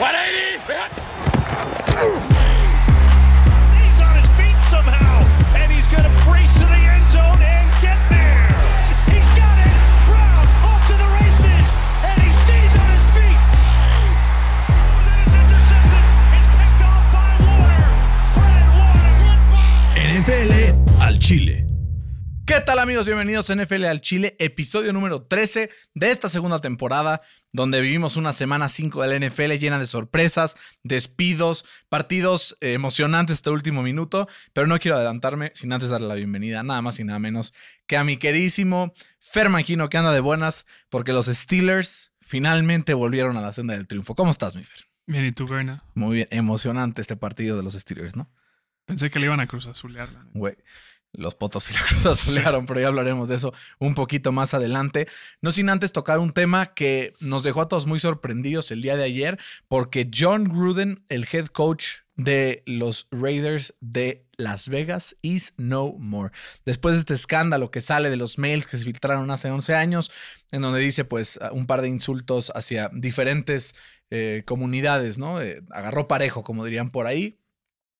He's 0.00 0.08
on 4.00 4.16
his 4.16 4.30
feet 4.40 4.56
somehow, 4.62 5.20
and 5.60 5.70
he's 5.70 5.86
going 5.88 6.04
to 6.04 6.24
brace 6.24 6.54
to 6.54 6.64
the 6.64 6.72
end 6.72 7.06
zone 7.06 7.42
and 7.42 7.70
get 7.82 8.00
there. 8.08 8.48
He's 9.12 9.28
got 9.36 9.58
it. 9.60 9.76
Brown 10.08 10.46
off 10.64 10.86
to 10.88 10.94
the 10.94 11.04
races, 11.20 11.76
and 12.02 12.16
he 12.22 12.32
stays 12.32 12.76
on 12.80 12.88
his 12.88 13.10
feet. 13.12 13.36
It's 15.26 15.36
intercepted. 15.36 16.04
It's 16.32 16.48
picked 16.48 16.80
off 16.80 17.04
by 17.12 17.36
Warner. 17.44 17.92
Fred 18.32 18.72
Warner. 18.72 20.00
NFL 20.00 20.52
al 21.02 21.18
Chile. 21.18 21.66
¿Qué 22.46 22.60
tal 22.62 22.78
amigos? 22.78 23.04
Bienvenidos 23.04 23.50
a 23.50 23.54
NFL 23.54 23.84
al 23.84 24.00
Chile, 24.00 24.34
episodio 24.38 24.92
número 24.94 25.22
13 25.22 25.70
de 25.94 26.10
esta 26.10 26.28
segunda 26.28 26.60
temporada, 26.60 27.20
donde 27.52 27.80
vivimos 27.80 28.16
una 28.16 28.32
semana 28.32 28.68
5 28.68 29.02
de 29.02 29.18
la 29.18 29.26
NFL 29.26 29.52
llena 29.58 29.78
de 29.78 29.86
sorpresas, 29.86 30.56
despidos, 30.82 31.64
partidos 31.88 32.56
eh, 32.60 32.72
emocionantes 32.72 33.34
este 33.34 33.50
último 33.50 33.82
minuto, 33.82 34.28
pero 34.52 34.66
no 34.66 34.78
quiero 34.78 34.96
adelantarme 34.96 35.52
sin 35.54 35.72
antes 35.72 35.88
darle 35.88 36.08
la 36.08 36.14
bienvenida, 36.14 36.62
nada 36.62 36.82
más 36.82 37.00
y 37.00 37.04
nada 37.04 37.18
menos 37.18 37.52
que 37.86 37.96
a 37.96 38.04
mi 38.04 38.16
queridísimo 38.16 38.92
Fer 39.18 39.48
Manquino, 39.48 39.88
que 39.88 39.98
anda 39.98 40.12
de 40.12 40.20
buenas, 40.20 40.66
porque 40.88 41.12
los 41.12 41.26
Steelers 41.26 42.12
finalmente 42.20 42.94
volvieron 42.94 43.36
a 43.36 43.40
la 43.40 43.52
senda 43.52 43.74
del 43.74 43.86
triunfo. 43.86 44.14
¿Cómo 44.14 44.30
estás, 44.30 44.54
mi 44.54 44.64
Fer? 44.64 44.86
Bien, 45.06 45.24
¿y 45.24 45.32
tú, 45.32 45.46
Berna? 45.46 45.82
Muy 45.94 46.16
bien, 46.16 46.28
emocionante 46.30 47.00
este 47.00 47.16
partido 47.16 47.56
de 47.56 47.64
los 47.64 47.74
Steelers, 47.74 48.14
¿no? 48.14 48.30
Pensé 48.84 49.10
que 49.10 49.18
le 49.18 49.26
iban 49.26 49.40
a 49.40 49.46
cruz 49.46 49.66
azulear. 49.66 50.12
la 50.12 50.24
neta. 50.24 50.62
Los 51.12 51.34
potos 51.34 51.70
y 51.70 51.74
la 51.74 51.80
cruz 51.88 52.06
azulearon, 52.06 52.66
pero 52.66 52.80
ya 52.80 52.88
hablaremos 52.88 53.28
de 53.28 53.36
eso 53.36 53.52
un 53.78 53.94
poquito 53.94 54.32
más 54.32 54.54
adelante. 54.54 55.08
No 55.40 55.52
sin 55.52 55.68
antes 55.68 55.92
tocar 55.92 56.18
un 56.18 56.32
tema 56.32 56.66
que 56.66 57.14
nos 57.20 57.42
dejó 57.42 57.62
a 57.62 57.68
todos 57.68 57.86
muy 57.86 57.98
sorprendidos 57.98 58.70
el 58.70 58.82
día 58.82 58.96
de 58.96 59.04
ayer, 59.04 59.38
porque 59.68 60.08
John 60.14 60.44
Gruden, 60.44 61.04
el 61.08 61.26
head 61.30 61.46
coach 61.46 61.86
de 62.16 62.62
los 62.66 63.08
Raiders 63.10 63.74
de 63.80 64.26
Las 64.36 64.68
Vegas, 64.68 65.16
is 65.22 65.54
no 65.56 65.94
more. 65.98 66.32
Después 66.64 66.94
de 66.94 67.00
este 67.00 67.14
escándalo 67.14 67.70
que 67.70 67.80
sale 67.80 68.10
de 68.10 68.16
los 68.16 68.38
mails 68.38 68.66
que 68.66 68.78
se 68.78 68.84
filtraron 68.84 69.30
hace 69.30 69.50
11 69.50 69.74
años, 69.74 70.10
en 70.52 70.62
donde 70.62 70.80
dice 70.80 71.04
pues 71.04 71.38
un 71.52 71.66
par 71.66 71.82
de 71.82 71.88
insultos 71.88 72.52
hacia 72.54 72.90
diferentes 72.92 73.74
eh, 74.10 74.42
comunidades, 74.44 75.18
¿no? 75.18 75.40
Eh, 75.40 75.62
agarró 75.70 76.08
parejo, 76.08 76.42
como 76.42 76.64
dirían 76.64 76.90
por 76.90 77.06
ahí. 77.06 77.39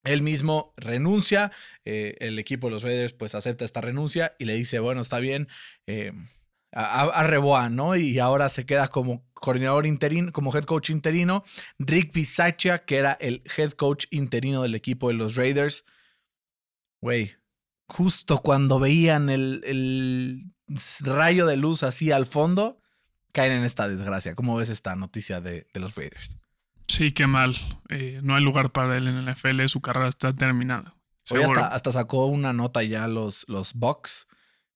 Él 0.05 0.23
mismo 0.23 0.73
renuncia, 0.77 1.53
eh, 1.85 2.17
el 2.21 2.39
equipo 2.39 2.69
de 2.69 2.73
los 2.73 2.83
Raiders 2.83 3.13
pues 3.13 3.35
acepta 3.35 3.65
esta 3.65 3.81
renuncia 3.81 4.35
y 4.39 4.47
le 4.47 4.55
dice, 4.55 4.79
bueno, 4.79 5.03
está 5.03 5.21
bien, 5.21 5.49
eh, 5.87 6.13
a, 6.73 7.69
¿no? 7.71 7.97
Y 7.97 8.19
ahora 8.19 8.49
se 8.49 8.65
queda 8.65 8.89
como 8.89 9.29
coordinador 9.35 9.87
interino, 9.87 10.33
como 10.33 10.55
head 10.55 10.65
coach 10.65 10.91
interino, 10.91 11.45
Rick 11.79 12.13
Bisaccia, 12.13 12.85
que 12.85 12.97
era 12.97 13.13
el 13.21 13.43
head 13.57 13.73
coach 13.73 14.07
interino 14.11 14.63
del 14.63 14.75
equipo 14.75 15.09
de 15.09 15.15
los 15.15 15.35
Raiders. 15.35 15.85
Güey, 17.03 17.37
justo 17.89 18.39
cuando 18.39 18.79
veían 18.79 19.31
el, 19.31 19.63
el 19.65 20.45
rayo 21.01 21.47
de 21.47 21.57
luz 21.57 21.83
así 21.83 22.13
al 22.13 22.27
fondo, 22.27 22.81
caen 23.33 23.53
en 23.53 23.65
esta 23.65 23.89
desgracia. 23.89 24.35
¿Cómo 24.35 24.57
ves 24.57 24.69
esta 24.69 24.95
noticia 24.95 25.41
de, 25.41 25.67
de 25.73 25.81
los 25.81 25.95
Raiders? 25.95 26.40
Sí, 26.91 27.13
qué 27.13 27.27
mal. 27.27 27.55
Eh, 27.89 28.21
no 28.23 28.35
hay 28.35 28.43
lugar 28.43 28.73
para 28.73 28.97
él 28.97 29.07
en 29.07 29.25
la 29.25 29.33
NFL, 29.33 29.65
su 29.67 29.81
carrera 29.81 30.09
está 30.09 30.35
terminada. 30.35 30.97
Hoy 31.31 31.43
hasta, 31.43 31.69
hasta 31.69 31.93
sacó 31.93 32.27
una 32.27 32.53
nota 32.53 32.83
ya 32.83 33.07
los, 33.07 33.45
los 33.49 33.75
Bucks 33.75 34.27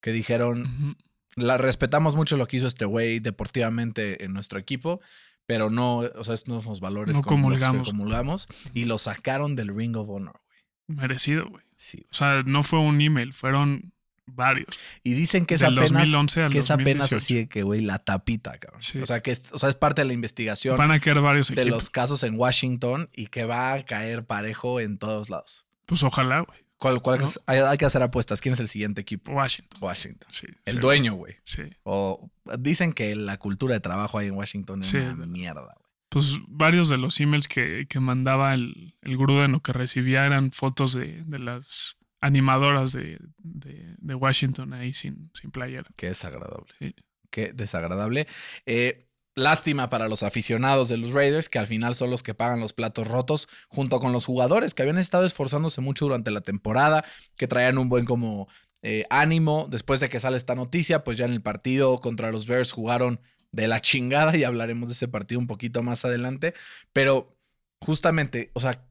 que 0.00 0.12
dijeron, 0.12 0.96
la 1.34 1.58
respetamos 1.58 2.14
mucho 2.14 2.36
lo 2.36 2.46
que 2.46 2.58
hizo 2.58 2.68
este 2.68 2.84
güey 2.84 3.18
deportivamente 3.18 4.24
en 4.24 4.32
nuestro 4.32 4.58
equipo, 4.60 5.00
pero 5.46 5.70
no, 5.70 5.98
o 5.98 6.24
sea, 6.24 6.34
estos 6.34 6.54
no 6.54 6.60
son 6.60 6.70
los 6.70 6.80
valores 6.80 7.16
No 7.16 7.22
con 7.22 7.40
los 7.42 7.58
que 7.58 7.64
comulgamos. 7.64 7.88
comulgamos 7.88 8.46
y 8.74 8.84
lo 8.84 8.98
sacaron 8.98 9.56
del 9.56 9.74
Ring 9.74 9.96
of 9.96 10.08
Honor, 10.08 10.40
güey. 10.46 10.98
Merecido, 11.00 11.48
güey. 11.48 11.64
Sí. 11.74 12.06
O 12.10 12.14
sea, 12.14 12.42
no 12.44 12.62
fue 12.62 12.78
un 12.78 13.00
email, 13.00 13.32
fueron 13.32 13.93
varios. 14.27 14.79
Y 15.02 15.14
dicen 15.14 15.46
que 15.46 15.55
es 15.55 15.61
Del 15.61 15.74
apenas 15.79 15.90
2011 15.92 16.42
al 16.42 16.52
que 16.52 16.58
es 16.58 16.70
apenas 16.70 17.11
2018. 17.11 17.17
así 17.17 17.35
de 17.35 17.48
que 17.48 17.62
güey 17.62 17.80
la 17.83 17.98
tapita, 17.98 18.58
cabrón. 18.58 18.83
Sí. 18.83 18.98
O 19.01 19.07
sea, 19.07 19.20
que 19.23 19.30
es, 19.30 19.45
o 19.52 19.58
sea, 19.58 19.68
es 19.68 19.74
parte 19.74 20.02
de 20.02 20.07
la 20.07 20.12
investigación 20.14 20.77
Van 20.77 20.90
a 20.90 21.01
caer 21.01 21.20
varios 21.20 21.48
de 21.48 21.55
equipos. 21.61 21.70
los 21.79 21.90
casos 21.90 22.23
en 22.23 22.39
Washington 22.39 23.11
y 23.14 23.27
que 23.29 23.45
va 23.45 23.73
a 23.74 23.84
caer 23.84 24.24
parejo 24.24 24.80
en 24.80 24.98
todos 24.98 25.30
lados. 25.30 25.67
Pues 25.86 26.02
ojalá, 26.02 26.40
güey. 26.40 26.58
¿Cuál, 26.77 27.01
cuál 27.01 27.20
¿No? 27.20 27.27
es- 27.27 27.40
hay, 27.46 27.58
hay 27.61 27.79
que 27.79 27.84
hacer 27.86 28.02
apuestas. 28.02 28.40
¿Quién 28.40 28.55
es 28.55 28.61
el 28.61 28.68
siguiente 28.68 29.01
equipo? 29.01 29.33
Washington. 29.33 29.79
Washington. 29.80 30.29
Sí. 30.33 30.46
El 30.67 30.80
dueño, 30.80 31.14
güey. 31.14 31.36
Sí. 31.45 31.63
O 31.84 32.30
dicen 32.58 32.92
que 32.92 33.14
la 33.17 33.39
cultura 33.39 33.74
de 33.74 33.80
trabajo 33.80 34.18
ahí 34.18 34.27
en 34.27 34.34
Washington 34.34 34.80
es 34.83 34.92
una 34.92 35.27
mierda, 35.27 35.63
güey. 35.63 35.77
Pues 36.11 36.39
varios 36.46 36.89
de 36.90 36.96
los 36.98 37.18
emails 37.20 37.48
que, 37.48 37.86
que 37.89 37.98
mandaba 38.01 38.55
el, 38.55 38.95
el 39.02 39.17
Gruden 39.17 39.55
o 39.55 39.61
que 39.63 39.73
recibía 39.73 40.24
eran 40.27 40.52
fotos 40.52 40.92
de, 40.95 41.24
de 41.24 41.39
las 41.40 41.96
animadoras 42.24 42.92
de, 42.92 43.18
de- 43.39 43.95
de 43.98 44.14
Washington 44.14 44.73
ahí 44.73 44.95
sin, 44.95 45.30
sin 45.35 45.51
playera. 45.51 45.89
Qué 45.96 46.08
desagradable. 46.08 46.73
Sí. 46.79 46.95
Qué 47.30 47.52
desagradable. 47.52 48.27
Eh, 48.67 49.08
lástima 49.35 49.89
para 49.90 50.08
los 50.08 50.23
aficionados 50.23 50.89
de 50.89 50.96
los 50.96 51.13
Raiders, 51.13 51.48
que 51.48 51.58
al 51.58 51.67
final 51.67 51.95
son 51.95 52.11
los 52.11 52.23
que 52.23 52.33
pagan 52.34 52.61
los 52.61 52.73
platos 52.73 53.08
rotos, 53.08 53.48
junto 53.68 53.98
con 53.98 54.13
los 54.13 54.24
jugadores 54.24 54.73
que 54.73 54.83
habían 54.83 54.98
estado 54.98 55.27
esforzándose 55.27 55.80
mucho 55.80 56.05
durante 56.07 56.30
la 56.30 56.40
temporada, 56.40 57.05
que 57.36 57.48
traían 57.48 57.77
un 57.79 57.89
buen 57.89 58.05
como 58.05 58.48
eh, 58.83 59.05
ánimo. 59.11 59.67
Después 59.70 60.01
de 60.01 60.08
que 60.08 60.20
sale 60.20 60.36
esta 60.36 60.55
noticia, 60.55 61.02
pues 61.05 61.18
ya 61.18 61.24
en 61.24 61.33
el 61.33 61.42
partido 61.42 62.01
contra 62.01 62.30
los 62.30 62.46
Bears 62.46 62.73
jugaron 62.73 63.20
de 63.52 63.68
la 63.68 63.80
chingada 63.80 64.36
y 64.36 64.45
hablaremos 64.45 64.89
de 64.89 64.95
ese 64.95 65.08
partido 65.08 65.40
un 65.40 65.46
poquito 65.46 65.83
más 65.83 66.05
adelante. 66.05 66.55
Pero 66.92 67.36
justamente, 67.80 68.51
o 68.55 68.61
sea, 68.61 68.86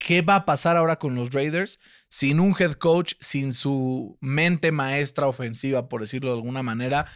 ¿qué 0.00 0.22
va 0.22 0.34
a 0.34 0.44
pasar 0.44 0.76
ahora 0.76 0.98
con 0.98 1.14
los 1.14 1.30
Raiders 1.30 1.78
sin 2.08 2.40
un 2.40 2.56
head 2.58 2.72
coach, 2.72 3.12
sin 3.20 3.52
su 3.52 4.18
mente 4.20 4.72
maestra 4.72 5.28
ofensiva, 5.28 5.88
por 5.88 6.00
decirlo 6.00 6.32
de 6.32 6.38
alguna 6.38 6.64
manera? 6.64 7.06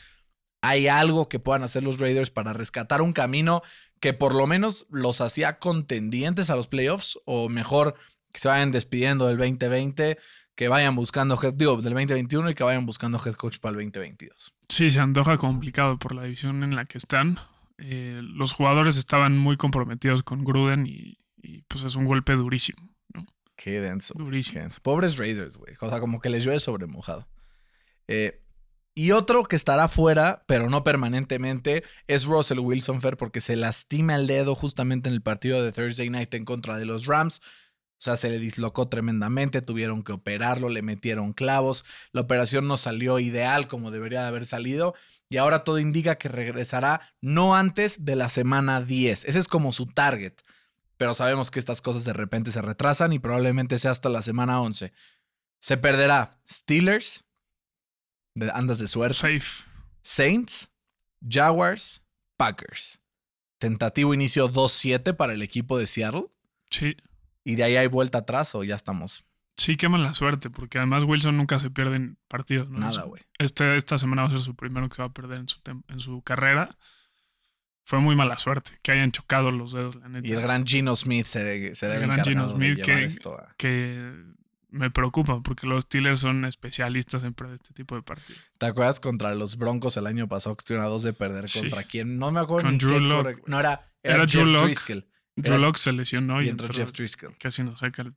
¿Hay 0.62 0.86
algo 0.86 1.28
que 1.28 1.40
puedan 1.40 1.62
hacer 1.62 1.82
los 1.82 1.98
Raiders 1.98 2.30
para 2.30 2.52
rescatar 2.52 3.02
un 3.02 3.12
camino 3.12 3.62
que 4.00 4.12
por 4.12 4.34
lo 4.34 4.46
menos 4.46 4.86
los 4.90 5.20
hacía 5.20 5.58
contendientes 5.58 6.50
a 6.50 6.56
los 6.56 6.68
playoffs? 6.68 7.18
O 7.24 7.48
mejor, 7.48 7.96
que 8.32 8.38
se 8.38 8.48
vayan 8.48 8.70
despidiendo 8.70 9.26
del 9.26 9.38
2020, 9.38 10.18
que 10.54 10.68
vayan 10.68 10.94
buscando 10.94 11.38
head, 11.42 11.54
digo, 11.54 11.76
del 11.76 11.94
2021 11.94 12.50
y 12.50 12.54
que 12.54 12.64
vayan 12.64 12.86
buscando 12.86 13.20
head 13.24 13.34
coach 13.34 13.58
para 13.58 13.70
el 13.78 13.84
2022. 13.84 14.54
Sí, 14.68 14.90
se 14.90 15.00
antoja 15.00 15.36
complicado 15.38 15.98
por 15.98 16.14
la 16.14 16.22
división 16.24 16.62
en 16.62 16.76
la 16.76 16.84
que 16.84 16.98
están. 16.98 17.38
Eh, 17.78 18.20
los 18.22 18.52
jugadores 18.52 18.96
estaban 18.96 19.36
muy 19.36 19.56
comprometidos 19.56 20.22
con 20.22 20.44
Gruden 20.44 20.86
y, 20.86 21.18
y, 21.44 21.62
pues 21.62 21.84
es 21.84 21.94
un 21.96 22.06
golpe 22.06 22.34
durísimo. 22.34 22.90
¿no? 23.12 23.26
Qué 23.56 23.80
denso. 23.80 24.14
Durísimo. 24.16 24.54
qué 24.54 24.60
denso. 24.60 24.80
Pobres 24.82 25.16
Raiders, 25.18 25.56
güey. 25.56 25.74
O 25.80 25.88
sea, 25.88 26.00
como 26.00 26.20
que 26.20 26.30
les 26.30 26.44
llueve 26.44 26.60
sobre 26.60 26.86
mojado. 26.86 27.28
Eh, 28.08 28.40
y 28.96 29.10
otro 29.10 29.42
que 29.44 29.56
estará 29.56 29.88
fuera, 29.88 30.44
pero 30.46 30.70
no 30.70 30.84
permanentemente, 30.84 31.82
es 32.06 32.26
Russell 32.26 32.60
Wilson, 32.60 33.00
Fer, 33.00 33.16
porque 33.16 33.40
se 33.40 33.56
lastima 33.56 34.14
el 34.14 34.28
dedo 34.28 34.54
justamente 34.54 35.08
en 35.08 35.14
el 35.16 35.22
partido 35.22 35.64
de 35.64 35.72
Thursday 35.72 36.10
Night 36.10 36.32
en 36.34 36.44
contra 36.44 36.78
de 36.78 36.84
los 36.84 37.06
Rams. 37.06 37.40
O 37.40 38.02
sea, 38.04 38.16
se 38.16 38.28
le 38.28 38.38
dislocó 38.38 38.88
tremendamente, 38.88 39.62
tuvieron 39.62 40.04
que 40.04 40.12
operarlo, 40.12 40.68
le 40.68 40.82
metieron 40.82 41.32
clavos, 41.32 41.84
la 42.12 42.20
operación 42.20 42.68
no 42.68 42.76
salió 42.76 43.18
ideal 43.18 43.66
como 43.66 43.90
debería 43.90 44.20
de 44.20 44.28
haber 44.28 44.46
salido 44.46 44.94
y 45.28 45.38
ahora 45.38 45.64
todo 45.64 45.78
indica 45.78 46.16
que 46.16 46.28
regresará 46.28 47.00
no 47.20 47.56
antes 47.56 48.04
de 48.04 48.14
la 48.14 48.28
semana 48.28 48.80
10. 48.80 49.24
Ese 49.24 49.38
es 49.38 49.48
como 49.48 49.72
su 49.72 49.86
target, 49.86 50.34
pero 50.96 51.14
sabemos 51.14 51.50
que 51.50 51.58
estas 51.58 51.80
cosas 51.82 52.04
de 52.04 52.12
repente 52.12 52.52
se 52.52 52.62
retrasan 52.62 53.12
y 53.12 53.18
probablemente 53.18 53.78
sea 53.78 53.90
hasta 53.90 54.08
la 54.08 54.22
semana 54.22 54.60
11. 54.60 54.92
Se 55.60 55.76
perderá 55.76 56.40
Steelers, 56.50 57.24
de- 58.34 58.50
andas 58.50 58.78
de 58.78 58.88
suerte, 58.88 59.14
Safe. 59.16 59.64
Saints, 60.02 60.70
Jaguars, 61.26 62.02
Packers. 62.36 63.00
Tentativo 63.58 64.12
inicio 64.12 64.48
2-7 64.50 65.16
para 65.16 65.32
el 65.32 65.42
equipo 65.42 65.78
de 65.78 65.86
Seattle. 65.86 66.26
Sí. 66.70 66.96
Y 67.44 67.54
de 67.56 67.64
ahí 67.64 67.76
hay 67.76 67.86
vuelta 67.86 68.18
atrás 68.18 68.54
o 68.54 68.64
ya 68.64 68.74
estamos. 68.74 69.26
Sí, 69.56 69.76
qué 69.76 69.88
mala 69.88 70.12
suerte, 70.14 70.50
porque 70.50 70.78
además 70.78 71.04
Wilson 71.04 71.36
nunca 71.36 71.58
se 71.60 71.70
pierde 71.70 71.96
en 71.96 72.18
partidos. 72.28 72.68
¿no? 72.68 72.80
Nada, 72.80 73.04
güey. 73.04 73.22
Este, 73.38 73.76
esta 73.76 73.98
semana 73.98 74.22
va 74.22 74.28
a 74.28 74.30
ser 74.32 74.40
su 74.40 74.56
primero 74.56 74.88
que 74.88 74.96
se 74.96 75.02
va 75.02 75.08
a 75.08 75.12
perder 75.12 75.38
en 75.38 75.48
su, 75.48 75.60
en 75.88 76.00
su 76.00 76.22
carrera. 76.22 76.76
Fue 77.84 78.00
muy 78.00 78.16
mala 78.16 78.36
suerte 78.38 78.70
que 78.82 78.92
hayan 78.92 79.12
chocado 79.12 79.50
los 79.50 79.72
dedos, 79.72 79.96
la 79.96 80.08
neta. 80.08 80.26
Y 80.26 80.32
el 80.32 80.40
gran 80.40 80.66
Gino 80.66 80.96
Smith 80.96 81.26
será, 81.26 81.74
será 81.74 81.96
El 81.96 82.02
el, 82.04 82.08
gran 82.10 82.24
Gino 82.24 82.48
Smith 82.48 82.82
que- 82.82 83.04
esto 83.04 83.38
a- 83.38 83.54
Que 83.58 84.12
me 84.70 84.90
preocupa, 84.90 85.40
porque 85.42 85.66
los 85.66 85.84
Steelers 85.84 86.20
son 86.20 86.44
especialistas 86.46 87.22
en 87.24 87.34
perder 87.34 87.56
este 87.56 87.74
tipo 87.74 87.94
de 87.94 88.02
partidos. 88.02 88.40
¿Te 88.58 88.66
acuerdas 88.66 89.00
contra 89.00 89.34
los 89.34 89.56
Broncos 89.58 89.96
el 89.98 90.06
año 90.06 90.26
pasado 90.28 90.56
que 90.56 90.62
estuvieron 90.62 90.86
a 90.86 90.88
dos 90.88 91.02
de 91.02 91.12
perder 91.12 91.48
Sí. 91.48 91.60
contra 91.60 91.84
quién? 91.84 92.18
No 92.18 92.30
me 92.32 92.40
acuerdo 92.40 92.68
Con 92.68 92.78
Drew 92.78 92.94
qué 92.94 93.00
Lock. 93.00 93.22
corre- 93.22 93.42
No, 93.46 93.60
era, 93.60 93.92
era, 94.02 94.14
Era 94.16 94.24
Jeff 94.24 94.32
Drew 94.42 94.46
Lock. 94.52 94.64
Driscoll. 94.64 95.06
Drew 95.36 95.54
Era- 95.54 95.58
Lock 95.66 95.76
se 95.76 95.92
lesionó 95.92 96.40
Y 96.42 96.46
y, 96.46 96.48
entró 96.48 96.66
entró 96.66 96.82
Jeff 96.84 96.92
Driscoll. 96.92 97.36
casi 97.38 97.62
nos 97.62 97.80
saca 97.80 98.02
el... 98.02 98.14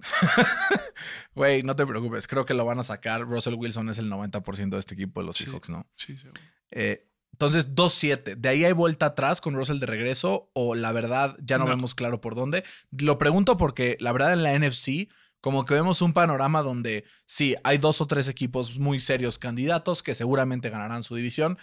Güey, 1.34 1.62
no 1.62 1.76
te 1.76 1.86
preocupes. 1.86 2.26
Creo 2.26 2.44
que 2.44 2.54
lo 2.54 2.64
van 2.64 2.78
a 2.78 2.82
sacar. 2.82 3.22
Russell 3.22 3.54
Wilson 3.54 3.88
es 3.88 3.98
el 3.98 4.10
90% 4.10 4.70
de 4.70 4.80
este 4.80 4.94
equipo 4.94 5.20
de 5.20 5.26
los 5.26 5.36
Sí. 5.36 5.44
Seahawks, 5.44 5.70
¿no? 5.70 5.88
Sí, 5.96 6.16
seguro. 6.18 6.40
Eh, 6.70 7.08
Entonces, 7.32 7.74
2-7. 7.74 8.36
¿De 8.36 8.48
ahí 8.48 8.64
hay 8.64 8.72
vuelta 8.72 9.06
atrás 9.06 9.40
con 9.40 9.54
Russell 9.54 9.78
de 9.78 9.86
regreso? 9.86 10.50
¿O 10.52 10.74
la 10.74 10.92
verdad 10.92 11.36
ya 11.42 11.58
no, 11.58 11.64
No. 11.64 11.70
vemos 11.70 11.94
claro 11.94 12.20
por 12.20 12.34
dónde? 12.34 12.62
Lo 12.90 13.18
pregunto 13.18 13.56
porque 13.56 13.96
la 14.00 14.12
verdad 14.12 14.32
en 14.32 14.42
la 14.42 14.56
NFC, 14.56 15.08
como 15.40 15.64
que 15.64 15.74
vemos 15.74 16.02
un 16.02 16.12
panorama 16.12 16.62
donde 16.62 17.04
sí, 17.26 17.56
hay 17.64 17.78
dos 17.78 18.00
o 18.00 18.06
tres 18.06 18.28
equipos 18.28 18.78
muy 18.78 19.00
serios 19.00 19.38
candidatos 19.38 20.02
que 20.02 20.14
seguramente 20.14 20.70
ganarán 20.70 21.02
su 21.02 21.16
división, 21.16 21.58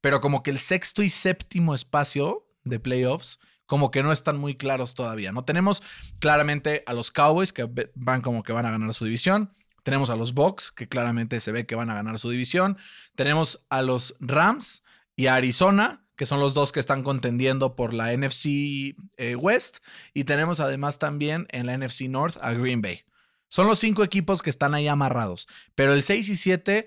pero 0.00 0.20
como 0.20 0.42
que 0.42 0.50
el 0.50 0.58
sexto 0.58 1.02
y 1.04 1.10
séptimo 1.10 1.74
espacio 1.74 2.48
de 2.64 2.80
playoffs, 2.80 3.38
como 3.66 3.92
que 3.92 4.02
no 4.02 4.10
están 4.10 4.38
muy 4.38 4.56
claros 4.56 4.94
todavía. 4.94 5.30
No 5.30 5.44
tenemos 5.44 5.82
claramente 6.20 6.82
a 6.86 6.92
los 6.94 7.12
Cowboys 7.12 7.52
que 7.52 7.68
van 7.94 8.20
como 8.22 8.42
que 8.42 8.52
van 8.52 8.66
a 8.66 8.70
ganar 8.72 8.92
su 8.92 9.04
división. 9.04 9.52
Tenemos 9.84 10.10
a 10.10 10.16
los 10.16 10.34
Bucks, 10.34 10.72
que 10.72 10.88
claramente 10.88 11.40
se 11.40 11.52
ve 11.52 11.64
que 11.66 11.74
van 11.74 11.90
a 11.90 11.94
ganar 11.94 12.18
su 12.18 12.28
división. 12.30 12.76
Tenemos 13.14 13.64
a 13.70 13.82
los 13.82 14.14
Rams 14.20 14.82
y 15.22 15.28
a 15.28 15.36
Arizona, 15.36 16.04
que 16.16 16.26
son 16.26 16.40
los 16.40 16.52
dos 16.52 16.72
que 16.72 16.80
están 16.80 17.04
contendiendo 17.04 17.76
por 17.76 17.94
la 17.94 18.12
NFC 18.12 18.96
eh, 19.18 19.36
West. 19.36 19.78
Y 20.14 20.24
tenemos 20.24 20.58
además 20.58 20.98
también 20.98 21.46
en 21.50 21.66
la 21.66 21.78
NFC 21.78 22.08
North 22.08 22.38
a 22.42 22.52
Green 22.54 22.82
Bay. 22.82 23.02
Son 23.46 23.68
los 23.68 23.78
cinco 23.78 24.02
equipos 24.02 24.42
que 24.42 24.50
están 24.50 24.74
ahí 24.74 24.88
amarrados. 24.88 25.46
Pero 25.76 25.94
el 25.94 26.02
6 26.02 26.28
y 26.28 26.34
7, 26.34 26.86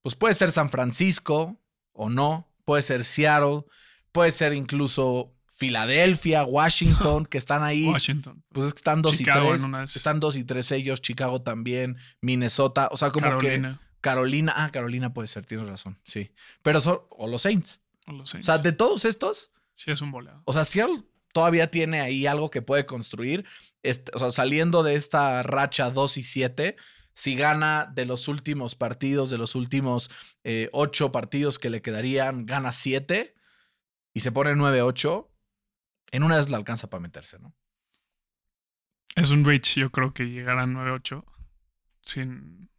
pues 0.00 0.14
puede 0.16 0.32
ser 0.32 0.52
San 0.52 0.70
Francisco 0.70 1.60
o 1.92 2.08
no. 2.08 2.48
Puede 2.64 2.80
ser 2.80 3.04
Seattle. 3.04 3.64
Puede 4.10 4.30
ser 4.30 4.54
incluso 4.54 5.34
Filadelfia, 5.50 6.44
Washington, 6.44 7.26
que 7.30 7.36
están 7.36 7.62
ahí. 7.62 7.88
Washington. 7.88 8.42
Pues 8.54 8.68
es 8.68 8.72
que 8.72 8.78
están 8.78 9.02
2 9.02 9.12
y 9.12 9.18
Chicago 9.18 9.48
3. 9.50 9.60
en 9.60 9.68
una 9.68 9.78
de 9.80 9.84
esas. 9.84 9.96
Están 9.96 10.18
2 10.18 10.36
y 10.36 10.44
3 10.44 10.72
ellos. 10.72 11.02
Chicago 11.02 11.42
también. 11.42 11.98
Minnesota. 12.22 12.88
O 12.90 12.96
sea, 12.96 13.10
como 13.10 13.36
que. 13.36 13.76
Carolina. 14.10 14.52
Ah, 14.56 14.70
Carolina 14.70 15.12
puede 15.12 15.26
ser, 15.26 15.44
tienes 15.44 15.66
razón. 15.66 15.98
Sí. 16.04 16.30
Pero 16.62 16.80
son. 16.80 17.00
O 17.10 17.26
los 17.26 17.42
Saints. 17.42 17.80
O 18.06 18.12
los 18.12 18.22
O 18.22 18.32
Saints. 18.32 18.46
sea, 18.46 18.58
de 18.58 18.70
todos 18.72 19.04
estos. 19.04 19.52
sí, 19.74 19.90
es 19.90 20.00
un 20.00 20.12
volado. 20.12 20.42
O 20.44 20.52
sea, 20.52 20.64
Seattle 20.64 21.02
todavía 21.32 21.70
tiene 21.70 22.00
ahí 22.00 22.26
algo 22.26 22.48
que 22.50 22.62
puede 22.62 22.86
construir. 22.86 23.44
Este, 23.82 24.12
o 24.14 24.18
sea, 24.20 24.30
saliendo 24.30 24.82
de 24.84 24.94
esta 24.94 25.42
racha 25.42 25.90
2 25.90 26.18
y 26.18 26.22
7. 26.22 26.76
Si 27.14 27.34
gana 27.34 27.90
de 27.94 28.04
los 28.04 28.28
últimos 28.28 28.76
partidos, 28.76 29.30
de 29.30 29.38
los 29.38 29.54
últimos 29.54 30.10
eh, 30.44 30.68
8 30.72 31.10
partidos 31.12 31.58
que 31.58 31.70
le 31.70 31.80
quedarían, 31.82 32.46
gana 32.46 32.70
7 32.72 33.34
y 34.12 34.20
se 34.20 34.32
pone 34.32 34.52
9-8, 34.52 35.28
en 36.12 36.22
una 36.22 36.36
vez 36.36 36.48
la 36.50 36.58
alcanza 36.58 36.88
para 36.90 37.00
meterse, 37.00 37.38
¿no? 37.38 37.54
Es 39.16 39.30
un 39.30 39.44
reach, 39.44 39.76
yo 39.76 39.90
creo 39.90 40.12
que 40.12 40.24
llegar 40.24 40.58
a 40.58 40.66
9-8 40.66 41.24
sin, 42.02 42.70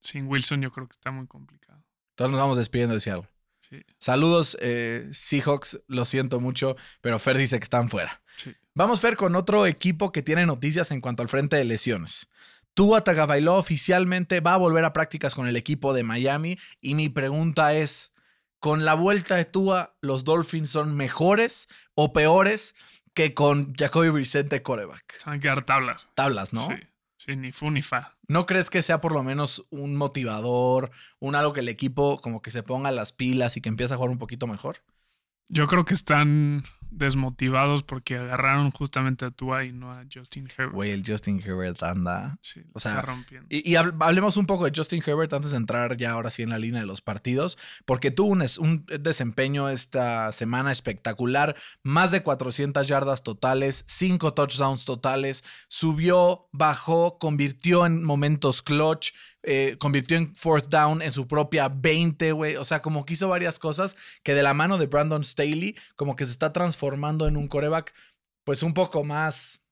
sin 0.00 0.26
Wilson, 0.26 0.60
yo 0.62 0.70
creo 0.70 0.86
que 0.86 0.92
está 0.92 1.10
muy 1.10 1.26
complicado. 1.26 1.82
Entonces 2.10 2.32
nos 2.32 2.40
vamos 2.40 2.56
despidiendo 2.58 2.94
de 2.94 3.00
Seattle. 3.00 3.28
Sí, 3.68 3.82
Saludos, 3.98 4.56
eh, 4.60 5.08
Seahawks. 5.12 5.80
Lo 5.86 6.04
siento 6.04 6.40
mucho, 6.40 6.76
pero 7.00 7.18
Fer 7.18 7.36
dice 7.36 7.58
que 7.58 7.64
están 7.64 7.88
fuera. 7.88 8.22
sí. 8.36 8.54
Vamos, 8.74 9.00
Fer, 9.00 9.16
con 9.16 9.34
otro 9.34 9.66
equipo 9.66 10.12
que 10.12 10.22
tiene 10.22 10.46
noticias 10.46 10.90
en 10.92 11.00
cuanto 11.00 11.22
al 11.22 11.28
frente 11.28 11.56
de 11.56 11.64
lesiones. 11.64 12.28
Tua 12.72 13.02
Tagovailoa 13.02 13.58
oficialmente 13.58 14.40
va 14.40 14.54
a 14.54 14.58
volver 14.58 14.84
a 14.84 14.92
prácticas 14.92 15.34
con 15.34 15.48
el 15.48 15.56
equipo 15.56 15.92
de 15.92 16.04
Miami 16.04 16.56
y 16.80 16.94
mi 16.94 17.08
pregunta 17.08 17.74
es, 17.74 18.12
¿con 18.60 18.84
la 18.84 18.94
vuelta 18.94 19.34
de 19.36 19.44
Tua 19.44 19.96
los 20.00 20.22
Dolphins 20.24 20.70
son 20.70 20.96
mejores 20.96 21.66
o 21.94 22.12
peores 22.12 22.74
que 23.12 23.34
con 23.34 23.74
Jacoby 23.74 24.08
Brissett 24.10 24.48
de 24.48 24.62
coreback? 24.62 25.18
Se 25.18 25.26
van 25.28 25.38
a 25.38 25.40
quedar 25.40 25.62
tablas. 25.64 26.06
Tablas, 26.14 26.52
¿no? 26.52 26.66
Sí, 26.68 26.74
sí, 27.20 27.36
ni 27.36 27.52
fu 27.52 27.70
ni 27.70 27.82
fa. 27.82 28.16
¿No 28.28 28.46
crees 28.46 28.70
que 28.70 28.82
sea 28.82 29.00
por 29.00 29.12
lo 29.12 29.22
menos 29.22 29.66
un 29.70 29.94
motivador, 29.96 30.90
un 31.18 31.34
algo 31.34 31.52
que 31.52 31.60
el 31.60 31.68
equipo 31.68 32.18
como 32.18 32.40
que 32.40 32.50
se 32.50 32.62
ponga 32.62 32.90
las 32.90 33.12
pilas 33.12 33.56
y 33.56 33.60
que 33.60 33.68
empiece 33.68 33.92
a 33.92 33.96
jugar 33.96 34.10
un 34.10 34.18
poquito 34.18 34.46
mejor? 34.46 34.78
Yo 35.48 35.66
creo 35.66 35.84
que 35.84 35.94
están 35.94 36.64
desmotivados 36.90 37.82
porque 37.82 38.16
agarraron 38.16 38.70
justamente 38.70 39.24
a 39.24 39.30
Tua 39.30 39.64
y 39.64 39.72
no 39.72 39.92
a 39.92 40.04
Justin 40.12 40.48
Herbert. 40.48 40.72
Güey, 40.74 40.90
el 40.92 41.02
Justin 41.06 41.40
Herbert 41.44 41.82
anda. 41.82 42.38
Sí, 42.42 42.62
o 42.72 42.80
sea, 42.80 42.92
está 42.92 43.02
rompiendo. 43.02 43.46
Y, 43.50 43.68
y 43.70 43.74
hab- 43.74 43.96
hablemos 44.00 44.36
un 44.36 44.46
poco 44.46 44.64
de 44.64 44.72
Justin 44.74 45.02
Herbert 45.04 45.32
antes 45.32 45.50
de 45.52 45.56
entrar 45.56 45.96
ya 45.96 46.12
ahora 46.12 46.30
sí 46.30 46.42
en 46.42 46.50
la 46.50 46.58
línea 46.58 46.80
de 46.80 46.86
los 46.86 47.00
partidos, 47.00 47.58
porque 47.84 48.10
tuvo 48.10 48.32
un, 48.32 48.44
un 48.58 48.86
desempeño 49.00 49.68
esta 49.68 50.32
semana 50.32 50.72
espectacular, 50.72 51.56
más 51.82 52.10
de 52.10 52.22
400 52.22 52.86
yardas 52.88 53.22
totales, 53.22 53.84
5 53.86 54.34
touchdowns 54.34 54.84
totales, 54.84 55.44
subió, 55.68 56.48
bajó, 56.52 57.18
convirtió 57.18 57.86
en 57.86 58.02
momentos 58.02 58.62
clutch, 58.62 59.12
eh, 59.42 59.76
convirtió 59.78 60.16
en 60.16 60.34
fourth 60.36 60.68
down 60.68 61.02
en 61.02 61.12
su 61.12 61.26
propia 61.26 61.68
20, 61.68 62.32
güey, 62.32 62.56
o 62.56 62.64
sea, 62.64 62.82
como 62.82 63.04
que 63.06 63.14
hizo 63.14 63.28
varias 63.28 63.58
cosas 63.58 63.96
que 64.22 64.34
de 64.34 64.42
la 64.42 64.54
mano 64.54 64.78
de 64.78 64.86
Brandon 64.86 65.24
Staley, 65.24 65.76
como 65.96 66.16
que 66.16 66.26
se 66.26 66.32
está 66.32 66.52
transformando 66.52 67.26
en 67.26 67.36
un 67.36 67.48
coreback, 67.48 67.94
pues 68.44 68.62
un 68.62 68.74
poco 68.74 69.04
más 69.04 69.64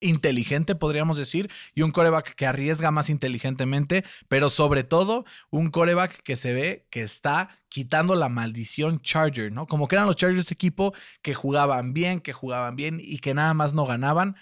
inteligente, 0.00 0.74
podríamos 0.74 1.16
decir, 1.16 1.50
y 1.74 1.82
un 1.82 1.90
coreback 1.90 2.34
que 2.34 2.46
arriesga 2.46 2.90
más 2.90 3.08
inteligentemente, 3.08 4.04
pero 4.28 4.50
sobre 4.50 4.84
todo 4.84 5.24
un 5.50 5.70
coreback 5.70 6.22
que 6.22 6.36
se 6.36 6.52
ve 6.52 6.86
que 6.90 7.02
está 7.02 7.58
quitando 7.68 8.14
la 8.14 8.28
maldición 8.28 9.00
Charger, 9.00 9.50
¿no? 9.50 9.66
Como 9.66 9.88
que 9.88 9.96
eran 9.96 10.06
los 10.06 10.16
Chargers 10.16 10.52
equipo 10.52 10.92
que 11.22 11.34
jugaban 11.34 11.94
bien, 11.94 12.20
que 12.20 12.32
jugaban 12.32 12.76
bien 12.76 13.00
y 13.00 13.18
que 13.18 13.34
nada 13.34 13.54
más 13.54 13.74
no 13.74 13.86
ganaban. 13.86 14.36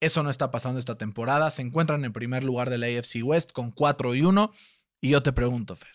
Eso 0.00 0.22
no 0.22 0.30
está 0.30 0.50
pasando 0.50 0.78
esta 0.78 0.96
temporada. 0.98 1.50
Se 1.50 1.62
encuentran 1.62 2.04
en 2.04 2.12
primer 2.12 2.44
lugar 2.44 2.68
de 2.70 2.78
la 2.78 2.86
AFC 2.86 3.22
West 3.22 3.52
con 3.52 3.70
4 3.70 4.14
y 4.14 4.22
1. 4.22 4.52
Y 5.00 5.10
yo 5.10 5.22
te 5.22 5.32
pregunto, 5.32 5.74
Fer, 5.76 5.92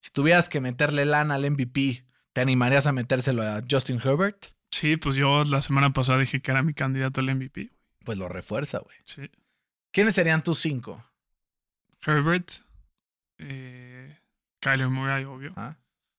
si 0.00 0.10
tuvieras 0.10 0.48
que 0.48 0.60
meterle 0.60 1.04
lana 1.06 1.34
al 1.36 1.50
MVP, 1.50 2.04
¿te 2.32 2.40
animarías 2.40 2.86
a 2.86 2.92
metérselo 2.92 3.42
a 3.42 3.62
Justin 3.70 4.00
Herbert? 4.02 4.46
Sí, 4.70 4.96
pues 4.96 5.16
yo 5.16 5.42
la 5.44 5.62
semana 5.62 5.92
pasada 5.92 6.18
dije 6.20 6.40
que 6.40 6.50
era 6.50 6.62
mi 6.62 6.74
candidato 6.74 7.20
al 7.20 7.34
MVP. 7.34 7.70
Pues 8.04 8.18
lo 8.18 8.28
refuerza, 8.28 8.78
güey. 8.78 8.96
Sí. 9.04 9.22
¿Quiénes 9.92 10.14
serían 10.14 10.42
tus 10.42 10.58
cinco? 10.58 11.04
Herbert, 12.06 12.50
eh, 13.38 14.18
Kyler 14.60 14.88
Murray, 14.88 15.24
obvio. 15.24 15.52
¿Ah? 15.56 15.76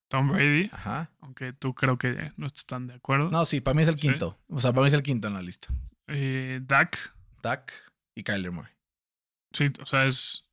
Tom 0.09 0.29
Brady, 0.29 0.69
Ajá. 0.73 1.09
aunque 1.21 1.53
tú 1.53 1.73
creo 1.73 1.97
que 1.97 2.33
no 2.35 2.45
están 2.47 2.88
de 2.88 2.95
acuerdo. 2.95 3.29
No, 3.31 3.45
sí, 3.45 3.62
para 3.62 3.73
mí 3.75 3.83
es 3.83 3.88
el 3.88 3.95
Sí. 3.97 4.09
quinto. 4.09 4.38
O 4.50 4.59
sea, 4.59 4.71
para 4.73 4.81
mí 4.83 4.88
es 4.89 4.94
el 4.94 5.03
quinto 5.03 5.27
en 5.29 5.35
la 5.35 5.41
lista. 5.41 5.69
Eh, 6.12 6.60
Dak, 6.63 7.16
Dak 7.42 7.72
y 8.16 8.24
Kyler 8.24 8.52
Murray. 8.52 8.74
sí, 9.54 9.72
o 9.81 9.86
sea, 9.86 10.06
es 10.06 10.50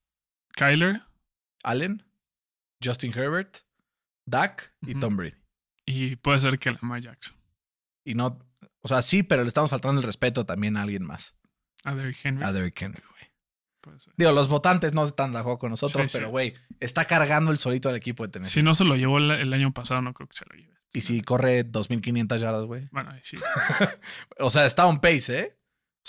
Kyler 0.56 1.02
Allen, 1.64 2.04
Justin 2.82 3.12
Herbert, 3.16 3.58
Dak 4.26 4.72
y. 4.82 4.94
Tom 4.94 5.16
Brady. 5.16 5.36
y 5.86 6.16
puede 6.16 6.40
ser 6.40 6.58
que 6.58 6.70
Lamar 6.72 7.00
Jackson. 7.00 7.36
Y 8.04 8.14
no, 8.14 8.38
o 8.80 8.88
sea, 8.88 9.02
sí, 9.02 9.22
pero 9.22 9.42
le 9.42 9.48
estamos 9.48 9.70
faltando 9.70 10.00
el 10.00 10.06
respeto 10.06 10.46
también 10.46 10.76
a 10.76 10.82
alguien 10.82 11.04
más. 11.04 11.34
A 11.84 11.94
Derrick 11.94 12.18
Henry. 12.24 12.44
A 12.44 12.52
Derrick 12.52 12.80
Henry, 12.80 13.02
güey. 13.02 13.18
Digo, 14.16 14.32
los 14.32 14.48
votantes 14.48 14.92
no 14.92 15.04
están 15.04 15.32
de 15.32 15.38
acuerdo 15.38 15.58
con 15.58 15.70
nosotros, 15.70 16.06
Sí, 16.10 16.18
pero 16.18 16.30
güey, 16.30 16.54
está 16.80 17.06
cargando 17.06 17.50
el 17.50 17.56
solito 17.58 17.88
al 17.88 17.96
equipo 17.96 18.24
de 18.24 18.30
Tennessee. 18.32 18.54
Si 18.54 18.62
no 18.62 18.74
se 18.74 18.84
lo 18.84 18.96
llevó 18.96 19.18
el, 19.18 19.30
el 19.30 19.52
año 19.52 19.72
pasado, 19.72 20.02
no 20.02 20.12
creo 20.12 20.28
que 20.28 20.36
se 20.36 20.44
lo 20.46 20.54
lleve. 20.56 20.76
Y 20.92 21.02
si 21.02 21.20
corre 21.22 21.64
2500 21.64 22.40
yardas, 22.40 22.64
güey. 22.64 22.88
Bueno, 22.92 23.10
ahí 23.10 23.20
sí. 23.22 23.36
O 24.38 24.50
sea, 24.50 24.66
está 24.66 24.86
on 24.86 25.00
pace, 25.00 25.38
¿eh? 25.38 25.57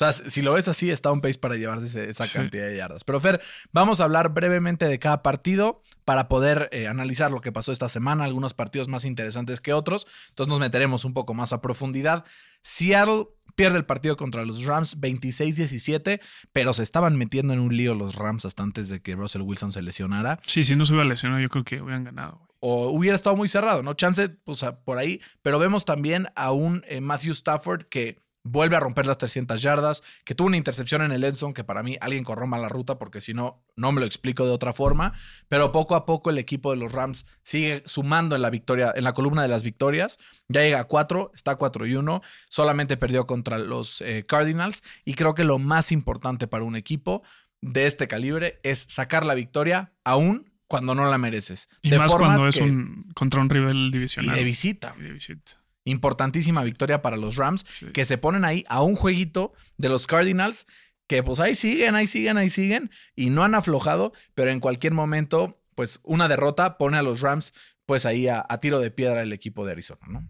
O 0.02 0.12
sea, 0.12 0.14
si 0.14 0.42
lo 0.42 0.54
ves 0.54 0.68
así, 0.70 0.90
está 0.92 1.12
on 1.12 1.20
pace 1.20 1.38
para 1.40 1.56
llevarse 1.56 2.10
esa 2.10 2.24
Sí. 2.26 2.34
cantidad 2.34 2.66
de 2.68 2.78
yardas. 2.78 3.04
Pero 3.04 3.20
Fer, 3.20 3.42
vamos 3.74 4.00
a 4.00 4.06
hablar 4.06 4.30
brevemente 4.34 4.86
de 4.86 4.98
cada 4.98 5.22
partido 5.22 5.82
para 6.06 6.30
poder 6.30 6.70
eh, 6.72 6.88
analizar 6.88 7.32
lo 7.32 7.42
que 7.42 7.52
pasó 7.52 7.72
esta 7.74 7.90
semana, 7.90 8.24
algunos 8.24 8.54
partidos 8.54 8.88
más 8.88 9.04
interesantes 9.04 9.60
que 9.60 9.74
otros. 9.74 10.08
Entonces 10.30 10.50
nos 10.50 10.60
meteremos 10.62 11.04
un 11.04 11.14
poco 11.14 11.34
más 11.34 11.52
a 11.52 11.62
profundidad. 11.62 12.24
Seattle 12.62 13.28
pierde 13.56 13.78
el 13.78 13.86
partido 13.86 14.16
contra 14.16 14.46
los 14.46 14.64
Rams 14.64 14.96
26-17, 15.02 16.22
pero 16.54 16.74
se 16.74 16.84
estaban 16.84 17.18
metiendo 17.18 17.54
en 17.54 17.60
un 17.60 17.76
lío 17.76 17.94
los 17.96 18.16
Rams 18.16 18.46
hasta 18.46 18.64
antes 18.64 18.90
de 18.90 19.02
que 19.02 19.16
Russell 19.16 19.42
Wilson 19.42 19.72
se 19.72 19.82
lesionara. 19.82 20.40
Sí, 20.46 20.64
si 20.64 20.76
no 20.76 20.86
se 20.86 20.94
hubiera 20.94 21.10
lesionado, 21.10 21.42
yo 21.42 21.50
creo 21.50 21.64
que 21.64 21.82
hubieran 21.82 22.04
ganado. 22.06 22.38
güey. 22.38 22.50
O 22.62 22.88
hubiera 22.90 23.16
estado 23.16 23.36
muy 23.36 23.48
cerrado, 23.48 23.84
¿no? 23.84 23.94
Chance, 23.94 24.30
pues 24.30 24.64
por 24.86 24.98
ahí. 24.98 25.22
Pero 25.42 25.60
vemos 25.60 25.86
también 25.86 26.28
a 26.36 26.52
un 26.52 26.84
eh, 26.88 27.00
Matthew 27.02 27.32
Stafford 27.34 27.84
que 27.90 28.22
vuelve 28.44 28.76
a 28.76 28.80
romper 28.80 29.06
las 29.06 29.18
300 29.18 29.62
yardas, 29.62 30.02
que 30.24 30.34
tuvo 30.34 30.48
una 30.48 30.58
intercepción 30.58 31.02
en 31.02 31.12
el 31.12 31.24
Endzone, 31.24 31.54
que 31.54 31.64
para 31.64 31.84
mí 31.84 31.98
alguien 32.02 32.24
corrió 32.24 32.48
mal 32.48 32.62
la 32.62 32.70
ruta, 32.70 32.98
porque 32.98 33.22
si 33.22 33.34
no, 33.34 33.64
no 33.76 33.92
me 33.92 34.00
lo 34.00 34.06
explico 34.08 34.46
de 34.46 34.52
otra 34.52 34.74
forma. 34.74 35.14
Pero 35.50 35.72
poco 35.72 35.96
a 35.96 36.06
poco 36.06 36.30
el 36.30 36.38
equipo 36.38 36.72
de 36.72 36.78
los 36.78 36.92
Rams 36.92 37.26
sigue 37.44 37.84
sumando 37.86 38.36
en 38.36 38.42
la 38.42 38.50
victoria, 38.50 38.94
en 38.96 39.04
la 39.04 39.14
columna 39.14 39.42
de 39.42 39.50
las 39.50 39.62
victorias. 39.64 40.18
Ya 40.48 40.62
llega 40.62 40.80
a 40.80 40.84
4, 40.86 41.32
está 41.36 41.56
4 41.58 41.86
y 41.86 41.96
1. 41.96 42.22
Solamente 42.50 42.98
perdió 42.98 43.28
contra 43.28 43.58
los 43.58 44.02
eh, 44.02 44.26
Cardinals. 44.26 44.84
Y 45.06 45.14
creo 45.16 45.36
que 45.36 45.44
lo 45.44 45.60
más 45.60 45.92
importante 45.92 46.48
para 46.48 46.64
un 46.64 46.76
equipo 46.76 47.24
de 47.62 47.88
este 47.88 48.08
calibre 48.08 48.58
es 48.64 48.86
sacar 48.88 49.26
la 49.26 49.34
victoria 49.36 49.92
aún 50.06 50.50
cuando 50.68 50.96
no 50.96 51.10
la 51.10 51.18
mereces. 51.18 51.68
Y 51.82 51.90
de 51.90 51.98
más 51.98 52.14
cuando 52.16 52.48
es 52.48 52.56
que- 52.58 52.64
un 52.64 53.10
contra 53.16 53.42
un 53.42 53.50
rival 53.50 53.76
y 53.90 53.92
divisional. 53.92 54.36
de 54.36 54.44
visita. 54.44 54.96
Y 54.98 55.04
de 55.04 55.12
visita. 55.12 55.59
Importantísima 55.90 56.64
victoria 56.64 57.02
para 57.02 57.18
los 57.18 57.36
Rams, 57.36 57.66
Sí. 57.72 57.88
que 57.94 58.06
se 58.06 58.18
ponen 58.18 58.46
ahí 58.46 58.66
a 58.70 58.82
un 58.82 58.96
jueguito 58.96 59.54
de 59.78 59.90
los 59.90 60.08
Cardinals, 60.08 60.66
que 61.08 61.24
pues 61.24 61.40
ahí 61.40 61.56
siguen, 61.56 61.96
ahí 61.96 62.08
siguen, 62.08 62.38
ahí 62.38 62.50
siguen, 62.50 62.92
y 63.16 63.30
no 63.32 63.44
han 63.44 63.56
aflojado, 63.56 64.14
pero 64.36 64.52
en 64.52 64.60
cualquier 64.60 64.94
momento, 64.94 65.62
pues 65.76 66.00
una 66.04 66.28
derrota 66.28 66.78
pone 66.78 66.98
a 66.98 67.02
los 67.04 67.22
Rams 67.22 67.54
pues 67.86 68.06
ahí 68.06 68.28
a, 68.28 68.46
a 68.48 68.60
tiro 68.60 68.80
de 68.80 68.92
piedra 68.92 69.22
el 69.22 69.34
equipo 69.34 69.66
de 69.66 69.72
Arizona, 69.72 70.06
¿no? 70.08 70.30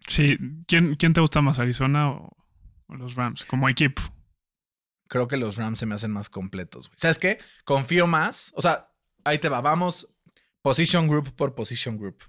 Sí, 0.00 0.36
¿quién, 0.66 0.96
quién 0.96 1.12
te 1.12 1.20
gusta 1.20 1.40
más, 1.40 1.58
Arizona 1.60 2.10
o, 2.10 2.36
o 2.88 2.94
los 2.96 3.14
Rams? 3.14 3.44
Como 3.44 3.68
equipo. 3.68 4.02
Creo 5.08 5.28
que 5.28 5.36
los 5.36 5.56
Rams 5.56 5.78
se 5.78 5.86
me 5.86 5.94
hacen 5.94 6.10
más 6.10 6.28
completos, 6.30 6.88
güey. 6.88 6.96
¿Sabes 6.98 7.18
qué? 7.20 7.38
Confío 7.64 8.06
más. 8.06 8.52
O 8.56 8.62
sea, 8.62 8.90
ahí 9.24 9.38
te 9.38 9.48
va. 9.48 9.60
Vamos 9.60 10.08
position 10.62 11.06
group 11.06 11.34
por 11.36 11.54
position 11.54 11.96
group. 11.96 12.24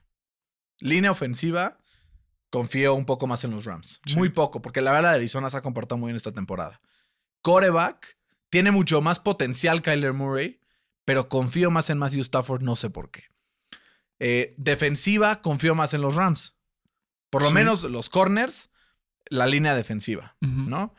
Línea 0.79 1.09
ofensiva, 1.11 1.79
confío 2.55 2.93
un 2.93 3.05
poco 3.05 3.27
más 3.27 3.43
en 3.43 3.51
los 3.51 3.65
Rams. 3.65 4.01
Sí. 4.05 4.15
Muy 4.15 4.29
poco, 4.29 4.61
porque 4.61 4.81
la 4.81 4.91
verdad 4.91 5.13
Arizona 5.13 5.49
se 5.49 5.57
ha 5.57 5.61
comportado 5.61 5.97
muy 5.99 6.07
bien 6.09 6.15
esta 6.15 6.31
temporada. 6.31 6.79
Coreback, 7.41 8.17
tiene 8.49 8.71
mucho 8.71 9.01
más 9.01 9.19
potencial 9.19 9.81
Kyler 9.81 10.13
Murray, 10.13 10.59
pero 11.03 11.27
confío 11.29 11.69
más 11.71 11.89
en 11.89 11.97
Matthew 11.97 12.21
Stafford, 12.21 12.61
no 12.61 12.75
sé 12.75 12.89
por 12.89 13.11
qué. 13.11 13.25
Eh, 14.19 14.55
defensiva, 14.57 15.41
confío 15.41 15.75
más 15.75 15.93
en 15.93 16.01
los 16.01 16.15
Rams. 16.15 16.55
Por 17.29 17.41
lo 17.41 17.49
Sí. 17.49 17.53
menos 17.53 17.83
los 17.83 18.09
corners, 18.09 18.69
la 19.27 19.45
línea 19.47 19.75
defensiva. 19.75 20.37
¿no? 20.41 20.95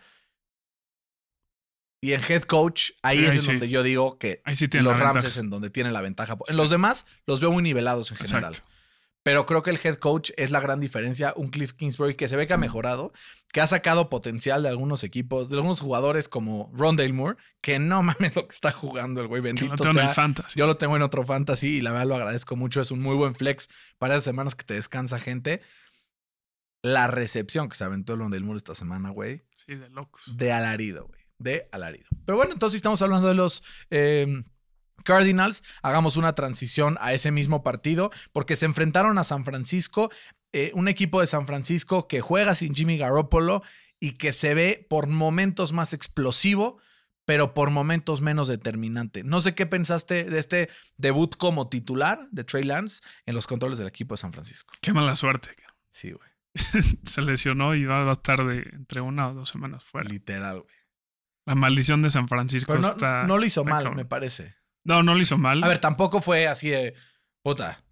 Y 2.03 2.13
en 2.13 2.21
head 2.29 2.43
coach, 2.43 2.91
ahí 3.03 3.19
Ahí 3.21 3.25
es 3.25 3.39
en 3.49 3.55
donde 3.55 3.69
yo 3.69 3.83
digo 3.83 4.19
que 4.19 4.43
Ahí 4.45 4.55
sí 4.55 4.69
tiene 4.69 4.85
los 4.85 4.99
Rams 4.99 5.15
ventaja. 5.15 5.29
es 5.29 5.37
en 5.39 5.51
donde 5.51 5.71
tienen 5.71 5.93
la 5.93 6.03
ventaja. 6.03 6.37
En 6.47 6.57
los 6.57 6.71
demás 6.71 7.07
los 7.27 7.41
veo 7.41 7.51
muy 7.51 7.63
nivelados 7.63 8.11
en 8.11 8.19
general. 8.19 8.53
Exacto. 8.53 8.71
Pero 9.27 9.45
creo 9.45 9.65
que 9.65 9.71
el 9.71 9.81
head 9.83 9.97
coach 9.97 10.31
es 10.37 10.53
la 10.53 10.61
gran 10.61 10.79
diferencia. 10.79 11.33
Un 11.35 11.49
Cliff 11.49 11.73
Kingsbury 11.73 12.15
que 12.15 12.29
se 12.29 12.37
ve 12.37 12.47
que 12.47 12.53
ha 12.53 12.59
mejorado, 12.59 13.13
que 13.53 13.61
ha 13.61 13.67
sacado 13.67 14.09
potencial 14.09 14.63
de 14.63 14.69
algunos 14.69 15.03
equipos, 15.03 15.49
de 15.49 15.57
algunos 15.57 15.81
jugadores 15.81 16.29
como 16.29 16.71
Rondale 16.73 17.13
Moore, 17.13 17.37
que 17.61 17.81
no 17.81 18.03
mames 18.05 18.37
lo 18.37 18.47
que 18.47 18.55
está 18.55 18.71
jugando 18.71 19.21
el 19.21 19.27
güey. 19.27 19.43
Bendito 19.43 19.67
lo 19.73 19.77
tengo 19.79 19.99
en 19.99 20.07
sea. 20.07 20.15
fantasy. 20.15 20.57
Yo 20.57 20.69
lo 20.69 20.77
tengo 20.77 20.95
en 20.95 21.03
otro 21.03 21.25
fantasy 21.25 21.79
y 21.79 21.81
la 21.81 21.91
verdad 21.91 22.07
lo 22.07 22.15
agradezco 22.15 22.55
mucho. 22.55 22.81
Es 22.81 22.93
un 22.93 23.01
muy 23.01 23.17
buen 23.17 23.35
flex 23.35 23.69
para 23.99 24.15
esas 24.15 24.23
semanas 24.23 24.55
que 24.55 24.63
te 24.65 24.75
descansa 24.75 25.19
gente. 25.19 25.61
La 26.83 27.09
recepción 27.09 27.69
que 27.69 27.75
se 27.75 27.83
aventó 27.83 28.13
el 28.13 28.21
Rondale 28.21 28.45
Moore 28.45 28.59
esta 28.59 28.77
semana, 28.77 29.11
güey 29.11 29.43
Sí, 29.57 29.75
de 29.75 29.89
locos. 29.91 30.23
de 30.37 30.53
alarido, 30.53 31.09
güey. 31.09 31.21
De 31.39 31.69
alarido. 31.73 32.07
Pero 32.25 32.37
bueno, 32.37 32.53
entonces 32.53 32.77
estamos 32.77 33.03
hablando 33.03 33.27
de 33.27 33.35
los 33.35 33.65
eh, 33.91 34.45
Cardinals. 35.05 35.63
Hagamos 35.83 36.17
una 36.17 36.35
transición 36.35 36.97
a 37.01 37.13
ese 37.13 37.31
mismo 37.31 37.63
partido 37.63 38.11
porque 38.33 38.57
se 38.57 38.67
enfrentaron 38.67 39.19
a 39.19 39.25
San 39.25 39.45
Francisco, 39.45 40.11
eh, 40.53 40.71
un 40.75 40.89
equipo 40.89 41.21
de 41.21 41.27
San 41.27 41.47
Francisco 41.47 42.09
que 42.09 42.21
juega 42.21 42.55
sin 42.55 42.75
Jimmy 42.75 42.99
Garoppolo 42.99 43.63
y 44.01 44.13
que 44.13 44.33
se 44.33 44.55
ve 44.55 44.87
por 44.89 45.07
momentos 45.07 45.73
más 45.73 45.93
explosivo, 45.93 46.79
pero 47.25 47.55
por 47.55 47.71
momentos 47.71 48.21
menos 48.21 48.49
determinante. 48.49 49.25
No 49.25 49.41
sé 49.41 49.55
qué 49.55 49.67
pensaste 49.67 50.25
de 50.25 50.39
este 50.39 50.69
debut 50.97 51.37
como 51.37 51.69
titular 51.69 52.29
de 52.31 52.45
Trey 52.45 52.65
Lance 52.65 53.01
en 53.27 53.35
los 53.35 53.47
controles 53.47 53.79
del 53.79 53.89
equipo 53.89 54.15
de 54.15 54.19
San 54.19 54.33
Francisco. 54.33 54.73
Qué 54.81 54.93
mala 54.93 55.17
suerte. 55.17 55.51
Sí, 55.91 56.13
güey. 56.13 56.31
Se 57.05 57.23
lesionó 57.23 57.75
y 57.75 57.85
va 57.85 58.09
a 58.09 58.13
estar 58.13 58.45
de 58.47 58.69
entre 58.73 59.01
una 59.01 59.29
o 59.29 59.35
dos 59.35 59.49
semanas 59.49 59.85
fuera. 59.85 60.09
Literal, 60.09 60.61
güey. 60.61 60.75
La 61.47 61.55
maldición 61.55 62.03
de 62.03 62.11
San 62.11 62.29
Francisco 62.29 62.73
Pero 62.73 62.83
no, 62.83 62.89
está. 62.89 63.25
no 63.25 63.39
lo 63.39 63.45
hizo 63.47 63.65
mal, 63.65 63.85
cabrón. 63.85 63.97
me 63.97 64.05
parece. 64.05 64.57
No, 64.87 65.03
no 65.03 65.15
lo 65.15 65.21
hizo 65.21 65.37
mal. 65.37 65.63
A 65.63 65.69
ver, 65.69 65.79
tampoco 65.79 66.21
fue 66.21 66.47
así 66.47 66.69
de 66.71 66.95
puta. 67.43 67.83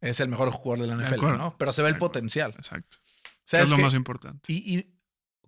Es 0.00 0.20
el 0.20 0.28
mejor 0.28 0.50
jugador 0.50 0.86
de 0.86 0.94
la 0.94 1.02
NFL. 1.02 1.38
¿no? 1.38 1.56
Pero 1.58 1.72
se 1.72 1.82
ve 1.82 1.88
el 1.88 1.96
potencial. 1.98 2.54
Exacto. 2.56 2.98
Que 3.22 3.30
¿Sabes 3.44 3.64
es 3.64 3.70
lo 3.70 3.78
más 3.78 3.94
importante. 3.94 4.52
y, 4.52 4.78
y 4.78 4.94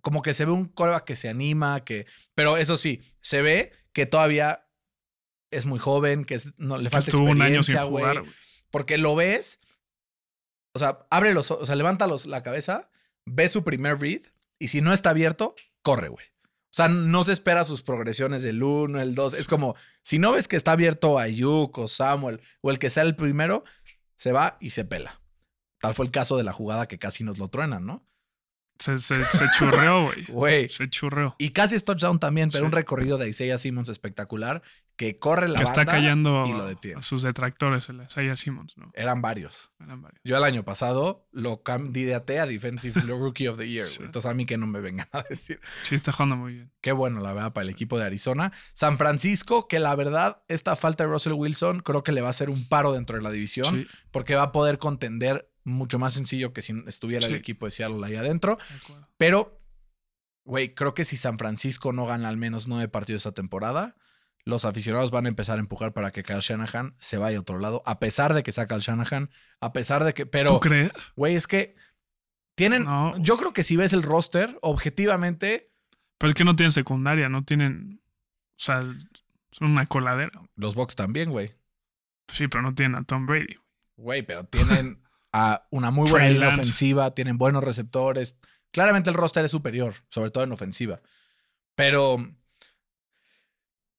como 0.01 0.21
que 0.21 0.33
se 0.33 0.45
ve 0.45 0.51
un 0.51 0.65
coreback 0.65 1.03
que 1.03 1.15
se 1.15 1.29
anima, 1.29 1.83
que. 1.83 2.05
Pero 2.35 2.57
eso 2.57 2.77
sí, 2.77 3.01
se 3.21 3.41
ve 3.41 3.71
que 3.93 4.05
todavía 4.05 4.67
es 5.51 5.65
muy 5.65 5.79
joven, 5.79 6.25
que 6.25 6.35
es- 6.35 6.53
no, 6.57 6.77
le 6.77 6.89
falta 6.89 7.09
estuvo 7.09 7.29
experiencia, 7.29 7.83
güey. 7.83 8.19
Porque 8.71 8.97
lo 8.97 9.15
ves. 9.15 9.59
O 10.73 10.79
sea, 10.79 11.05
abre 11.09 11.33
los 11.33 11.51
ojos, 11.51 11.63
o 11.63 11.65
sea, 11.67 11.75
levanta 11.75 12.05
los, 12.07 12.25
la 12.25 12.43
cabeza, 12.43 12.89
ve 13.25 13.47
su 13.49 13.63
primer 13.63 13.99
read, 13.99 14.21
y 14.59 14.67
si 14.67 14.81
no 14.81 14.93
está 14.93 15.11
abierto, 15.11 15.55
corre, 15.81 16.09
güey. 16.09 16.25
O 16.75 16.77
sea, 16.77 16.89
no 16.89 17.23
se 17.23 17.31
espera 17.31 17.63
sus 17.63 17.83
progresiones 17.83 18.43
del 18.43 18.61
1, 18.61 19.01
el 19.01 19.15
2. 19.15 19.35
Es 19.35 19.47
como, 19.47 19.75
si 20.01 20.19
no 20.19 20.33
ves 20.33 20.49
que 20.49 20.57
está 20.57 20.73
abierto 20.73 21.17
Ayuk 21.17 21.77
o 21.77 21.87
Samuel 21.87 22.41
o 22.59 22.69
el 22.69 22.79
que 22.79 22.89
sea 22.89 23.03
el 23.03 23.15
primero, 23.15 23.63
se 24.17 24.33
va 24.33 24.57
y 24.59 24.71
se 24.71 24.83
pela. 24.83 25.21
Tal 25.79 25.93
fue 25.93 26.03
el 26.05 26.11
caso 26.11 26.35
de 26.35 26.43
la 26.43 26.51
jugada 26.51 26.85
que 26.89 26.99
casi 26.99 27.23
nos 27.23 27.39
lo 27.39 27.47
truenan, 27.47 27.85
¿no? 27.85 28.05
Se, 28.77 28.97
se, 28.97 29.23
se 29.23 29.45
churreó, 29.57 30.03
güey. 30.03 30.25
Güey. 30.27 30.67
Se 30.67 30.89
churreó. 30.89 31.35
Y 31.37 31.51
casi 31.51 31.77
es 31.77 31.85
touchdown 31.85 32.19
también, 32.19 32.49
pero 32.49 32.63
Sí. 32.63 32.65
un 32.65 32.73
recorrido 32.73 33.17
de 33.17 33.29
Isaiah 33.29 33.57
Simmons 33.57 33.87
espectacular 33.87 34.61
que 34.95 35.19
corre 35.19 35.49
la 35.49 35.57
Que 35.57 35.63
está 35.63 35.77
banda 35.81 35.91
callando 35.91 36.45
y 36.47 36.53
lo 36.53 36.65
detiene. 36.65 36.99
a 36.99 37.01
sus 37.01 37.21
detractores, 37.21 37.89
el 37.89 38.01
Isaiah 38.01 38.35
Simmons, 38.35 38.77
¿no? 38.77 38.91
Eran 38.93 39.21
varios. 39.21 39.71
Eran 39.79 40.01
varios. 40.01 40.21
Yo 40.23 40.37
el 40.37 40.43
año 40.43 40.63
pasado 40.63 41.27
lo 41.31 41.63
candidaté 41.63 42.39
a 42.39 42.45
Defensive 42.45 43.01
Rookie 43.07 43.47
of 43.47 43.57
the 43.57 43.67
Year. 43.69 43.85
Sí. 43.85 44.03
Entonces 44.03 44.29
a 44.29 44.33
mí 44.33 44.45
que 44.45 44.57
no 44.57 44.67
me 44.67 44.79
vengan 44.79 45.07
a 45.11 45.23
decir. 45.23 45.59
Sí, 45.83 45.95
está 45.95 46.11
jugando 46.11 46.37
muy 46.37 46.53
bien. 46.53 46.71
Qué 46.81 46.91
bueno, 46.93 47.19
la 47.19 47.33
verdad, 47.33 47.51
para 47.53 47.65
el 47.65 47.69
equipo 47.69 47.97
de 47.99 48.05
Arizona. 48.05 48.53
San 48.73 48.97
Francisco, 48.97 49.67
que 49.67 49.79
la 49.79 49.93
verdad, 49.95 50.43
esta 50.47 50.75
falta 50.75 51.03
de 51.05 51.09
Russell 51.11 51.33
Wilson 51.33 51.79
creo 51.81 52.03
que 52.03 52.11
le 52.11 52.21
va 52.21 52.27
a 52.27 52.31
hacer 52.31 52.49
un 52.49 52.67
paro 52.67 52.93
dentro 52.93 53.17
de 53.17 53.23
la 53.23 53.31
división 53.31 53.75
Sí, 53.75 53.87
porque 54.11 54.35
va 54.35 54.43
a 54.43 54.51
poder 54.51 54.77
contender 54.79 55.51
mucho 55.63 55.99
más 55.99 56.13
sencillo 56.13 56.53
que 56.53 56.61
si 56.61 56.73
estuviera 56.87 57.25
el 57.25 57.35
equipo 57.35 57.65
de 57.65 57.71
Seattle 57.71 58.05
ahí 58.05 58.15
adentro. 58.15 58.57
Pero, 59.17 59.59
güey, 60.43 60.73
creo 60.75 60.93
que 60.93 61.03
si 61.05 61.17
San 61.17 61.37
Francisco 61.37 61.91
no 61.91 62.05
gana 62.05 62.29
al 62.29 62.37
menos 62.37 62.67
nueve 62.67 62.87
partidos 62.87 63.21
esta 63.21 63.33
temporada, 63.33 63.95
los 64.45 64.63
aficionados 64.63 65.09
van 65.11 65.25
a 65.25 65.29
empezar 65.29 65.57
a 65.57 65.59
empujar 65.59 65.91
para 65.91 66.11
que 66.11 66.23
Kyle 66.23 66.39
Shanahan 66.39 66.95
se 66.99 67.17
vaya 67.17 67.37
a 67.37 67.41
otro 67.41 67.57
lado, 67.59 67.81
a 67.85 67.99
pesar 67.99 68.33
de 68.33 68.43
que 68.43 68.51
saca 68.51 68.75
al 68.75 68.81
Shanahan, 68.81 69.29
a 69.59 69.73
pesar 69.73 70.03
de 70.03 70.13
que. 70.13 70.25
¿Tú 70.25 70.31
Pero, 70.31 70.59
crees? 70.59 70.91
güey, 71.15 71.35
es 71.35 71.47
que 71.47 71.75
tienen. 72.55 72.85
No. 72.85 73.17
Yo 73.17 73.37
creo 73.37 73.53
que 73.53 73.63
si 73.63 73.75
ves 73.75 73.91
el 73.93 74.03
roster, 74.03 74.57
objetivamente, 74.61 75.71
Pero 76.17 76.29
es 76.29 76.35
que 76.35 76.45
no 76.45 76.55
tienen 76.55 76.71
secundaria, 76.71 77.27
no 77.27 77.43
tienen. 77.43 78.01
O 78.51 78.63
sea, 78.63 78.81
son 79.51 79.71
una 79.71 79.85
coladera. 79.87 80.31
los 80.55 80.75
Bucks 80.75 80.95
también, 80.95 81.31
güey. 81.31 81.53
Sí, 82.31 82.47
pero 82.47 82.61
no 82.61 82.73
tienen 82.73 82.95
a 82.95 83.03
Tom 83.03 83.25
Brady. 83.25 83.57
Güey, 83.97 84.21
pero 84.21 84.43
tienen 84.45 85.01
a 85.33 85.67
una 85.71 85.91
muy 85.91 86.09
buena 86.09 86.29
línea 86.29 86.49
ofensiva, 86.49 87.11
tienen 87.15 87.37
buenos 87.37 87.63
receptores. 87.63 88.37
Claramente 88.71 89.09
el 89.09 89.15
roster 89.15 89.43
es 89.45 89.51
superior, 89.51 89.95
sobre 90.09 90.31
todo 90.31 90.43
en 90.43 90.51
ofensiva. 90.51 91.01
Pero 91.75 92.17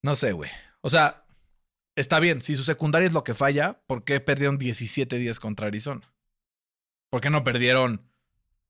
no 0.07 0.15
sé, 0.15 0.31
güey. 0.31 0.49
O 0.79 0.89
sea, 0.89 1.25
está 1.97 2.21
bien, 2.21 2.41
si 2.41 2.55
su 2.55 2.63
secundaria 2.63 3.07
es 3.07 3.13
lo 3.13 3.25
que 3.25 3.33
falla, 3.33 3.81
¿por 3.87 4.05
qué 4.05 4.21
perdieron 4.21 4.57
17 4.57 5.17
días 5.17 5.37
contra 5.39 5.67
Arizona? 5.67 6.13
¿Por 7.09 7.19
qué 7.19 7.29
no 7.29 7.43
perdieron 7.43 8.09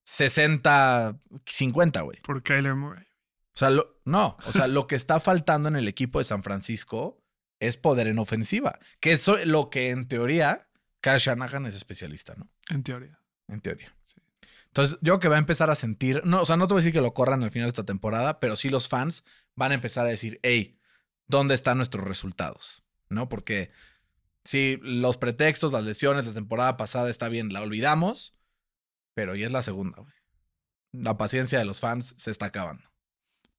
60, 0.04 1.20
50, 1.46 2.02
güey? 2.02 2.20
Por 2.22 2.42
Kyler 2.42 2.74
Murray. 2.74 3.04
O 3.04 3.58
sea, 3.60 3.70
lo- 3.70 4.02
no, 4.04 4.36
o 4.46 4.52
sea, 4.52 4.68
lo 4.68 4.88
que 4.88 4.96
está 4.96 5.20
faltando 5.20 5.70
en 5.70 5.76
el 5.76 5.88
equipo 5.88 6.18
de 6.18 6.26
San 6.26 6.42
Francisco 6.42 7.22
es 7.60 7.78
poder 7.78 8.08
en 8.08 8.18
ofensiva, 8.18 8.80
que 9.00 9.12
es 9.12 9.28
lo 9.46 9.70
que 9.70 9.90
en 9.92 10.08
teoría 10.08 10.68
Kyle 11.02 11.20
Shanahan 11.20 11.68
es 11.68 11.76
especialista, 11.76 12.34
¿no? 12.36 12.50
En 12.70 12.82
teoría. 12.84 13.20
En 13.48 13.62
teoría. 13.62 13.94
Entonces, 14.68 14.98
yo 15.02 15.14
creo 15.14 15.20
que 15.20 15.28
va 15.28 15.36
a 15.36 15.40
empezar 15.40 15.70
a 15.70 15.76
sentir, 15.76 16.22
no, 16.24 16.42
o 16.42 16.46
sea, 16.46 16.56
no 16.58 16.68
te 16.68 16.74
voy 16.74 16.80
a 16.82 16.84
decir 16.84 16.94
que 16.94 17.02
lo 17.02 17.14
corran 17.14 17.44
al 17.44 17.52
final 17.52 17.66
de 17.68 17.70
esta 17.70 17.84
temporada, 17.86 18.40
pero 18.40 18.56
sí 18.56 18.70
los 18.70 18.88
fans 18.88 19.24
van 19.56 19.72
a 19.72 19.76
empezar 19.76 20.06
a 20.06 20.10
decir, 20.10 20.40
hey, 20.44 20.77
¿dónde 21.28 21.56
están 21.56 21.78
nuestros 21.78 22.06
resultados? 22.06 22.84
¿No? 23.10 23.30
Porque 23.30 23.72
si 24.44 24.80
los 24.82 25.18
pretextos, 25.18 25.74
las 25.74 25.84
lesiones, 25.84 26.26
la 26.26 26.34
temporada 26.34 26.78
pasada 26.78 27.10
está 27.10 27.30
bien, 27.30 27.54
la 27.54 27.62
olvidamos, 27.62 28.34
pero 29.14 29.36
ya 29.36 29.46
es 29.46 29.52
la 29.52 29.62
segunda, 29.62 30.00
güey. 30.02 30.14
La 30.94 31.18
paciencia 31.18 31.60
de 31.60 31.66
los 31.66 31.80
fans 31.80 32.16
se 32.18 32.32
está 32.32 32.48
acabando. 32.48 32.90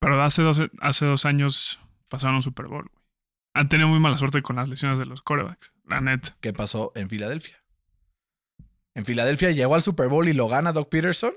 Pero 0.00 0.22
hace 0.22 0.42
dos, 0.42 0.60
hace 0.80 1.04
dos 1.04 1.25
años 1.25 1.80
pasaron 2.08 2.37
un 2.37 2.42
Super 2.42 2.66
Bowl. 2.66 2.88
güey. 2.90 3.04
Han 3.54 3.68
tenido 3.68 3.88
muy 3.88 3.98
mala 3.98 4.16
suerte 4.16 4.40
con 4.42 4.56
las 4.56 4.68
lesiones 4.68 4.98
de 4.98 5.06
los 5.06 5.22
quarterbacks. 5.22 5.72
La 5.84 6.00
neta. 6.00 6.37
¿Qué 6.40 6.52
pasó 6.52 6.92
en 6.94 7.08
Filadelfia? 7.08 7.62
En 8.94 9.04
Filadelfia 9.04 9.50
llegó 9.50 9.75
al 9.75 9.82
Super 9.82 10.08
Bowl 10.08 10.28
y 10.28 10.32
lo 10.32 10.48
gana 10.48 10.72
Doc 10.72 10.88
Peterson. 10.88 11.34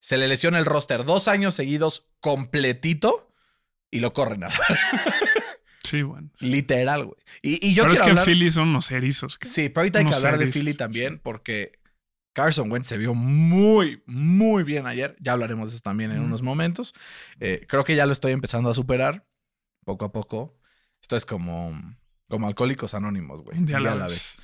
Se 0.00 0.16
le 0.16 0.28
lesiona 0.28 0.58
el 0.58 0.64
roster 0.64 1.04
dos 1.04 1.28
años 1.28 1.54
seguidos 1.54 2.10
completito 2.20 3.29
y 3.90 4.00
lo 4.00 4.12
corren 4.12 4.44
a 4.44 4.48
Sí, 5.82 6.02
bueno. 6.02 6.30
Literal, 6.40 7.06
güey. 7.06 7.16
Y, 7.42 7.66
y 7.68 7.74
yo 7.74 7.82
pero 7.84 7.94
es 7.94 8.00
que 8.02 8.10
hablar- 8.10 8.24
Philly 8.24 8.50
son 8.50 8.68
unos 8.68 8.90
erizos. 8.90 9.38
Sí, 9.40 9.68
pero 9.70 9.80
ahorita 9.82 9.98
hay 10.00 10.06
que 10.06 10.14
hablar 10.14 10.38
de 10.38 10.46
Philly 10.46 10.74
también 10.74 11.14
sí. 11.14 11.20
porque 11.22 11.72
Carson 12.34 12.70
Wentz 12.70 12.86
se 12.88 12.98
vio 12.98 13.14
muy, 13.14 14.02
muy 14.06 14.62
bien 14.62 14.86
ayer. 14.86 15.16
Ya 15.20 15.32
hablaremos 15.32 15.70
de 15.70 15.76
eso 15.76 15.82
también 15.82 16.12
en 16.12 16.20
Mm. 16.20 16.24
unos 16.26 16.42
momentos. 16.42 16.94
Eh, 17.40 17.64
creo 17.66 17.82
que 17.84 17.96
ya 17.96 18.06
lo 18.06 18.12
estoy 18.12 18.32
empezando 18.32 18.68
a 18.70 18.74
superar 18.74 19.26
poco 19.84 20.04
a 20.04 20.12
poco. 20.12 20.58
Esto 21.00 21.16
es 21.16 21.24
como, 21.24 21.96
como 22.28 22.46
alcohólicos 22.46 22.92
anónimos, 22.94 23.40
güey. 23.42 23.58
Un 23.58 23.66
día 23.66 23.78
a 23.78 23.80
la 23.80 23.90
Ya 23.90 23.96
la 23.96 24.02
vez. 24.04 24.12
ves. 24.12 24.36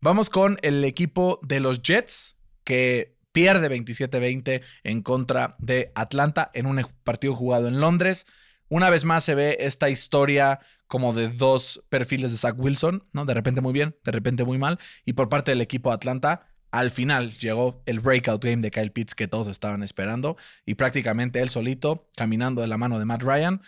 Vamos 0.00 0.28
con 0.28 0.58
el 0.62 0.84
equipo 0.84 1.38
de 1.42 1.60
los 1.60 1.82
Jets 1.82 2.36
que 2.64 3.16
pierde 3.32 3.68
27-20 3.70 4.62
en 4.82 5.02
contra 5.02 5.54
de 5.60 5.92
Atlanta 5.94 6.50
en 6.52 6.66
un 6.66 6.84
partido 7.04 7.34
jugado 7.36 7.68
en 7.68 7.80
Londres. 7.80 8.26
Una 8.70 8.88
vez 8.88 9.04
más 9.04 9.24
se 9.24 9.34
ve 9.34 9.56
esta 9.60 9.90
historia 9.90 10.60
como 10.86 11.12
de 11.12 11.28
dos 11.28 11.82
perfiles 11.88 12.30
de 12.30 12.38
Zach 12.38 12.54
Wilson, 12.56 13.04
¿no? 13.12 13.24
De 13.26 13.34
repente 13.34 13.60
muy 13.60 13.72
bien, 13.72 13.96
de 14.04 14.12
repente 14.12 14.44
muy 14.44 14.58
mal. 14.58 14.78
Y 15.04 15.12
por 15.12 15.28
parte 15.28 15.50
del 15.50 15.60
equipo 15.60 15.90
de 15.90 15.96
Atlanta, 15.96 16.46
al 16.70 16.92
final 16.92 17.32
llegó 17.32 17.82
el 17.86 17.98
breakout 17.98 18.42
game 18.44 18.58
de 18.62 18.70
Kyle 18.70 18.92
Pitts 18.92 19.16
que 19.16 19.26
todos 19.26 19.48
estaban 19.48 19.82
esperando. 19.82 20.36
Y 20.64 20.76
prácticamente 20.76 21.40
él 21.42 21.48
solito, 21.48 22.08
caminando 22.16 22.62
de 22.62 22.68
la 22.68 22.78
mano 22.78 23.00
de 23.00 23.04
Matt 23.06 23.22
Ryan, 23.24 23.60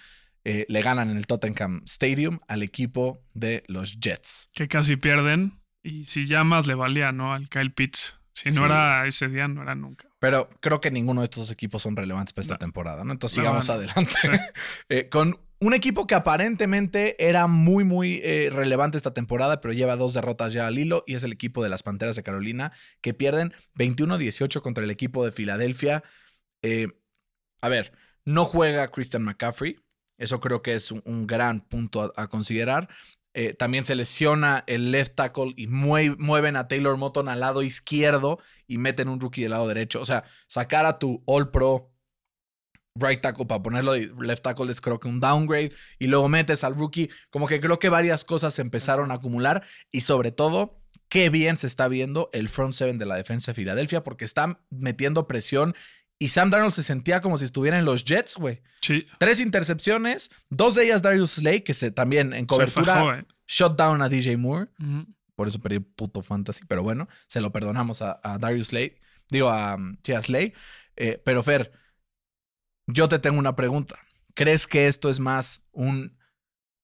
eh, 0.44 0.66
le 0.68 0.82
ganan 0.82 1.10
en 1.10 1.16
el 1.16 1.26
Tottenham 1.26 1.82
Stadium 1.84 2.38
al 2.46 2.62
equipo 2.62 3.24
de 3.34 3.64
los 3.66 3.98
Jets. 4.00 4.50
Que 4.54 4.68
casi 4.68 4.96
pierden. 4.96 5.60
Y 5.82 6.04
si 6.04 6.26
ya 6.26 6.44
más 6.44 6.68
le 6.68 6.74
valía, 6.74 7.10
¿no? 7.10 7.34
Al 7.34 7.48
Kyle 7.48 7.72
Pitts. 7.72 8.20
Si 8.32 8.50
no 8.50 8.54
Sí. 8.54 8.62
era 8.64 9.06
ese 9.08 9.28
día, 9.28 9.48
no 9.48 9.62
era 9.62 9.74
nunca. 9.74 10.08
Pero 10.22 10.48
creo 10.60 10.80
que 10.80 10.92
ninguno 10.92 11.22
de 11.22 11.24
estos 11.24 11.50
equipos 11.50 11.82
son 11.82 11.96
relevantes 11.96 12.32
para 12.32 12.42
esta 12.42 12.54
No. 12.54 12.58
temporada, 12.58 13.02
¿no? 13.02 13.10
Entonces 13.10 13.38
No, 13.38 13.42
sigamos 13.42 13.66
no. 13.66 13.74
adelante. 13.74 14.12
Sí. 14.14 14.28
Eh, 14.88 15.08
con 15.08 15.40
un 15.58 15.74
equipo 15.74 16.06
que 16.06 16.14
aparentemente 16.14 17.16
era 17.18 17.48
muy, 17.48 17.82
muy 17.82 18.20
eh, 18.22 18.48
relevante 18.52 18.96
esta 18.96 19.12
temporada, 19.12 19.60
pero 19.60 19.74
lleva 19.74 19.96
dos 19.96 20.14
derrotas 20.14 20.52
ya 20.52 20.68
al 20.68 20.78
hilo, 20.78 21.02
y 21.08 21.16
es 21.16 21.24
el 21.24 21.32
equipo 21.32 21.60
de 21.64 21.70
las 21.70 21.82
Panteras 21.82 22.14
de 22.14 22.22
Carolina, 22.22 22.70
que 23.00 23.14
pierden 23.14 23.52
21-18 23.74 24.60
contra 24.62 24.84
el 24.84 24.90
equipo 24.92 25.24
de 25.24 25.32
Filadelfia. 25.32 26.04
Eh, 26.62 26.86
a 27.60 27.68
ver, 27.68 27.90
no 28.24 28.44
juega 28.44 28.92
Christian 28.92 29.24
McCaffrey. 29.24 29.74
Eso 30.18 30.38
creo 30.38 30.62
que 30.62 30.74
es 30.74 30.92
un, 30.92 31.02
un 31.04 31.26
gran 31.26 31.62
punto 31.62 32.12
a, 32.16 32.22
a 32.22 32.28
considerar. 32.28 32.88
Eh, 33.34 33.54
también 33.54 33.84
se 33.84 33.94
lesiona 33.94 34.62
el 34.66 34.90
left 34.90 35.14
tackle 35.14 35.54
y 35.56 35.66
mue- 35.66 36.16
mueven 36.18 36.56
a 36.56 36.68
Taylor 36.68 36.96
Moton 36.96 37.28
al 37.28 37.40
lado 37.40 37.62
izquierdo 37.62 38.38
y 38.66 38.78
meten 38.78 39.08
un 39.08 39.20
rookie 39.20 39.42
del 39.42 39.52
lado 39.52 39.68
derecho. 39.68 40.00
O 40.00 40.04
sea, 40.04 40.24
sacar 40.46 40.84
a 40.86 40.98
tu 40.98 41.22
All 41.26 41.50
Pro 41.50 41.90
right 42.94 43.22
tackle 43.22 43.46
para 43.46 43.62
ponerlo 43.62 43.94
left 43.94 44.42
tackle 44.42 44.70
es 44.70 44.82
creo 44.82 45.00
que 45.00 45.08
un 45.08 45.18
downgrade 45.18 45.72
y 45.98 46.08
luego 46.08 46.28
metes 46.28 46.62
al 46.62 46.74
rookie. 46.74 47.08
Como 47.30 47.46
que 47.46 47.60
creo 47.60 47.78
que 47.78 47.88
varias 47.88 48.24
cosas 48.24 48.52
se 48.54 48.62
empezaron 48.62 49.10
a 49.10 49.14
acumular 49.14 49.64
y 49.90 50.02
sobre 50.02 50.30
todo 50.30 50.78
qué 51.08 51.30
bien 51.30 51.56
se 51.56 51.66
está 51.66 51.88
viendo 51.88 52.28
el 52.32 52.48
front 52.50 52.74
seven 52.74 52.98
de 52.98 53.06
la 53.06 53.16
defensa 53.16 53.52
de 53.52 53.56
Filadelfia 53.56 54.04
porque 54.04 54.24
están 54.26 54.58
metiendo 54.70 55.26
presión 55.26 55.74
y 56.22 56.28
Sam 56.28 56.50
Darnold 56.50 56.72
se 56.72 56.84
sentía 56.84 57.20
como 57.20 57.36
si 57.36 57.44
estuviera 57.44 57.76
en 57.80 57.84
los 57.84 58.04
Jets, 58.04 58.36
güey. 58.36 58.62
Sí. 58.80 59.08
Tres 59.18 59.40
intercepciones, 59.40 60.30
dos 60.50 60.76
de 60.76 60.84
ellas 60.84 61.02
Darius 61.02 61.32
Slay, 61.32 61.62
que 61.62 61.74
se 61.74 61.90
también 61.90 62.32
en 62.32 62.46
cobertura 62.46 62.94
fajó, 62.94 63.14
eh. 63.14 63.26
shut 63.48 63.76
down 63.76 64.02
a 64.02 64.08
DJ 64.08 64.36
Moore. 64.36 64.68
Por 65.34 65.48
eso 65.48 65.60
perdí 65.60 65.80
puto 65.80 66.22
fantasy, 66.22 66.64
pero 66.68 66.84
bueno, 66.84 67.08
se 67.26 67.40
lo 67.40 67.50
perdonamos 67.50 68.02
a, 68.02 68.20
a 68.22 68.38
Darius 68.38 68.68
Slay. 68.68 69.00
Digo, 69.30 69.50
a, 69.50 69.76
sí, 70.04 70.12
a 70.12 70.22
Slay. 70.22 70.54
Eh, 70.94 71.20
pero 71.24 71.42
Fer, 71.42 71.72
yo 72.86 73.08
te 73.08 73.18
tengo 73.18 73.40
una 73.40 73.56
pregunta. 73.56 73.98
¿Crees 74.34 74.68
que 74.68 74.86
esto 74.86 75.10
es 75.10 75.18
más 75.18 75.66
un 75.72 76.16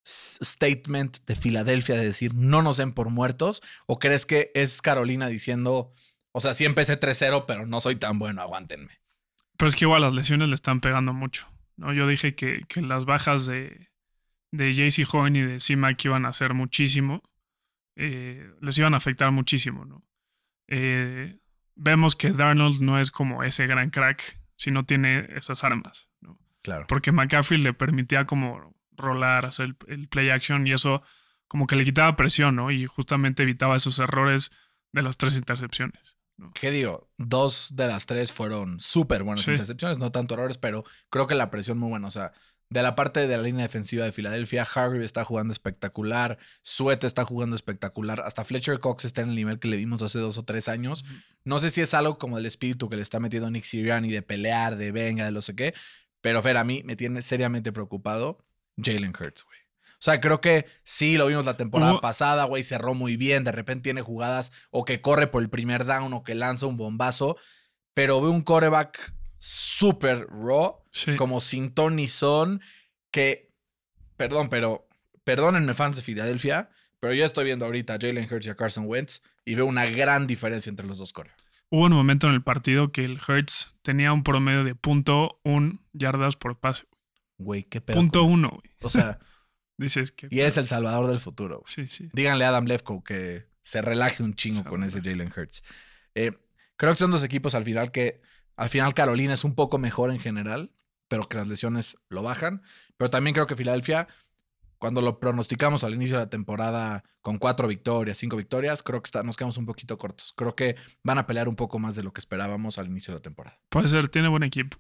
statement 0.05 1.19
de 1.27 1.37
Filadelfia 1.37 1.95
de 1.95 2.07
decir 2.07 2.35
no 2.35 2.61
nos 2.61 2.77
den 2.77 2.93
por 2.93 3.09
muertos? 3.11 3.63
¿O 3.87 4.01
crees 4.01 4.27
que 4.27 4.51
es 4.57 4.83
Carolina 4.83 5.29
diciendo, 5.29 5.93
o 6.33 6.41
sea, 6.41 6.55
sí 6.55 6.65
empecé 6.65 6.99
3-0, 6.99 7.45
pero 7.47 7.67
no 7.67 7.81
soy 7.81 7.95
tan 7.95 8.19
bueno, 8.19 8.43
aguántenme? 8.43 8.99
Pero 9.59 9.69
es 9.69 9.77
que 9.77 9.85
igual 9.85 10.01
las 10.01 10.15
lesiones 10.15 10.49
le 10.49 10.55
están 10.55 10.81
pegando 10.81 11.13
mucho. 11.13 11.47
¿no? 11.77 11.93
Yo 11.93 12.07
dije 12.09 12.35
que, 12.35 12.63
que 12.69 12.81
las 12.81 13.05
bajas 13.05 13.45
de, 13.47 13.91
de 14.53 14.73
JC 14.73 15.07
Horn 15.13 15.37
y 15.37 15.43
de 15.43 15.61
C-Mac 15.61 16.03
iban 16.07 16.25
a 16.25 16.33
ser 16.33 16.55
muchísimo. 16.55 17.23
eh, 17.97 18.51
les 18.63 18.79
iban 18.79 18.95
a 18.95 18.99
afectar 18.99 19.31
muchísimo, 19.33 19.85
¿no? 19.85 20.05
Eh, 20.69 21.39
vemos 21.75 22.15
que 22.15 22.31
Darnold 22.31 22.81
no 22.81 23.01
es 23.01 23.11
como 23.11 23.43
ese 23.43 23.67
gran 23.67 23.91
crack 23.91 24.39
si 24.55 24.71
no 24.71 24.85
tiene 24.85 25.27
esas 25.37 25.65
armas, 25.65 26.09
¿no? 26.21 26.39
Claro. 26.63 26.87
Porque 26.89 27.11
McCaffrey 27.13 27.61
le 27.61 27.73
permitía 27.75 28.25
como 28.27 28.75
rolar, 28.97 29.47
hacer 29.47 29.67
el, 29.67 29.77
el 29.89 30.09
play 30.09 30.31
action 30.31 30.67
y 30.67 30.73
eso 30.73 31.03
como 31.49 31.67
que 31.67 31.77
le 31.77 31.85
quitaba 31.85 32.17
presión, 32.17 32.57
¿no? 32.57 32.71
Y 32.71 32.87
justamente 32.87 33.43
evitaba 33.43 33.77
esos 33.77 33.99
errores 33.99 34.51
de 34.93 35.03
las 35.03 35.17
tres 35.17 35.37
intercepciones. 35.37 36.18
¿No? 36.39 36.51
¿Qué 36.55 36.71
digo? 36.71 37.11
Dos 37.19 37.69
de 37.75 37.87
las 37.87 38.07
tres 38.07 38.33
fueron 38.33 38.81
súper 38.81 39.23
buenas 39.25 39.45
Sí. 39.45 39.51
intercepciones, 39.51 39.99
no 39.99 40.11
tanto 40.13 40.35
errores, 40.35 40.57
pero 40.57 40.85
creo 41.11 41.27
que 41.27 41.35
la 41.35 41.51
presión 41.51 41.79
muy 41.79 41.91
buena. 41.91 42.09
O 42.09 42.11
sea, 42.11 42.33
de 42.71 42.83
la 42.83 42.95
parte 42.95 43.27
de 43.27 43.37
la 43.37 43.43
línea 43.43 43.63
defensiva 43.63 44.05
de 44.05 44.13
Filadelfia, 44.13 44.63
Harvey 44.75 45.03
está 45.05 45.25
jugando 45.25 45.53
espectacular, 45.53 46.39
Sweat 46.63 47.03
está 47.05 47.25
jugando 47.25 47.57
espectacular, 47.57 48.21
hasta 48.21 48.45
Fletcher 48.45 48.79
Cox 48.79 49.05
está 49.07 49.23
en 49.23 49.31
el 49.31 49.35
nivel 49.37 49.59
que 49.59 49.69
le 49.69 49.77
vimos 49.79 50.03
hace 50.03 50.19
dos 50.19 50.37
o 50.39 50.45
tres 50.45 50.69
años. 50.69 51.05
No 51.45 51.59
sé 51.61 51.71
si 51.71 51.81
es 51.81 51.95
algo 51.95 52.19
como 52.19 52.39
el 52.39 52.47
espíritu 52.47 52.89
que 52.89 52.97
le 52.97 53.03
está 53.03 53.21
metiendo 53.21 53.51
Nick 53.51 53.65
Sirianni 53.65 54.11
de 54.11 54.23
pelear, 54.23 54.77
de 54.77 54.93
venga, 54.93 55.25
de 55.25 55.33
no 55.33 55.41
sé 55.41 55.55
qué, 55.57 55.75
pero 56.21 56.43
Fer, 56.43 56.57
a 56.59 56.65
mí 56.65 56.83
me 56.85 56.95
tiene 56.95 57.23
seriamente 57.23 57.73
preocupado 57.73 58.45
Jalen 58.77 59.15
Hurts, 59.19 59.45
güey. 59.45 59.59
O 59.99 60.01
sea, 60.01 60.21
creo 60.21 60.41
que 60.41 60.67
sí, 60.85 61.17
lo 61.19 61.27
vimos 61.27 61.45
la 61.45 61.57
temporada 61.57 62.01
pasada, 62.01 62.45
güey, 62.45 62.63
cerró 62.63 62.95
muy 62.95 63.17
bien, 63.17 63.43
de 63.43 63.51
repente 63.53 63.83
tiene 63.85 64.01
jugadas 64.01 64.53
o 64.71 64.85
que 64.85 65.01
corre 65.01 65.27
por 65.27 65.43
el 65.43 65.51
primer 65.51 65.85
down 65.85 66.13
o 66.13 66.23
que 66.23 66.37
lanza 66.37 66.67
un 66.67 66.77
bombazo, 66.77 67.37
pero 67.95 68.21
ve 68.21 68.29
un 68.29 68.43
coreback 68.43 69.13
súper 69.39 70.27
raw, 70.31 70.77
Sí. 70.93 71.17
como 71.17 71.41
sin 71.41 71.71
ton 71.75 71.97
ni 71.97 72.07
son, 72.09 72.61
que, 73.11 73.53
perdón, 74.17 74.49
pero, 74.49 74.89
perdónenme 75.25 75.75
fans 75.75 75.97
de 75.97 76.03
Filadelfia, 76.03 76.71
pero 77.01 77.13
yo 77.15 77.25
estoy 77.25 77.45
viendo 77.45 77.65
ahorita 77.65 77.95
a 77.95 77.99
Jalen 78.01 78.29
Hurts 78.33 78.47
y 78.47 78.51
a 78.51 78.55
Carson 78.55 78.85
Wentz 78.87 79.23
y 79.45 79.55
veo 79.55 79.67
una 79.67 79.87
gran 79.87 80.27
diferencia 80.27 80.71
entre 80.71 80.87
los 80.87 80.99
dos 80.99 81.13
corebacks. 81.13 81.65
Hubo 81.71 81.85
un 81.85 81.93
momento 81.93 82.27
en 82.29 82.35
el 82.35 82.43
partido 82.43 82.93
que 82.93 83.05
el 83.05 83.19
Hertz 83.27 83.77
tenía 83.83 84.13
un 84.13 84.23
promedio 84.23 84.65
de 84.65 84.75
punto 84.75 85.39
un 85.45 85.81
yardas 85.93 86.37
por 86.37 86.59
pase. 86.59 86.87
Güey, 87.37 87.65
qué 87.65 87.81
pedo. 87.81 87.97
Punto 87.97 88.23
uno, 88.25 88.49
güey. 88.51 88.75
O 88.83 88.91
sea, 88.91 89.19
Dices 89.79 90.13
que. 90.13 90.29
y 90.31 90.41
es 90.41 90.57
el 90.59 90.67
salvador 90.67 91.07
del 91.07 91.21
futuro. 91.21 91.63
Sí, 91.65 91.87
sí. 91.87 92.11
Díganle 92.13 92.45
a 92.45 92.49
Adam 92.49 92.67
Lefko 92.67 93.03
que 93.03 93.47
se 93.61 93.81
relaje 93.81 94.23
un 94.23 94.35
chingo 94.35 94.65
con 94.65 94.83
ese 94.85 95.01
Jalen 95.01 95.33
Hurts. 95.35 95.63
Eh, 96.15 96.33
creo 96.77 96.93
que 96.93 96.99
son 96.99 97.11
dos 97.11 97.23
equipos 97.25 97.55
al 97.55 97.65
final 97.65 97.93
que, 97.93 98.21
al 98.57 98.69
final 98.69 98.93
Carolina 98.93 99.35
es 99.35 99.45
un 99.45 99.55
poco 99.55 99.79
mejor 99.79 100.11
en 100.11 100.19
general, 100.19 100.73
pero 101.07 101.29
que 101.29 101.37
las 101.37 101.47
lesiones 101.49 101.97
lo 102.09 102.23
bajan. 102.23 102.63
Pero 102.97 103.09
también 103.09 103.35
creo 103.35 103.47
que 103.47 103.55
Filadelfia, 103.57 104.09
cuando 104.79 105.01
lo 105.01 105.21
pronosticamos 105.21 105.85
al 105.85 105.95
inicio 105.95 106.17
de 106.19 106.25
la 106.25 106.31
temporada 106.31 107.05
con 107.21 107.39
cuatro 107.39 107.69
victorias, 107.69 108.19
cinco 108.19 108.37
victorias, 108.37 108.83
creo 108.83 109.01
que 109.03 109.07
está- 109.07 109.23
nos 109.23 109.37
quedamos 109.37 109.59
un 109.59 109.67
poquito 109.67 109.97
cortos. 109.99 110.33
Creo 110.37 110.57
que 110.57 110.77
van 111.05 111.19
a 111.19 111.27
pelear 111.27 111.49
un 111.49 111.57
poco 111.57 111.79
más 111.79 111.95
de 111.95 112.03
lo 112.03 112.13
que 112.13 112.21
esperábamos 112.21 112.79
al 112.79 112.87
inicio 112.87 113.13
de 113.13 113.19
la 113.19 113.23
temporada. 113.23 113.61
Puede 113.69 113.89
ser, 113.89 114.09
tiene 114.09 114.29
buen 114.29 114.43
equipo. 114.43 114.77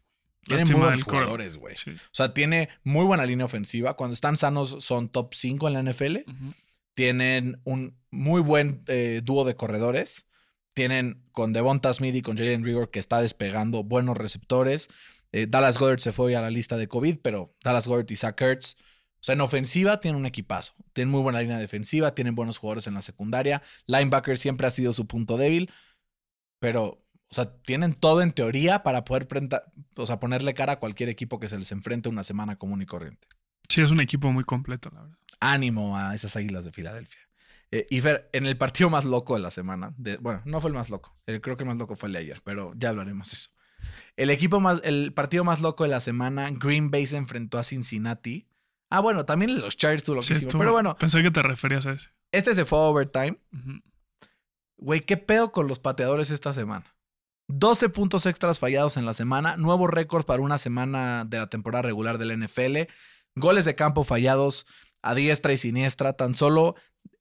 Tienen 0.48 0.64
Lástima 0.64 0.78
muy 0.78 0.86
buenos 0.86 1.04
jugadores, 1.04 1.56
güey. 1.58 1.76
Sí. 1.76 1.90
O 1.90 2.10
sea, 2.12 2.34
tiene 2.34 2.68
muy 2.82 3.04
buena 3.04 3.26
línea 3.26 3.46
ofensiva. 3.46 3.94
Cuando 3.94 4.14
están 4.14 4.36
sanos 4.36 4.76
son 4.80 5.08
top 5.08 5.34
5 5.34 5.68
en 5.68 5.74
la 5.74 5.82
NFL. 5.82 6.16
Tienen 6.94 7.60
un 7.64 7.96
muy 8.10 8.40
buen 8.40 8.82
eh, 8.88 9.20
dúo 9.22 9.44
de 9.44 9.54
corredores. 9.54 10.26
Tienen 10.74 11.22
con 11.32 11.52
Devonta 11.52 11.92
Smith 11.92 12.14
y 12.14 12.22
con 12.22 12.36
Jalen 12.36 12.64
Rigor 12.64 12.90
que 12.90 12.98
está 12.98 13.20
despegando 13.20 13.84
buenos 13.84 14.16
receptores. 14.16 14.88
Eh, 15.32 15.46
Dallas 15.48 15.78
Goddard 15.78 16.00
se 16.00 16.12
fue 16.12 16.34
a 16.34 16.40
la 16.40 16.50
lista 16.50 16.76
de 16.76 16.88
COVID, 16.88 17.18
pero 17.22 17.54
Dallas 17.62 17.86
Goddard 17.86 18.10
y 18.10 18.16
Zach 18.16 18.40
Ertz. 18.40 18.76
O 19.20 19.24
sea, 19.24 19.34
en 19.34 19.40
ofensiva 19.40 20.00
tienen 20.00 20.18
un 20.20 20.26
equipazo. 20.26 20.74
Tienen 20.92 21.10
muy 21.10 21.20
buena 21.20 21.40
línea 21.40 21.58
defensiva, 21.58 22.14
tienen 22.14 22.34
buenos 22.34 22.58
jugadores 22.58 22.86
en 22.86 22.94
la 22.94 23.02
secundaria. 23.02 23.62
Linebacker 23.86 24.38
siempre 24.38 24.66
ha 24.66 24.70
sido 24.70 24.92
su 24.92 25.06
punto 25.06 25.36
débil, 25.36 25.70
pero, 26.60 27.02
o 27.30 27.34
sea, 27.34 27.52
tienen 27.62 27.92
todo 27.94 28.22
en 28.22 28.32
teoría 28.32 28.82
para 28.82 29.04
poder 29.04 29.28
prenta- 29.28 29.64
o 29.96 30.06
sea, 30.06 30.18
ponerle 30.20 30.54
cara 30.54 30.74
a 30.74 30.78
cualquier 30.78 31.08
equipo 31.08 31.38
que 31.38 31.48
se 31.48 31.58
les 31.58 31.70
enfrente 31.72 32.08
una 32.08 32.22
semana 32.22 32.56
común 32.56 32.80
y 32.82 32.86
corriente 32.86 33.28
Sí, 33.68 33.82
es 33.82 33.90
un 33.90 34.00
equipo 34.00 34.32
muy 34.32 34.44
completo, 34.44 34.90
la 34.94 35.02
verdad. 35.02 35.18
ánimo 35.40 35.96
a 35.98 36.14
esas 36.14 36.34
águilas 36.36 36.64
de 36.64 36.72
Filadelfia. 36.72 37.20
Eh, 37.70 37.86
y 37.90 38.00
Fer, 38.00 38.30
en 38.32 38.46
el 38.46 38.56
partido 38.56 38.88
más 38.88 39.04
loco 39.04 39.34
de 39.34 39.40
la 39.40 39.50
semana, 39.50 39.92
de, 39.98 40.16
bueno, 40.16 40.40
no 40.46 40.60
fue 40.62 40.70
el 40.70 40.74
más 40.74 40.88
loco, 40.88 41.18
el- 41.26 41.40
creo 41.42 41.56
que 41.56 41.64
el 41.64 41.68
más 41.68 41.76
loco 41.78 41.94
fue 41.96 42.06
el 42.08 42.14
de 42.14 42.20
ayer, 42.20 42.40
pero 42.44 42.72
ya 42.76 42.88
hablaremos 42.88 43.30
de 43.30 43.36
eso. 43.36 43.50
El 44.16 44.30
equipo 44.30 44.58
más, 44.58 44.80
el 44.84 45.12
partido 45.12 45.44
más 45.44 45.60
loco 45.60 45.84
de 45.84 45.90
la 45.90 46.00
semana, 46.00 46.50
Green 46.50 46.90
Bay 46.90 47.06
se 47.06 47.18
enfrentó 47.18 47.58
a 47.58 47.62
Cincinnati. 47.62 48.48
Ah, 48.90 49.00
bueno, 49.00 49.26
también 49.26 49.60
los 49.60 49.76
Chargers 49.76 50.02
tuvo 50.02 50.22
Sí, 50.22 50.30
loquísimo, 50.30 50.48
estuvo- 50.48 50.60
pero 50.60 50.72
bueno, 50.72 50.96
Pensé 50.96 51.22
que 51.22 51.30
te 51.30 51.42
referías 51.42 51.84
a 51.86 51.92
ese. 51.92 52.10
este 52.32 52.54
se 52.54 52.64
fue 52.64 52.78
a 52.78 52.82
overtime. 52.82 53.38
Güey, 54.78 55.00
¿qué 55.02 55.16
pedo 55.16 55.52
con 55.52 55.68
los 55.68 55.78
pateadores 55.78 56.30
esta 56.30 56.52
semana? 56.52 56.86
12 57.48 57.88
puntos 57.88 58.26
extras 58.26 58.58
fallados 58.58 58.96
en 58.96 59.06
la 59.06 59.14
semana, 59.14 59.56
nuevo 59.56 59.86
récord 59.86 60.24
para 60.24 60.42
una 60.42 60.58
semana 60.58 61.24
de 61.24 61.38
la 61.38 61.48
temporada 61.48 61.82
regular 61.82 62.18
del 62.18 62.38
NFL, 62.38 62.90
goles 63.34 63.64
de 63.64 63.74
campo 63.74 64.04
fallados 64.04 64.66
a 65.00 65.14
diestra 65.14 65.52
y 65.52 65.56
siniestra, 65.56 66.12
tan 66.12 66.34
solo 66.34 66.74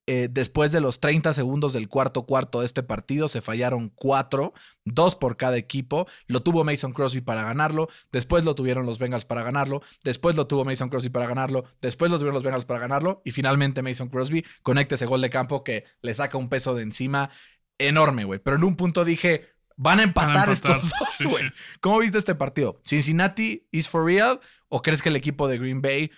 eh, 0.09 0.29
después 0.31 0.71
de 0.71 0.79
los 0.81 1.01
30 1.01 1.33
segundos 1.33 1.73
del 1.73 1.89
cuarto 1.89 2.25
cuarto 2.25 2.61
de 2.61 2.65
este 2.65 2.81
partido 2.81 3.27
se 3.27 3.41
fallaron 3.41 3.89
cuatro, 3.89 4.53
dos 4.85 5.15
por 5.15 5.37
cada 5.37 5.57
equipo, 5.57 6.07
lo 6.27 6.41
tuvo 6.41 6.63
Mason 6.63 6.93
Crosby 6.93 7.21
para 7.21 7.43
ganarlo, 7.43 7.89
después 8.11 8.43
lo 8.43 8.55
tuvieron 8.55 8.85
los 8.85 8.99
Bengals 8.99 9.25
para 9.25 9.43
ganarlo, 9.43 9.81
después 10.03 10.35
lo 10.35 10.47
tuvo 10.47 10.65
Mason 10.65 10.89
Crosby 10.89 11.09
para 11.09 11.27
ganarlo, 11.27 11.65
después 11.81 12.09
lo 12.11 12.17
tuvieron 12.17 12.35
los 12.35 12.43
Bengals 12.43 12.65
para 12.65 12.79
ganarlo 12.79 13.21
y 13.23 13.31
finalmente 13.31 13.81
Mason 13.81 14.09
Crosby 14.09 14.45
conecta 14.61 14.95
ese 14.95 15.05
gol 15.05 15.21
de 15.21 15.29
campo 15.29 15.63
que 15.63 15.85
le 16.01 16.13
saca 16.13 16.37
un 16.37 16.49
peso 16.49 16.73
de 16.73 16.83
encima 16.83 17.29
enorme, 17.77 18.23
güey. 18.23 18.39
Pero 18.39 18.55
en 18.55 18.63
un 18.63 18.75
punto 18.75 19.05
dije, 19.05 19.56
Van 19.79 19.99
a 19.99 20.03
empatar, 20.03 20.33
Van 20.35 20.49
a 20.49 20.53
empatar, 20.53 20.77
estos 20.77 20.91
dos, 20.99 21.31
güey. 21.39 21.49
sí. 21.49 21.55
¿Cómo 21.81 21.99
viste 21.99 22.17
este 22.17 22.35
partido? 22.35 22.79
¿Cincinnati 22.83 23.67
is 23.71 23.87
for 23.87 24.03
real? 24.03 24.39
¿O 24.69 24.81
crees 24.81 25.01
que 25.01 25.09
el 25.09 25.15
equipo 25.15 25.47
de 25.47 25.59
Green 25.59 25.81
Bay 25.81 26.11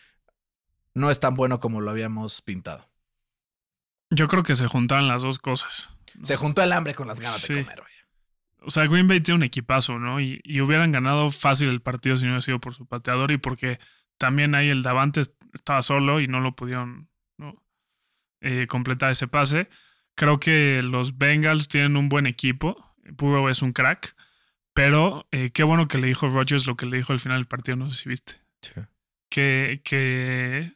no 0.94 1.12
es 1.12 1.20
tan 1.20 1.36
bueno 1.36 1.60
como 1.60 1.82
lo 1.82 1.92
habíamos 1.92 2.42
pintado? 2.42 2.90
Yo 4.10 4.28
creo 4.28 4.44
que 4.44 4.56
se 4.56 4.68
juntaron 4.68 5.08
las 5.08 5.22
dos 5.22 5.40
cosas. 5.40 5.92
Se 6.24 6.36
juntó 6.36 6.64
el 6.64 6.72
hambre 6.72 6.96
con 6.96 7.08
las 7.08 7.20
ganas 7.20 7.42
Sí. 7.42 7.54
de 7.54 7.64
comer, 7.64 7.80
güey. 7.82 7.90
O 8.62 8.72
sea, 8.72 8.86
Green 8.88 9.08
Bay 9.08 9.22
tiene 9.22 9.38
un 9.38 9.44
equipazo, 9.44 10.00
¿no? 10.00 10.20
Y, 10.20 10.42
y 10.44 10.62
hubieran 10.62 10.92
ganado 10.92 11.30
fácil 11.30 11.70
el 11.70 11.82
partido 11.82 12.18
si 12.18 12.24
no 12.26 12.32
hubiera 12.32 12.42
sido 12.42 12.60
por 12.60 12.74
su 12.74 12.86
pateador 12.88 13.32
y 13.32 13.38
porque 13.38 13.80
también 14.18 14.56
ahí 14.56 14.70
el 14.70 14.84
Davante 14.84 15.22
estaba 15.54 15.82
solo 15.82 16.20
y 16.20 16.28
no 16.28 16.40
lo 16.42 16.56
pudieron 16.56 17.10
¿no? 17.38 17.56
Eh, 18.42 18.68
completar 18.68 19.12
ese 19.12 19.28
pase. 19.28 19.70
Creo 20.16 20.40
que 20.40 20.82
los 20.84 21.18
Bengals 21.18 21.68
tienen 21.70 21.96
un 21.96 22.10
buen 22.10 22.26
equipo. 22.26 22.86
Burrow 23.12 23.50
es 23.50 23.62
un 23.62 23.74
crack. 23.74 24.16
Pero 24.74 25.28
eh, 25.32 25.50
qué 25.52 25.64
bueno 25.64 25.88
que 25.88 25.98
le 25.98 26.08
dijo 26.08 26.28
Rodgers 26.28 26.68
lo 26.68 26.78
que 26.78 26.86
le 26.86 26.98
dijo 26.98 27.12
al 27.12 27.20
final 27.20 27.40
del 27.40 27.48
partido, 27.48 27.76
no 27.76 27.92
sé 27.92 28.04
si 28.04 28.10
viste. 28.10 28.34
Que, 29.30 29.82
que 29.84 30.72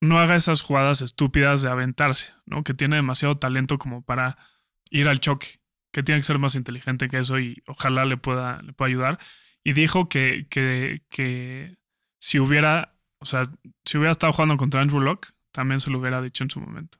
no 0.00 0.18
haga 0.18 0.36
esas 0.36 0.62
jugadas 0.62 1.02
estúpidas 1.02 1.62
de 1.62 1.70
aventarse, 1.70 2.32
¿no? 2.46 2.62
Que 2.62 2.74
tiene 2.74 2.96
demasiado 2.96 3.36
talento 3.38 3.78
como 3.78 4.02
para 4.02 4.38
ir 4.90 5.08
al 5.08 5.20
choque 5.20 5.60
que 5.94 6.02
tiene 6.02 6.20
que 6.20 6.26
ser 6.26 6.40
más 6.40 6.56
inteligente 6.56 7.08
que 7.08 7.18
eso 7.18 7.38
y 7.38 7.62
ojalá 7.68 8.04
le 8.04 8.16
pueda, 8.16 8.60
le 8.62 8.72
pueda 8.72 8.88
ayudar. 8.88 9.18
Y 9.62 9.74
dijo 9.74 10.08
que, 10.08 10.48
que, 10.50 11.02
que 11.08 11.76
si 12.18 12.40
hubiera, 12.40 12.96
o 13.20 13.24
sea, 13.24 13.44
si 13.84 13.96
hubiera 13.96 14.10
estado 14.10 14.32
jugando 14.32 14.56
contra 14.56 14.80
Andrew 14.80 15.00
Locke, 15.00 15.28
también 15.52 15.78
se 15.78 15.90
lo 15.90 16.00
hubiera 16.00 16.20
dicho 16.20 16.42
en 16.42 16.50
su 16.50 16.60
momento. 16.60 16.98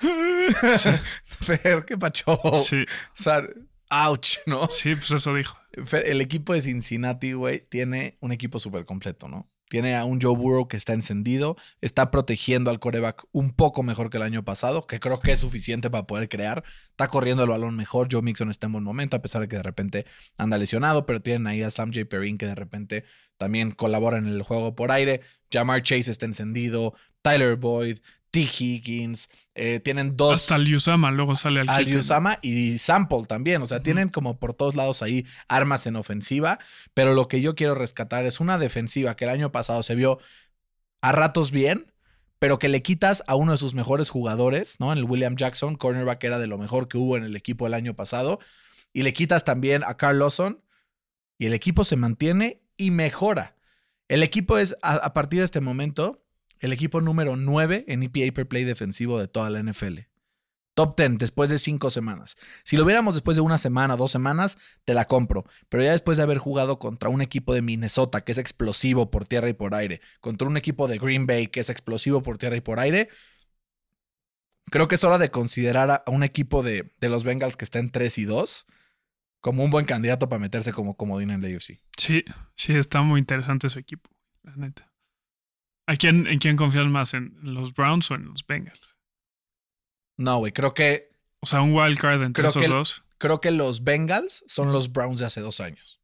Fer, 1.24 1.84
qué 1.84 1.96
pacho. 1.98 2.40
Sí, 2.54 2.84
O 3.18 3.22
sea, 3.22 3.42
ouch, 3.90 4.38
¿no? 4.46 4.68
sí, 4.68 4.94
pues 4.94 5.10
eso 5.10 5.34
dijo. 5.34 5.58
Fer, 5.84 6.06
el 6.08 6.20
equipo 6.20 6.54
de 6.54 6.62
Cincinnati, 6.62 7.32
güey, 7.32 7.66
tiene 7.68 8.16
un 8.20 8.32
equipo 8.32 8.58
súper 8.58 8.84
completo, 8.84 9.28
¿no? 9.28 9.50
Tiene 9.68 9.94
a 9.94 10.04
un 10.04 10.20
Joe 10.20 10.36
Burrow 10.36 10.66
que 10.66 10.76
está 10.76 10.94
encendido, 10.94 11.56
está 11.80 12.10
protegiendo 12.10 12.70
al 12.72 12.80
coreback 12.80 13.24
un 13.30 13.52
poco 13.52 13.84
mejor 13.84 14.10
que 14.10 14.16
el 14.16 14.24
año 14.24 14.44
pasado, 14.44 14.84
que 14.84 14.98
creo 14.98 15.20
que 15.20 15.30
es 15.30 15.40
suficiente 15.40 15.88
para 15.90 16.08
poder 16.08 16.28
crear. 16.28 16.64
Está 16.88 17.06
corriendo 17.06 17.44
el 17.44 17.50
balón 17.50 17.76
mejor. 17.76 18.08
Joe 18.10 18.20
Mixon 18.20 18.50
está 18.50 18.66
en 18.66 18.72
buen 18.72 18.84
momento, 18.84 19.16
a 19.16 19.22
pesar 19.22 19.42
de 19.42 19.46
que 19.46 19.54
de 19.54 19.62
repente 19.62 20.06
anda 20.36 20.58
lesionado, 20.58 21.06
pero 21.06 21.22
tienen 21.22 21.46
ahí 21.46 21.62
a 21.62 21.70
Sam 21.70 21.92
J. 21.94 22.04
Perrin 22.06 22.36
que 22.36 22.46
de 22.46 22.56
repente 22.56 23.04
también 23.36 23.70
colabora 23.70 24.18
en 24.18 24.26
el 24.26 24.42
juego 24.42 24.74
por 24.74 24.90
aire. 24.90 25.20
Jamar 25.52 25.82
Chase 25.82 26.10
está 26.10 26.26
encendido, 26.26 26.94
Tyler 27.22 27.54
Boyd, 27.54 27.98
T. 28.30 28.40
Higgins, 28.40 29.28
eh, 29.54 29.80
tienen 29.80 30.16
dos. 30.16 30.36
Hasta 30.36 30.56
el 30.56 30.74
Usama 30.74 31.10
luego 31.10 31.34
sale 31.34 31.60
al 31.60 32.38
y 32.42 32.78
Sample 32.78 33.24
también. 33.26 33.60
O 33.62 33.66
sea, 33.66 33.82
tienen 33.82 34.08
como 34.08 34.38
por 34.38 34.54
todos 34.54 34.76
lados 34.76 35.02
ahí 35.02 35.26
armas 35.48 35.86
en 35.86 35.96
ofensiva. 35.96 36.58
Pero 36.94 37.14
lo 37.14 37.28
que 37.28 37.40
yo 37.40 37.54
quiero 37.54 37.74
rescatar 37.74 38.26
es 38.26 38.40
una 38.40 38.58
defensiva 38.58 39.16
que 39.16 39.24
el 39.24 39.30
año 39.30 39.50
pasado 39.50 39.82
se 39.82 39.96
vio 39.96 40.18
a 41.02 41.12
ratos 41.12 41.50
bien, 41.50 41.92
pero 42.38 42.58
que 42.58 42.68
le 42.68 42.82
quitas 42.82 43.24
a 43.26 43.34
uno 43.34 43.52
de 43.52 43.58
sus 43.58 43.74
mejores 43.74 44.10
jugadores, 44.10 44.78
¿no? 44.78 44.92
En 44.92 44.98
el 44.98 45.04
William 45.04 45.36
Jackson, 45.36 45.74
cornerback 45.74 46.22
era 46.22 46.38
de 46.38 46.46
lo 46.46 46.58
mejor 46.58 46.88
que 46.88 46.98
hubo 46.98 47.16
en 47.16 47.24
el 47.24 47.34
equipo 47.34 47.66
el 47.66 47.74
año 47.74 47.94
pasado. 47.94 48.38
Y 48.92 49.02
le 49.02 49.12
quitas 49.12 49.44
también 49.44 49.82
a 49.84 49.96
Carl 49.96 50.18
Lawson. 50.18 50.62
Y 51.38 51.46
el 51.46 51.54
equipo 51.54 51.84
se 51.84 51.96
mantiene 51.96 52.62
y 52.76 52.92
mejora. 52.92 53.56
El 54.08 54.22
equipo 54.22 54.58
es, 54.58 54.76
a, 54.82 54.94
a 54.94 55.12
partir 55.14 55.40
de 55.40 55.44
este 55.46 55.60
momento, 55.60 56.22
el 56.60 56.72
equipo 56.72 57.00
número 57.00 57.36
9 57.36 57.84
en 57.88 58.02
EPA 58.02 58.32
per 58.32 58.46
play 58.46 58.64
defensivo 58.64 59.18
de 59.18 59.28
toda 59.28 59.50
la 59.50 59.62
NFL. 59.62 60.00
Top 60.74 60.96
10 60.96 61.18
después 61.18 61.50
de 61.50 61.58
cinco 61.58 61.90
semanas. 61.90 62.36
Si 62.62 62.76
lo 62.76 62.84
viéramos 62.84 63.14
después 63.14 63.36
de 63.36 63.40
una 63.40 63.58
semana, 63.58 63.96
dos 63.96 64.12
semanas, 64.12 64.56
te 64.84 64.94
la 64.94 65.06
compro. 65.06 65.44
Pero 65.68 65.82
ya 65.82 65.92
después 65.92 66.16
de 66.16 66.22
haber 66.22 66.38
jugado 66.38 66.78
contra 66.78 67.08
un 67.08 67.22
equipo 67.22 67.54
de 67.54 67.60
Minnesota 67.60 68.22
que 68.22 68.32
es 68.32 68.38
explosivo 68.38 69.10
por 69.10 69.26
tierra 69.26 69.48
y 69.48 69.52
por 69.52 69.74
aire, 69.74 70.00
contra 70.20 70.46
un 70.46 70.56
equipo 70.56 70.86
de 70.86 70.98
Green 70.98 71.26
Bay 71.26 71.48
que 71.48 71.60
es 71.60 71.70
explosivo 71.70 72.22
por 72.22 72.38
tierra 72.38 72.56
y 72.56 72.60
por 72.60 72.78
aire, 72.78 73.08
creo 74.70 74.86
que 74.86 74.94
es 74.94 75.04
hora 75.04 75.18
de 75.18 75.30
considerar 75.30 75.90
a 75.90 76.10
un 76.10 76.22
equipo 76.22 76.62
de, 76.62 76.94
de 77.00 77.08
los 77.08 77.24
Bengals 77.24 77.56
que 77.56 77.64
está 77.64 77.78
en 77.78 77.90
3 77.90 78.18
y 78.18 78.24
2 78.24 78.66
como 79.40 79.64
un 79.64 79.70
buen 79.70 79.86
candidato 79.86 80.28
para 80.28 80.38
meterse 80.38 80.72
como 80.72 80.96
comodín 80.96 81.30
en 81.30 81.42
la 81.42 81.48
UFC. 81.48 81.80
Sí, 81.96 82.24
sí, 82.54 82.74
está 82.74 83.02
muy 83.02 83.18
interesante 83.18 83.68
su 83.68 83.78
equipo, 83.78 84.10
la 84.42 84.54
neta. 84.56 84.89
¿A 85.90 85.96
quién, 85.96 86.28
¿En 86.28 86.38
quién 86.38 86.56
confías 86.56 86.86
más? 86.86 87.14
¿En 87.14 87.36
los 87.42 87.74
Browns 87.74 88.12
o 88.12 88.14
en 88.14 88.26
los 88.26 88.46
Bengals? 88.46 88.96
No, 90.16 90.38
güey, 90.38 90.52
creo 90.52 90.72
que, 90.72 91.10
O 91.40 91.46
sea, 91.46 91.62
un 91.62 91.74
wild 91.74 91.98
card 91.98 92.22
entre 92.22 92.46
esos 92.46 92.62
que 92.62 92.68
dos. 92.68 93.02
creo 93.18 93.40
que 93.40 93.50
los 93.50 93.82
Bengals 93.82 94.44
son 94.46 94.72
los 94.72 94.92
Browns 94.92 95.18
de 95.18 95.26
hace 95.26 95.40
dos 95.40 95.58
años. 95.60 96.00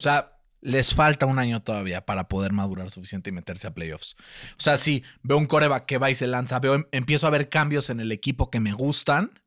O 0.00 0.02
sea, 0.02 0.38
les 0.62 0.94
falta 0.94 1.26
un 1.26 1.38
año 1.38 1.60
todavía 1.62 2.06
para 2.06 2.26
poder 2.26 2.52
madurar 2.54 2.90
suficiente 2.90 3.28
y 3.28 3.34
meterse 3.34 3.66
a 3.66 3.74
playoffs. 3.74 4.16
O 4.52 4.62
sea, 4.62 4.78
sí, 4.78 5.04
veo 5.22 5.36
un 5.36 5.46
coreback 5.46 5.84
que 5.84 5.98
va 5.98 6.10
y 6.10 6.14
se 6.14 6.26
lanza, 6.26 6.58
veo, 6.58 6.76
em, 6.76 6.84
empiezo 6.92 7.26
a 7.26 7.30
ver 7.30 7.50
cambios 7.50 7.90
en 7.90 8.00
el 8.00 8.12
equipo 8.12 8.50
que 8.50 8.60
me 8.60 8.72
gustan, 8.72 9.41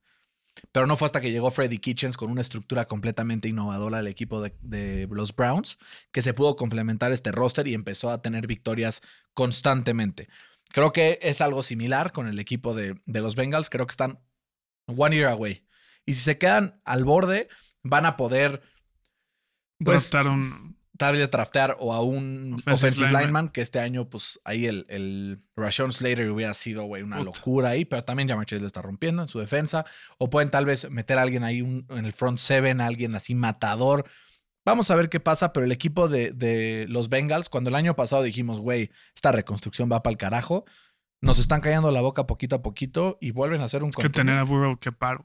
pero 0.71 0.87
no 0.87 0.95
fue 0.95 1.05
hasta 1.07 1.21
que 1.21 1.31
llegó 1.31 1.51
Freddy 1.51 1.77
Kitchens 1.77 2.17
con 2.17 2.31
una 2.31 2.41
estructura 2.41 2.85
completamente 2.85 3.47
innovadora 3.47 3.99
al 3.99 4.07
equipo 4.07 4.41
de, 4.41 4.55
de 4.61 5.07
los 5.11 5.35
Browns 5.35 5.77
que 6.11 6.21
se 6.21 6.33
pudo 6.33 6.55
complementar 6.55 7.11
este 7.11 7.31
roster 7.31 7.67
y 7.67 7.73
empezó 7.73 8.09
a 8.09 8.21
tener 8.21 8.47
victorias 8.47 9.01
constantemente. 9.33 10.27
Creo 10.71 10.91
que 10.91 11.19
es 11.21 11.41
algo 11.41 11.63
similar 11.63 12.11
con 12.11 12.27
el 12.27 12.39
equipo 12.39 12.73
de, 12.73 12.99
de 13.05 13.21
los 13.21 13.35
Bengals. 13.35 13.69
Creo 13.69 13.85
que 13.85 13.91
están 13.91 14.19
one 14.87 15.15
year 15.15 15.29
away. 15.29 15.65
Y 16.05 16.13
si 16.13 16.21
se 16.21 16.37
quedan 16.37 16.81
al 16.85 17.05
borde, 17.05 17.47
van 17.83 18.05
a 18.05 18.17
poder 18.17 18.61
pues, 19.79 20.11
un. 20.13 20.74
Tal 20.97 21.15
vez 21.15 21.29
draftear 21.29 21.75
o 21.79 21.93
a 21.93 22.01
un 22.01 22.53
Offensive 22.53 22.73
offensive, 22.73 23.05
lineman. 23.07 23.21
lineman, 23.23 23.49
que 23.49 23.61
este 23.61 23.79
año, 23.79 24.09
pues 24.09 24.39
ahí 24.45 24.65
el, 24.65 24.85
el 24.89 25.41
Rashawn 25.55 25.91
Slater 25.91 26.29
hubiera 26.29 26.53
sido, 26.53 26.83
güey, 26.85 27.03
una 27.03 27.17
Puta. 27.17 27.25
locura 27.25 27.69
ahí, 27.69 27.85
pero 27.85 28.03
también 28.03 28.29
Jamar 28.29 28.45
Chase 28.45 28.61
le 28.61 28.67
está 28.67 28.81
rompiendo 28.81 29.21
en 29.21 29.27
su 29.27 29.39
defensa. 29.39 29.85
O 30.17 30.29
pueden 30.29 30.51
tal 30.51 30.65
vez 30.65 30.89
meter 30.89 31.17
a 31.17 31.23
alguien 31.23 31.43
ahí 31.43 31.61
un- 31.61 31.85
en 31.89 32.05
el 32.05 32.13
front 32.13 32.37
seven, 32.37 32.81
alguien 32.81 33.15
así 33.15 33.35
matador. 33.35 34.05
Vamos 34.65 34.89
a 34.89 34.95
ver 34.95 35.09
qué 35.09 35.19
pasa, 35.19 35.53
pero 35.53 35.65
el 35.65 35.71
equipo 35.71 36.07
de, 36.07 36.31
de 36.31 36.85
los 36.89 37.09
Bengals, 37.09 37.49
cuando 37.49 37.69
el 37.69 37.75
año 37.75 37.95
pasado 37.95 38.23
dijimos, 38.23 38.59
güey, 38.59 38.89
esta 39.15 39.31
reconstrucción 39.31 39.89
va 39.91 40.01
para 40.01 40.11
el 40.11 40.17
carajo, 40.17 40.65
nos 41.21 41.37
están 41.39 41.61
callando 41.61 41.91
la 41.91 42.01
boca 42.01 42.25
poquito 42.25 42.55
a 42.55 42.61
poquito 42.63 43.17
y 43.21 43.31
vuelven 43.31 43.61
a 43.61 43.65
hacer 43.65 43.83
un 43.83 43.89
Es 43.89 43.95
que 43.95 44.09
tener 44.09 44.37
a 44.37 44.43
Burrow, 44.43 44.77
qué 44.79 44.91
paro. 44.91 45.23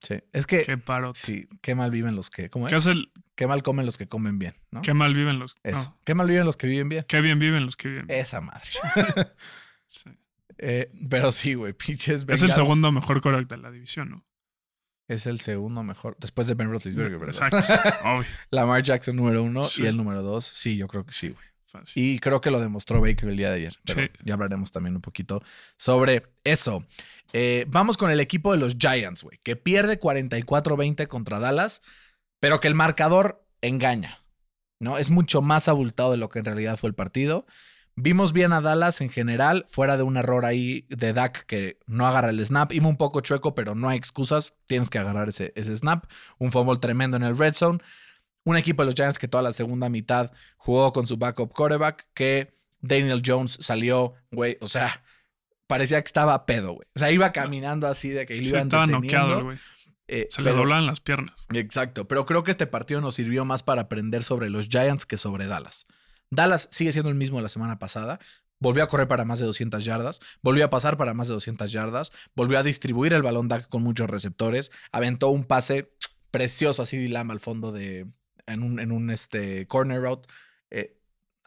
Sí, 0.00 0.16
es 0.32 0.46
que 0.46 0.62
Qué 0.62 0.76
paro. 0.78 1.12
sí, 1.14 1.48
qué 1.60 1.74
mal 1.74 1.90
viven 1.90 2.14
los 2.14 2.30
que, 2.30 2.50
¿cómo 2.50 2.66
es? 2.66 2.70
¿Qué, 2.70 2.76
hace 2.76 2.90
el- 2.92 3.10
Qué 3.38 3.46
mal 3.46 3.62
comen 3.62 3.86
los 3.86 3.96
que 3.96 4.08
comen 4.08 4.40
bien, 4.40 4.54
¿no? 4.72 4.80
qué 4.82 4.94
mal 4.94 5.14
viven 5.14 5.38
los. 5.38 5.54
Eso. 5.62 5.90
no, 5.90 5.98
Qué 6.04 6.14
mal 6.16 6.26
viven 6.26 6.44
los 6.44 6.56
que 6.56 6.66
viven 6.66 6.88
bien. 6.88 7.04
qué 7.06 7.20
bien 7.20 7.38
viven 7.38 7.64
los 7.64 7.76
que 7.76 7.86
viven. 7.88 8.08
bien. 8.08 8.18
Esa 8.20 8.40
madre. 8.40 8.68
Sí. 9.86 10.10
Eh, 10.60 10.90
pero 11.08 11.30
sí, 11.30 11.54
güey, 11.54 11.72
pinches 11.72 12.26
Es 12.28 12.42
el 12.42 12.52
segundo 12.52 12.90
mejor 12.90 13.20
quarterback 13.20 13.48
de 13.48 13.58
la 13.58 13.70
división, 13.70 14.10
¿no? 14.10 14.24
Es 15.06 15.26
el 15.26 15.38
segundo 15.38 15.84
mejor. 15.84 16.16
Después 16.18 16.48
de 16.48 16.54
Ben 16.54 16.68
Roethlisberger, 16.68 17.16
¿verdad? 17.16 17.46
Exacto. 17.54 17.98
Obvio. 18.08 18.26
Lamar 18.50 18.82
Jackson 18.82 19.14
número 19.14 19.44
uno 19.44 19.62
Sí. 19.62 19.84
y 19.84 19.86
el 19.86 19.96
número 19.96 20.20
dos. 20.22 20.44
Sí, 20.44 20.76
yo 20.76 20.88
creo 20.88 21.06
que 21.06 21.12
sí, 21.12 21.28
güey. 21.28 21.44
Fácil. 21.64 22.02
Y 22.02 22.18
creo 22.18 22.40
que 22.40 22.50
lo 22.50 22.58
demostró 22.58 23.00
Baker 23.00 23.28
el 23.28 23.36
día 23.36 23.50
de 23.50 23.56
ayer. 23.56 23.78
Pero 23.84 24.02
Sí. 24.02 24.10
ya 24.24 24.34
hablaremos 24.34 24.72
también 24.72 24.96
un 24.96 25.00
poquito 25.00 25.42
sobre 25.76 26.24
eso. 26.42 26.84
Eh, 27.32 27.64
vamos 27.68 27.96
con 27.96 28.10
el 28.10 28.18
equipo 28.18 28.50
de 28.50 28.58
los 28.58 28.76
Giants, 28.76 29.22
güey, 29.22 29.38
que 29.44 29.54
pierde 29.54 30.00
44-20 30.00 31.06
contra 31.06 31.38
Dallas, 31.38 31.82
pero 32.40 32.60
que 32.60 32.68
el 32.68 32.74
marcador 32.74 33.44
engaña. 33.60 34.22
¿no? 34.80 34.98
Es 34.98 35.10
mucho 35.10 35.42
más 35.42 35.68
abultado 35.68 36.12
de 36.12 36.16
lo 36.16 36.28
que 36.28 36.38
en 36.40 36.44
realidad 36.44 36.76
fue 36.76 36.88
el 36.88 36.94
partido. 36.94 37.46
Vimos 37.96 38.32
bien 38.32 38.52
a 38.52 38.60
Dallas 38.60 39.00
en 39.00 39.08
general, 39.08 39.64
fuera 39.68 39.96
de 39.96 40.04
un 40.04 40.16
error 40.16 40.46
ahí 40.46 40.86
de 40.88 41.12
Dak 41.12 41.46
que 41.46 41.78
no 41.86 42.06
agarra 42.06 42.30
el 42.30 42.44
snap. 42.44 42.72
Iba 42.72 42.86
un 42.86 42.96
poco 42.96 43.20
chueco, 43.20 43.56
pero 43.56 43.74
no 43.74 43.88
hay 43.88 43.98
excusas. 43.98 44.54
Tienes 44.66 44.88
que 44.88 45.00
agarrar 45.00 45.30
ese, 45.30 45.52
ese 45.56 45.76
snap. 45.76 46.04
Un 46.38 46.52
fumble 46.52 46.78
tremendo 46.78 47.16
en 47.16 47.24
el 47.24 47.36
red 47.36 47.54
zone. 47.54 47.80
Un 48.44 48.56
equipo 48.56 48.82
de 48.82 48.86
los 48.86 48.94
Giants 48.94 49.18
que 49.18 49.26
toda 49.26 49.42
la 49.42 49.52
segunda 49.52 49.88
mitad 49.88 50.30
jugó 50.56 50.92
con 50.92 51.08
su 51.08 51.16
backup 51.16 51.52
quarterback, 51.52 52.06
que 52.14 52.54
Daniel 52.80 53.20
Jones 53.24 53.58
salió, 53.60 54.14
güey, 54.30 54.56
o 54.60 54.68
sea, 54.68 55.02
parecía 55.66 56.00
que 56.00 56.06
estaba 56.06 56.46
pedo, 56.46 56.74
güey. 56.74 56.86
O 56.94 57.00
sea, 57.00 57.10
iba 57.10 57.32
caminando 57.32 57.88
así 57.88 58.10
de 58.10 58.26
que 58.26 58.34
Sí, 58.34 58.48
iban 58.48 58.62
estaba 58.62 58.86
noqueado 58.86 59.44
güey. 59.44 59.58
Eh, 60.08 60.26
Se 60.30 60.42
le 60.42 60.52
doblaban 60.52 60.86
las 60.86 61.00
piernas. 61.00 61.34
Exacto, 61.52 62.08
pero 62.08 62.26
creo 62.26 62.42
que 62.42 62.50
este 62.50 62.66
partido 62.66 63.00
nos 63.00 63.14
sirvió 63.14 63.44
más 63.44 63.62
para 63.62 63.82
aprender 63.82 64.22
sobre 64.22 64.50
los 64.50 64.68
Giants 64.68 65.06
que 65.06 65.18
sobre 65.18 65.46
Dallas. 65.46 65.86
Dallas 66.30 66.68
sigue 66.70 66.92
siendo 66.92 67.10
el 67.10 67.14
mismo 67.14 67.38
de 67.38 67.42
la 67.44 67.48
semana 67.48 67.78
pasada. 67.78 68.18
Volvió 68.60 68.82
a 68.82 68.88
correr 68.88 69.06
para 69.06 69.24
más 69.24 69.38
de 69.38 69.46
200 69.46 69.84
yardas, 69.84 70.18
volvió 70.42 70.64
a 70.64 70.70
pasar 70.70 70.96
para 70.96 71.14
más 71.14 71.28
de 71.28 71.34
200 71.34 71.70
yardas, 71.70 72.10
volvió 72.34 72.58
a 72.58 72.64
distribuir 72.64 73.12
el 73.12 73.22
balón 73.22 73.46
Dak 73.46 73.68
con 73.68 73.84
muchos 73.84 74.10
receptores, 74.10 74.72
aventó 74.90 75.28
un 75.28 75.44
pase 75.44 75.92
precioso 76.32 76.82
así 76.82 76.96
de 76.96 77.08
Lamb 77.08 77.30
al 77.30 77.38
fondo 77.38 77.70
de 77.70 78.08
en 78.48 78.62
un, 78.62 78.80
en 78.80 78.90
un 78.90 79.10
este, 79.10 79.66
corner 79.68 80.00
route. 80.00 80.26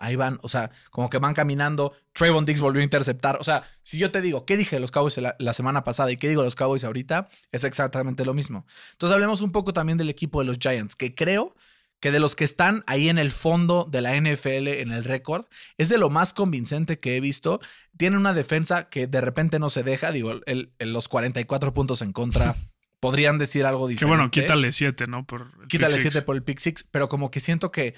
Ahí 0.01 0.15
van, 0.15 0.39
o 0.41 0.49
sea, 0.49 0.71
como 0.89 1.09
que 1.09 1.17
van 1.19 1.33
caminando. 1.33 1.93
Trayvon 2.13 2.43
Diggs 2.45 2.59
volvió 2.59 2.81
a 2.81 2.83
interceptar. 2.83 3.37
O 3.39 3.43
sea, 3.43 3.63
si 3.83 3.97
yo 3.97 4.11
te 4.11 4.19
digo, 4.21 4.45
¿qué 4.45 4.57
dije 4.57 4.75
de 4.75 4.79
los 4.81 4.91
Cowboys 4.91 5.17
la, 5.17 5.35
la 5.39 5.53
semana 5.53 5.83
pasada 5.83 6.11
y 6.11 6.17
qué 6.17 6.27
digo 6.27 6.41
de 6.41 6.47
los 6.47 6.55
Cowboys 6.55 6.83
ahorita? 6.83 7.29
Es 7.51 7.63
exactamente 7.63 8.25
lo 8.25 8.33
mismo. 8.33 8.65
Entonces 8.93 9.13
hablemos 9.13 9.41
un 9.41 9.51
poco 9.51 9.73
también 9.73 9.97
del 9.97 10.09
equipo 10.09 10.39
de 10.39 10.45
los 10.45 10.57
Giants, 10.59 10.95
que 10.95 11.15
creo 11.15 11.55
que 11.99 12.11
de 12.11 12.19
los 12.19 12.35
que 12.35 12.43
están 12.45 12.83
ahí 12.87 13.09
en 13.09 13.19
el 13.19 13.31
fondo 13.31 13.87
de 13.89 14.01
la 14.01 14.15
NFL 14.19 14.67
en 14.69 14.91
el 14.91 15.03
récord, 15.03 15.45
es 15.77 15.87
de 15.89 15.99
lo 15.99 16.09
más 16.09 16.33
convincente 16.33 16.97
que 16.97 17.15
he 17.15 17.19
visto. 17.21 17.59
Tiene 17.95 18.17
una 18.17 18.33
defensa 18.33 18.89
que 18.89 19.05
de 19.05 19.21
repente 19.21 19.59
no 19.59 19.69
se 19.69 19.83
deja, 19.83 20.11
digo, 20.11 20.31
el, 20.47 20.73
el- 20.79 20.93
los 20.93 21.07
44 21.07 21.75
puntos 21.75 22.01
en 22.01 22.11
contra 22.11 22.55
podrían 22.99 23.37
decir 23.37 23.65
algo 23.65 23.85
Que 23.87 23.91
diferente. 23.93 24.15
bueno, 24.17 24.31
quítale 24.31 24.71
7, 24.71 25.05
¿no? 25.05 25.27
Por 25.27 25.51
el 25.61 25.67
Quítale 25.67 25.93
pick 25.93 26.01
six. 26.01 26.13
7 26.13 26.25
por 26.25 26.35
el 26.35 26.41
pick 26.43 26.57
six, 26.59 26.83
pero 26.89 27.07
como 27.07 27.29
que 27.29 27.39
siento 27.39 27.71
que 27.71 27.93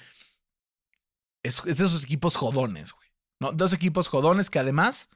es, 1.44 1.62
es 1.66 1.78
de 1.78 1.84
esos 1.86 2.02
equipos 2.02 2.34
jodones, 2.34 2.92
güey. 2.92 3.08
¿no? 3.38 3.52
Dos 3.52 3.72
equipos 3.72 4.08
jodones 4.08 4.50
que 4.50 4.58
además 4.58 5.08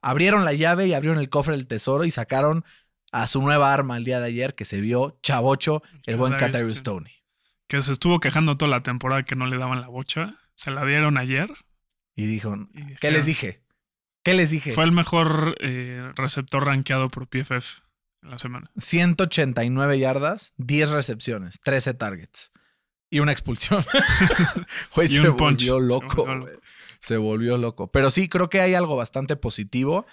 abrieron 0.00 0.44
la 0.46 0.54
llave 0.54 0.86
y 0.86 0.94
abrieron 0.94 1.18
el 1.18 1.28
cofre 1.28 1.56
del 1.56 1.66
tesoro 1.66 2.04
y 2.04 2.10
sacaron 2.10 2.64
a 3.12 3.26
su 3.26 3.42
nueva 3.42 3.72
arma 3.74 3.96
el 3.96 4.04
día 4.04 4.20
de 4.20 4.26
ayer 4.26 4.54
que 4.54 4.64
se 4.64 4.80
vio 4.80 5.18
chavocho, 5.22 5.82
el 6.06 6.16
buen 6.16 6.36
Toney. 6.38 6.70
Stoney. 6.70 7.12
Que 7.66 7.82
se 7.82 7.92
estuvo 7.92 8.20
quejando 8.20 8.56
toda 8.56 8.70
la 8.70 8.82
temporada 8.82 9.24
que 9.24 9.36
no 9.36 9.46
le 9.46 9.58
daban 9.58 9.80
la 9.80 9.88
bocha. 9.88 10.36
Se 10.54 10.70
la 10.70 10.84
dieron 10.84 11.18
ayer. 11.18 11.50
Y 12.14 12.26
dijo, 12.26 12.54
y 12.72 12.74
¿qué 12.74 12.82
dijeron- 12.84 13.12
les 13.14 13.26
dije? 13.26 13.62
¿Qué 14.22 14.34
les 14.34 14.50
dije? 14.50 14.72
Fue 14.72 14.84
el 14.84 14.92
mejor 14.92 15.56
eh, 15.60 16.12
receptor 16.14 16.66
rankeado 16.66 17.08
por 17.10 17.26
PFF 17.26 17.80
en 18.22 18.30
la 18.30 18.38
semana. 18.38 18.70
189 18.76 19.98
yardas, 19.98 20.52
10 20.58 20.90
recepciones, 20.90 21.58
13 21.60 21.94
targets 21.94 22.52
y 23.10 23.20
una 23.20 23.32
expulsión. 23.32 23.84
Güey, 24.94 25.06
Y 25.06 25.16
se 25.16 25.28
un 25.28 25.36
punch. 25.36 25.68
volvió 25.68 25.74
Se 25.80 25.86
loco. 25.86 26.24
volvió 26.26 26.40
güey. 26.46 26.54
Se 27.00 27.16
volvió 27.16 27.58
loco. 27.58 27.90
Pero 27.90 28.10
sí, 28.10 28.28
creo 28.28 28.48
que 28.50 28.60
hay 28.60 28.74
algo 28.74 28.94
bastante 28.96 29.36
positivo 29.36 30.06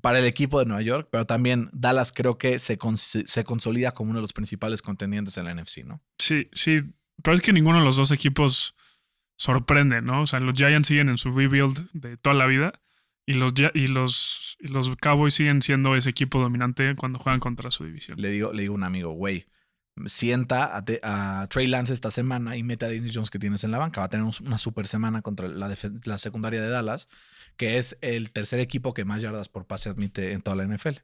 para 0.00 0.20
el 0.20 0.26
equipo 0.26 0.60
de 0.60 0.66
Nueva 0.66 0.82
York, 0.82 1.08
pero 1.10 1.26
también 1.26 1.68
Dallas 1.72 2.12
creo 2.12 2.38
que 2.38 2.58
se, 2.60 2.78
cons- 2.78 3.26
se 3.26 3.44
consolida 3.44 3.90
como 3.92 4.10
uno 4.10 4.18
de 4.20 4.22
los 4.22 4.32
principales 4.32 4.80
contendientes 4.82 5.36
en 5.36 5.44
la 5.46 5.54
NFC, 5.54 5.78
¿no? 5.84 6.00
Sí, 6.18 6.48
sí. 6.52 6.82
Pero 7.22 7.34
es 7.34 7.42
que 7.42 7.52
ninguno 7.52 7.78
de 7.80 7.84
los 7.84 7.96
dos 7.96 8.12
equipos 8.12 8.76
sorprende, 9.36 10.00
¿no? 10.00 10.22
O 10.22 10.26
sea, 10.28 10.38
los 10.40 10.56
Giants 10.56 10.86
siguen 10.88 11.08
en 11.08 11.18
su 11.18 11.32
rebuild 11.32 11.90
de 11.92 12.16
toda 12.16 12.34
la 12.34 12.46
vida 12.46 12.80
y 13.26 13.34
los, 13.34 13.52
y 13.74 13.88
los, 13.88 14.56
y 14.60 14.68
los 14.68 14.94
Cowboys 14.96 15.34
siguen 15.34 15.60
siendo 15.62 15.96
ese 15.96 16.10
equipo 16.10 16.40
dominante 16.40 16.94
cuando 16.94 17.18
juegan 17.18 17.40
contra 17.40 17.72
su 17.72 17.84
división. 17.84 18.20
Le 18.20 18.30
digo, 18.30 18.52
le 18.52 18.62
digo 18.62 18.74
a 18.74 18.76
un 18.76 18.84
amigo, 18.84 19.10
güey, 19.10 19.46
sienta 20.06 20.76
a, 20.76 20.84
Te- 20.84 21.00
a 21.02 21.46
Trey 21.50 21.66
Lance 21.66 21.92
esta 21.92 22.10
semana 22.10 22.56
y 22.56 22.62
mete 22.62 22.84
a 22.84 22.88
Dennis 22.88 23.12
Jones 23.14 23.30
que 23.30 23.38
tienes 23.38 23.64
en 23.64 23.70
la 23.70 23.78
banca. 23.78 24.00
Va 24.00 24.06
a 24.06 24.10
tener 24.10 24.24
un- 24.24 24.34
una 24.46 24.58
super 24.58 24.86
semana 24.86 25.22
contra 25.22 25.48
la, 25.48 25.74
la 26.04 26.18
secundaria 26.18 26.60
de 26.62 26.68
Dallas, 26.68 27.08
que 27.56 27.78
es 27.78 27.96
el 28.00 28.30
tercer 28.30 28.60
equipo 28.60 28.94
que 28.94 29.04
más 29.04 29.22
yardas 29.22 29.48
por 29.48 29.66
pase 29.66 29.88
admite 29.88 30.32
en 30.32 30.42
toda 30.42 30.56
la 30.56 30.64
NFL. 30.64 30.98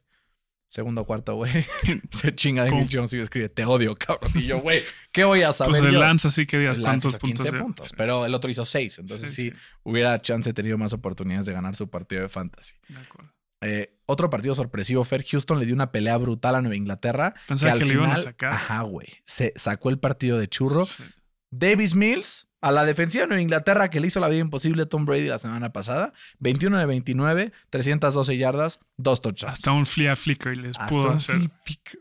Segundo 0.69 1.03
o 1.03 1.07
cuarto, 1.07 1.37
güey. 1.37 1.53
Se 2.11 2.35
chinga 2.35 2.65
Dennis. 2.65 2.89
Jones 2.93 3.13
y 3.13 3.19
escribe, 3.21 3.49
te 3.49 3.65
odio, 3.65 3.95
cabrón. 3.95 4.33
Y 4.35 4.43
yo, 4.47 4.61
güey, 4.61 4.83
¿qué 5.13 5.23
voy 5.23 5.43
a 5.43 5.53
saber 5.53 5.71
Pues 5.73 5.83
el 5.83 5.93
yo? 5.93 6.01
Lance 6.01 6.27
así 6.27 6.47
que 6.47 6.57
Lance 6.59 6.81
cuántos 6.81 7.17
puntos. 7.17 7.45
15 7.45 7.51
dio. 7.53 7.61
puntos, 7.63 7.89
Sí, 7.89 7.95
pero 7.97 8.27
el 8.27 8.35
otro 8.35 8.51
hizo 8.51 8.65
6. 8.65 8.99
Entonces 8.99 9.29
sí, 9.33 9.43
sí, 9.43 9.51
sí, 9.51 9.57
hubiera 9.85 10.21
chance 10.21 10.53
tenido 10.53 10.77
más 10.77 10.93
oportunidades 10.93 11.47
de 11.47 11.53
ganar 11.53 11.77
su 11.77 11.89
partido 11.91 12.23
de 12.23 12.29
fantasy. 12.29 12.75
de 12.89 12.99
acuerdo. 12.99 13.33
Eh, 13.61 13.94
otro 14.07 14.31
partido 14.31 14.55
sorpresivo, 14.55 15.05
Fer 15.05 15.25
Houston 15.25 15.59
le 15.59 15.67
dio 15.67 15.75
una 15.75 15.91
pelea 15.93 16.17
brutal 16.17 16.55
a 16.55 16.61
Nueva 16.61 16.77
Inglaterra. 16.77 17.35
Pensaba 17.49 17.73
al 17.73 17.79
que 17.79 17.85
le 17.85 17.95
iban 17.95 18.11
a 18.11 18.19
sacar. 18.19 18.53
Ajá, 18.53 18.83
güey. 18.83 19.09
Se 19.25 19.53
sacó 19.57 19.89
el 19.91 19.99
partido 19.99 20.39
de 20.39 20.49
churro. 20.49 20.85
Sí. 20.85 21.05
Davis 21.51 21.95
Mills 21.95 22.49
a 22.61 22.73
la 22.73 22.85
defensiva 22.85 23.23
de 23.23 23.29
Nueva 23.29 23.43
Inglaterra 23.43 23.91
que 23.91 24.01
le 24.01 24.07
hizo 24.07 24.21
la 24.21 24.29
vida 24.29 24.41
imposible 24.41 24.83
a 24.83 24.87
Tom 24.87 25.05
Brady 25.05 25.29
la 25.29 25.39
semana 25.39 25.73
pasada. 25.73 26.13
21 26.39 26.79
de 26.79 26.87
29, 26.87 27.53
312 27.71 28.37
yardas, 28.37 28.81
dos 28.97 29.21
touchdowns. 29.21 29.53
Hasta 29.53 29.73
un 29.73 29.87
flea 29.87 30.17
flicker 30.17 30.57
les 30.57 30.79
Hasta 30.79 30.87
pudo 30.87 31.11
un 31.11 31.17
hacer. 31.17 31.37
flicker. 31.65 32.01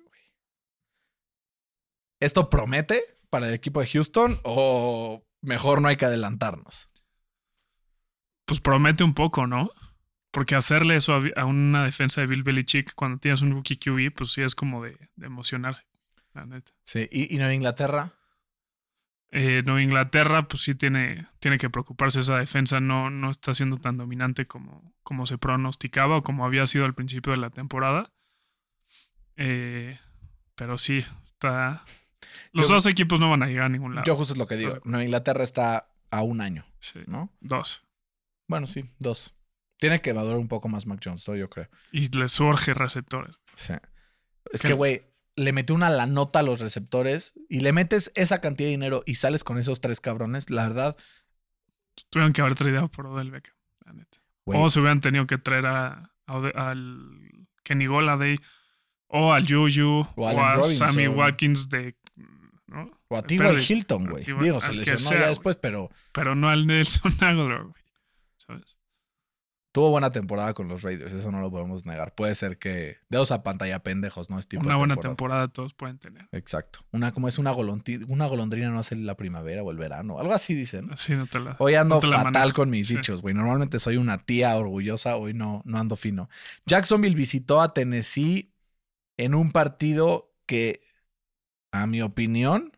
¿Esto 2.20 2.50
promete 2.50 3.04
para 3.30 3.50
el 3.50 3.54
equipo 3.54 3.82
de 3.82 3.88
Houston 3.88 4.40
o 4.44 5.26
mejor 5.42 5.82
no 5.82 5.90
hay 5.90 5.98
que 5.98 6.06
adelantarnos? 6.06 6.90
Pues 8.46 8.60
promete 8.62 9.04
un 9.04 9.14
poco, 9.14 9.48
¿no? 9.48 9.70
Porque 10.34 10.56
hacerle 10.56 10.96
eso 10.96 11.14
a, 11.14 11.22
a 11.42 11.46
una 11.46 11.86
defensa 11.86 12.20
de 12.20 12.28
Bill 12.28 12.42
Belichick 12.44 12.94
cuando 12.96 13.20
tienes 13.20 13.42
un 13.44 13.52
rookie 13.52 13.78
QB, 13.78 14.14
pues 14.16 14.32
sí 14.34 14.42
es 14.42 14.56
como 14.56 14.84
de, 14.84 14.98
de 15.16 15.28
emocionarse, 15.28 15.84
la 16.34 16.46
neta. 16.48 16.72
Sí, 16.84 17.08
y, 17.12 17.34
y 17.34 17.38
Nueva 17.38 17.54
Inglaterra. 17.54 18.14
Eh, 19.30 19.62
Nueva 19.66 19.82
Inglaterra, 19.84 20.48
pues 20.48 20.64
sí 20.64 20.74
tiene, 20.76 21.28
tiene 21.40 21.58
que 21.60 21.70
preocuparse 21.70 22.20
esa 22.20 22.38
defensa, 22.40 22.80
no, 22.80 23.10
no 23.12 23.30
está 23.32 23.54
siendo 23.54 23.78
tan 23.78 23.98
dominante 23.98 24.46
como, 24.48 24.94
como 25.04 25.26
se 25.28 25.38
pronosticaba 25.38 26.18
o 26.18 26.24
como 26.24 26.46
había 26.46 26.66
sido 26.68 26.86
al 26.86 26.96
principio 26.96 27.32
de 27.34 27.38
la 27.38 27.50
temporada. 27.52 28.12
Eh, 29.38 29.98
pero 30.56 30.78
sí, 30.78 31.06
está. 31.26 31.84
Los 32.52 32.70
Yo- 32.70 32.76
dos 32.76 32.86
equipos 32.88 33.20
no 33.20 33.30
van 33.30 33.44
a 33.44 33.48
llegar 33.48 33.66
a 33.66 33.70
ningún 33.70 33.96
lado. 33.96 34.06
Yo 34.06 34.16
justo 34.16 34.34
es 34.34 34.40
lo 34.40 34.48
que 34.48 34.56
digo. 34.56 34.80
Nueva 34.84 35.04
Inglaterra 35.04 35.44
está 35.44 35.90
a 36.12 36.22
un 36.22 36.42
año, 36.42 36.66
Sí, 36.80 37.00
¿no? 37.08 37.32
dos. 37.40 37.84
Bueno, 38.48 38.68
sí, 38.68 38.90
dos. 39.00 39.36
Tiene 39.84 40.02
que 40.02 40.14
madurar 40.14 40.38
un 40.38 40.48
poco 40.48 40.70
más 40.70 40.86
Mac 40.86 41.00
Jones, 41.04 41.28
¿no? 41.28 41.36
yo 41.36 41.50
creo. 41.50 41.68
Y 41.92 42.10
le 42.18 42.30
surge 42.30 42.74
receptores. 42.74 43.36
Sí. 43.56 43.74
Es 44.52 44.62
¿Qué? 44.62 44.70
que, 44.70 44.74
güey, 44.74 45.04
le 45.36 45.52
metió 45.52 45.76
una 45.76 45.90
la 45.90 46.06
nota 46.06 46.40
a 46.40 46.44
los 46.44 46.60
receptores 46.60 47.34
y 47.50 47.62
le 47.62 47.74
metes 47.74 48.12
esa 48.16 48.40
cantidad 48.40 48.68
de 48.68 48.72
dinero 48.72 49.04
y 49.06 49.16
sales 49.16 49.44
con 49.44 49.58
esos 49.58 49.82
tres 49.82 50.00
cabrones, 50.00 50.50
la 50.50 50.68
verdad, 50.68 50.98
Tuvieron 52.10 52.34
que 52.34 52.42
haber 52.42 52.56
traído 52.56 52.88
por 52.90 53.08
Odell 53.08 53.32
Beckham, 53.32 53.56
la 53.86 53.94
neta. 53.94 54.20
O 54.46 54.70
se 54.70 54.80
hubieran 54.80 55.02
tenido 55.02 55.26
que 55.28 55.38
traer 55.38 55.66
a, 55.66 56.12
al 56.26 57.48
Kenny 57.64 57.86
Goladay 57.86 58.40
o 59.08 59.32
al 59.32 59.48
Juju 59.48 60.02
O 60.02 60.08
o, 60.16 60.28
a 60.28 60.56
Robinson. 60.56 60.88
Sammy 60.88 61.08
Watkins 61.08 61.70
de. 61.70 61.96
¿no? 62.68 62.92
o 63.08 63.18
a 63.18 63.22
T.Y. 63.22 63.38
Hilton, 63.40 64.06
güey. 64.06 64.24
Digo, 64.24 64.60
se 64.60 64.74
lesionó 64.74 65.22
ya 65.22 65.30
después, 65.30 65.56
pero 65.58 65.90
Pero 66.12 66.36
no 66.36 66.50
al 66.50 66.66
Nelson 66.68 67.14
Aguilar, 67.22 67.64
güey. 67.64 67.84
¿Sabes? 68.38 68.78
Tuvo 69.74 69.90
buena 69.90 70.12
temporada 70.12 70.54
con 70.54 70.68
los 70.70 70.84
Raiders, 70.84 71.14
eso 71.14 71.32
no 71.32 71.42
lo 71.42 71.52
podemos 71.52 71.86
negar. 71.86 72.14
Puede 72.16 72.36
ser 72.36 72.58
que 72.60 72.98
dedos 73.10 73.32
a 73.32 73.44
pantalla 73.44 73.80
pendejos, 73.84 74.30
¿no? 74.30 74.40
Es 74.40 74.48
tipo 74.48 74.64
Una 74.64 74.76
buena 74.78 74.94
temporada. 74.96 75.16
temporada 75.16 75.48
todos 75.50 75.74
pueden 75.74 75.98
tener. 75.98 76.30
Exacto. 76.32 76.80
Una 76.92 77.12
como 77.12 77.28
es 77.28 77.38
una 77.40 77.52
golondrina, 77.52 78.06
una 78.08 78.28
golondrina 78.28 78.70
no 78.70 78.80
hace 78.80 78.96
la 78.96 79.18
primavera 79.18 79.64
o 79.64 79.72
el 79.72 79.78
verano, 79.78 80.20
algo 80.20 80.32
así 80.34 80.54
dicen. 80.54 80.94
Así 80.94 81.14
no 81.14 81.26
te 81.28 81.40
la. 81.40 81.56
Hoy 81.60 81.74
ando 81.76 81.96
no 81.96 82.02
te 82.02 82.08
la 82.08 82.18
fatal 82.18 82.34
manejo. 82.34 82.56
con 82.56 82.70
mis 82.70 82.88
Sí. 82.88 82.96
dichos, 82.96 83.22
güey. 83.22 83.34
Normalmente 83.36 83.80
soy 83.80 83.98
una 83.98 84.20
tía 84.20 84.56
orgullosa, 84.56 85.18
hoy 85.18 85.34
no, 85.34 85.62
no 85.66 85.78
ando 85.80 85.96
fino. 85.96 86.30
Jacksonville 86.68 87.16
visitó 87.16 87.60
a 87.60 87.74
Tennessee 87.74 88.54
en 89.18 89.34
un 89.36 89.52
partido 89.52 90.32
que, 90.46 90.82
a 91.72 91.88
mi 91.88 92.02
opinión, 92.04 92.72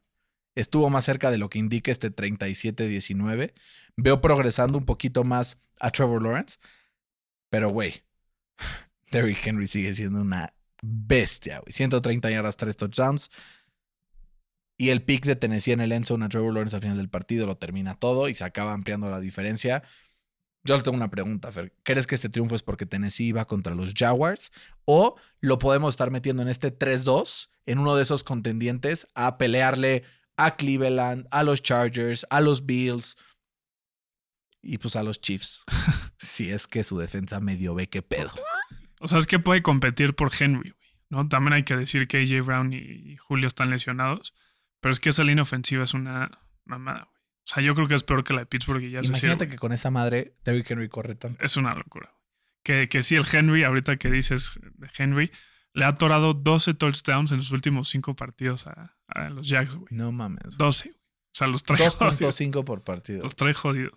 estuvo 0.56 0.90
más 0.90 1.04
cerca 1.04 1.30
de 1.30 1.38
lo 1.38 1.50
que 1.50 1.60
indica 1.60 1.92
este 1.92 2.10
37-19. 2.10 3.54
Veo 3.98 4.22
progresando 4.22 4.78
un 4.78 4.86
poquito 4.86 5.24
más 5.26 5.58
a 5.82 5.92
Trevor 5.92 6.22
Lawrence, 6.24 6.58
pero, 7.50 7.70
güey, 7.70 8.04
Derrick 9.12 9.46
Henry 9.46 9.68
sigue 9.68 9.96
siendo 9.96 10.22
una 10.22 10.54
bestia, 10.82 11.60
güey. 11.60 11.72
130 11.72 12.30
yardas, 12.30 12.58
3 12.58 12.76
touchdowns. 12.78 13.32
Y 14.78 14.90
el 14.90 15.04
pick 15.04 15.26
de 15.26 15.36
Tennessee 15.36 15.72
en 15.72 15.82
el 15.82 15.92
end 15.92 16.06
zone 16.06 16.26
a 16.26 16.30
Trevor 16.30 16.54
Lawrence 16.54 16.76
al 16.76 16.82
final 16.82 16.98
del 16.98 17.10
partido 17.10 17.48
lo 17.48 17.58
termina 17.58 17.96
todo 17.96 18.28
y 18.28 18.36
se 18.36 18.44
acaba 18.44 18.74
ampliando 18.74 19.10
la 19.10 19.22
diferencia. 19.22 19.84
Yo 20.66 20.76
le 20.76 20.84
tengo 20.84 20.98
una 20.98 21.12
pregunta, 21.12 21.52
Fer. 21.52 21.74
¿Crees 21.84 22.08
que 22.08 22.16
este 22.16 22.28
triunfo 22.28 22.56
es 22.56 22.64
porque 22.64 22.86
Tennessee 22.86 23.28
iba 23.28 23.46
contra 23.46 23.76
los 23.76 23.94
Jaguars? 23.94 24.52
¿O 24.84 25.16
lo 25.40 25.60
podemos 25.60 25.94
estar 25.94 26.12
metiendo 26.12 26.42
en 26.42 26.50
este 26.50 26.78
3-2, 26.78 27.50
en 27.68 27.78
uno 27.78 27.96
de 27.96 28.04
esos 28.04 28.24
contendientes, 28.24 29.08
a 29.14 29.38
pelearle 29.38 30.04
a 30.38 30.58
Cleveland, 30.58 31.28
a 31.32 31.44
los 31.44 31.62
Chargers, 31.62 32.26
a 32.30 32.42
los 32.42 32.66
Bills 32.66 33.16
y 34.62 34.78
pues 34.80 34.96
a 34.96 35.04
los 35.04 35.22
Chiefs? 35.22 35.64
si 36.26 36.52
es 36.52 36.68
que 36.68 36.84
su 36.84 36.98
defensa 36.98 37.40
medio 37.40 37.76
ve 37.76 37.88
qué 37.88 38.02
pedo. 38.02 38.32
O 39.00 39.08
sea, 39.08 39.20
es 39.20 39.28
que 39.28 39.40
puede 39.40 39.62
competir 39.62 40.16
por 40.16 40.32
Henry, 40.38 40.72
güey. 40.72 40.86
¿no? 41.10 41.28
También 41.28 41.54
hay 41.54 41.64
que 41.64 41.76
decir 41.76 42.08
que 42.08 42.18
AJ 42.18 42.46
Brown 42.46 42.74
y, 42.74 43.18
Julio 43.18 43.48
están 43.48 43.70
lesionados. 43.70 44.34
Pero 44.80 44.92
es 44.92 45.00
que 45.00 45.10
esa 45.10 45.24
línea 45.24 45.44
ofensiva 45.44 45.84
es 45.84 45.94
una 45.94 46.40
mamada, 46.66 47.08
güey. 47.10 47.16
O 47.16 47.48
sea, 47.48 47.64
yo 47.64 47.76
creo 47.76 47.88
que 47.88 47.96
es 47.96 48.04
peor 48.04 48.24
que 48.24 48.34
la 48.34 48.40
de 48.40 48.46
Pittsburgh 48.48 48.82
y 48.82 48.92
ya 48.92 49.04
se 49.04 49.10
Imagínate 49.10 49.48
que 49.48 49.58
con 49.58 49.72
esa 49.72 49.92
madre 49.92 50.36
Derrick 50.44 50.70
Henry 50.70 50.90
corre 50.90 51.16
tanto. 51.16 51.44
Es 51.46 51.58
una 51.58 51.76
locura. 51.76 52.10
güey. 52.10 52.24
Que, 52.64 52.90
que 52.90 53.04
sí, 53.04 53.16
el 53.16 53.26
Henry, 53.32 53.64
ahorita 53.64 53.98
que 53.98 54.10
dices 54.10 54.60
de 54.64 54.90
Henry, 54.98 55.32
le 55.74 55.86
ha 55.86 55.90
atorado 55.90 56.34
12 56.34 56.74
touchdowns 56.74 57.32
en 57.32 57.42
sus 57.42 57.52
últimos 57.52 57.90
5 57.90 58.16
partidos 58.16 58.66
a, 58.66 58.98
a 59.08 59.30
los 59.30 59.48
Jacks, 59.48 59.76
güey. 59.76 59.88
No 59.92 60.12
mames. 60.12 60.58
12. 60.58 60.90
güey. 60.90 60.98
O 60.98 61.38
sea, 61.38 61.48
los 61.48 61.64
trae 61.64 61.90
jodidos. 61.90 62.40
2.5 62.40 62.64
por 62.64 62.84
partido. 62.84 63.24
Los 63.24 63.36
trae 63.36 63.54
jodidos. 63.54 63.94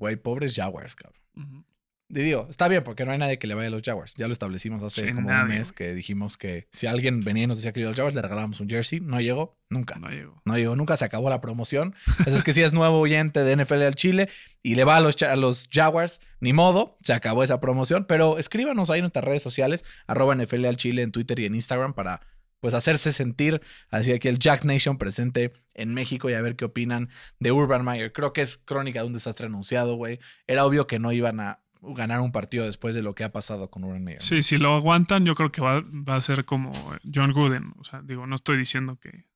Güey, 0.00 0.16
pobres 0.16 0.54
Jaguars, 0.56 0.96
cabrón. 0.96 1.20
Ujú. 1.36 1.64
digo, 2.08 2.46
está 2.48 2.68
bien 2.68 2.82
porque 2.82 3.04
no 3.04 3.12
hay 3.12 3.18
nadie 3.18 3.38
que 3.38 3.46
le 3.46 3.54
vaya 3.54 3.68
a 3.68 3.70
los 3.70 3.82
Jaguars. 3.82 4.14
Ya 4.16 4.26
lo 4.28 4.32
establecimos 4.32 4.82
hace 4.82 5.14
como 5.14 5.28
nadie, 5.28 5.42
un 5.42 5.58
mes 5.58 5.72
que 5.72 5.94
dijimos 5.94 6.38
que 6.38 6.66
si 6.72 6.86
alguien 6.86 7.20
venía 7.20 7.44
y 7.44 7.46
nos 7.46 7.58
decía 7.58 7.72
que 7.72 7.80
iba 7.80 7.88
a 7.88 7.90
los 7.90 7.98
Jaguars, 7.98 8.16
le 8.16 8.22
regalábamos 8.22 8.60
un 8.60 8.68
jersey. 8.70 9.00
No 9.00 9.20
llegó, 9.20 9.58
nunca. 9.68 9.96
No 9.96 10.08
llegó. 10.08 10.40
No 10.46 10.56
llegó, 10.56 10.74
nunca 10.74 10.96
se 10.96 11.04
acabó 11.04 11.28
la 11.28 11.42
promoción. 11.42 11.94
Es 12.26 12.42
que 12.42 12.54
si 12.54 12.62
es 12.62 12.72
nuevo 12.72 12.98
oyente 12.98 13.44
de 13.44 13.62
NFL 13.62 13.82
al 13.82 13.94
Chile 13.94 14.30
y 14.62 14.74
le 14.74 14.84
va 14.84 14.96
a 14.96 15.00
los, 15.00 15.22
a 15.22 15.36
los 15.36 15.68
Jaguars, 15.70 16.22
ni 16.40 16.54
modo, 16.54 16.96
se 17.02 17.12
acabó 17.12 17.44
esa 17.44 17.60
promoción. 17.60 18.06
Pero 18.06 18.38
escríbanos 18.38 18.88
ahí 18.88 19.00
en 19.00 19.04
nuestras 19.04 19.26
redes 19.26 19.42
sociales, 19.42 19.84
arroba 20.06 20.34
NFL 20.34 20.64
al 20.64 20.78
Chile 20.78 21.02
en 21.02 21.12
Twitter 21.12 21.38
y 21.40 21.44
en 21.44 21.54
Instagram 21.54 21.92
para 21.92 22.22
pues 22.60 22.74
hacerse 22.74 23.12
sentir, 23.12 23.60
así 23.90 24.12
aquí 24.12 24.28
el 24.28 24.38
Jack 24.38 24.64
Nation 24.64 24.98
presente 24.98 25.52
en 25.74 25.94
México 25.94 26.28
y 26.30 26.34
a 26.34 26.40
ver 26.42 26.56
qué 26.56 26.66
opinan 26.66 27.08
de 27.38 27.52
Urban 27.52 27.84
Meyer. 27.84 28.12
Creo 28.12 28.32
que 28.32 28.42
es 28.42 28.58
crónica 28.58 29.00
de 29.00 29.06
un 29.06 29.12
desastre 29.14 29.46
anunciado, 29.46 29.94
güey. 29.96 30.18
Era 30.46 30.64
obvio 30.66 30.86
que 30.86 30.98
no 30.98 31.10
iban 31.12 31.40
a 31.40 31.60
ganar 31.82 32.20
un 32.20 32.30
partido 32.32 32.66
después 32.66 32.94
de 32.94 33.00
lo 33.02 33.14
que 33.14 33.24
ha 33.24 33.32
pasado 33.32 33.70
con 33.70 33.84
Urban 33.84 34.04
Meyer. 34.04 34.20
Sí, 34.20 34.42
si 34.42 34.58
lo 34.58 34.74
aguantan, 34.74 35.24
yo 35.24 35.34
creo 35.34 35.50
que 35.50 35.62
va, 35.62 35.80
va 35.82 36.16
a 36.16 36.20
ser 36.20 36.44
como 36.44 36.72
John 37.14 37.32
Gooden. 37.32 37.72
O 37.78 37.84
sea, 37.84 38.02
digo, 38.02 38.26
no 38.26 38.36
estoy 38.36 38.58
diciendo 38.58 38.98
que. 39.00 39.28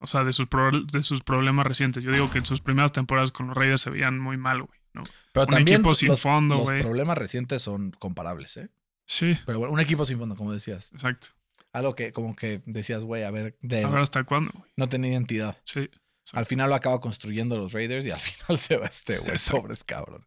O 0.00 0.06
sea, 0.06 0.22
de 0.22 0.32
sus, 0.32 0.48
pro- 0.48 0.82
de 0.82 1.02
sus 1.02 1.22
problemas 1.22 1.66
recientes. 1.66 2.04
Yo 2.04 2.12
digo 2.12 2.28
que 2.30 2.36
en 2.38 2.44
sus 2.44 2.60
primeras 2.60 2.92
temporadas 2.92 3.32
con 3.32 3.46
los 3.46 3.56
Raiders 3.56 3.80
se 3.80 3.88
veían 3.90 4.18
muy 4.18 4.36
mal, 4.36 4.62
güey. 4.62 4.78
¿no? 4.92 5.02
Pero 5.32 5.46
un 5.46 5.50
también 5.50 5.76
equipo 5.76 5.90
los, 5.90 5.98
sin 5.98 6.08
los 6.08 6.20
fondo, 6.20 6.58
güey. 6.58 6.82
problemas 6.82 7.16
recientes 7.16 7.62
son 7.62 7.90
comparables, 7.92 8.56
¿eh? 8.58 8.68
Sí, 9.06 9.34
Pero 9.46 9.60
bueno, 9.60 9.72
un 9.72 9.80
equipo 9.80 10.04
sin 10.04 10.18
fondo, 10.18 10.34
como 10.36 10.52
decías. 10.52 10.92
exacto. 10.92 11.28
Algo 11.74 11.94
que 11.94 12.12
como 12.12 12.34
que 12.36 12.62
decías, 12.64 13.04
güey, 13.04 13.24
a 13.24 13.30
ver, 13.30 13.58
de- 13.60 13.84
A 13.84 13.88
ver 13.88 14.00
hasta 14.00 14.24
cuándo, 14.24 14.52
no 14.76 14.88
tenía 14.88 15.10
identidad. 15.12 15.58
Sí. 15.64 15.90
Al 16.32 16.46
final 16.46 16.70
lo 16.70 16.74
acaba 16.76 17.00
construyendo 17.00 17.58
los 17.58 17.74
Raiders 17.74 18.06
y 18.06 18.10
al 18.10 18.20
final 18.20 18.56
se 18.58 18.76
va 18.78 18.86
este, 18.86 19.18
güey. 19.18 19.36
Pobres 19.50 19.84
cabrón. 19.84 20.24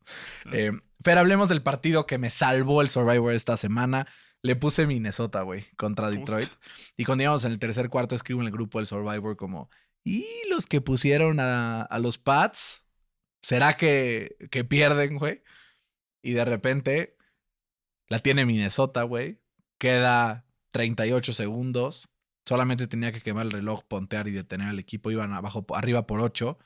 Eh, 0.52 0.72
Fer, 1.02 1.18
hablemos 1.18 1.50
del 1.50 1.64
partido 1.64 2.06
que 2.06 2.18
me 2.20 2.30
salvó 2.30 2.82
el 2.84 2.90
Survivor 2.90 3.34
esta 3.34 3.58
semana. 3.58 4.08
Le 4.44 4.56
puse 4.56 4.86
Minnesota, 4.86 5.42
güey, 5.42 5.66
contra. 5.78 6.12
Detroit. 6.12 6.50
Y 6.98 7.06
cuando 7.06 7.24
íbamos 7.24 7.44
en 7.46 7.52
el 7.54 7.60
tercer 7.60 7.90
cuarto, 7.90 8.14
escribo 8.14 8.42
en 8.42 8.48
el 8.48 8.54
grupo 8.54 8.78
del 8.78 8.86
Survivor 8.86 9.36
como, 9.36 9.70
¿y 10.04 10.26
los 10.50 10.68
que 10.68 10.82
pusieron 10.82 11.40
a, 11.40 11.82
a 11.82 11.98
los 12.00 12.18
Pats? 12.20 12.84
¿Será 13.42 13.78
que, 13.78 14.36
que 14.52 14.64
pierden, 14.66 15.18
güey? 15.18 15.42
Y 16.22 16.34
de 16.34 16.46
repente 16.46 17.16
la 18.10 18.20
tiene 18.20 18.46
Minnesota, 18.46 19.04
güey. 19.04 19.42
Queda 19.80 20.46
38 20.72 21.34
segundos. 21.34 22.10
Solamente 22.46 22.88
tenía 22.88 23.12
que 23.12 23.22
quemar 23.22 23.46
el 23.46 23.52
reloj, 23.52 23.84
pontear 23.88 24.28
y 24.28 24.32
detener 24.32 24.70
al 24.70 24.80
equipo. 24.80 25.12
Iban 25.12 25.34
abajo, 25.34 25.66
arriba 25.74 26.08
por 26.08 26.22
8. 26.22 26.58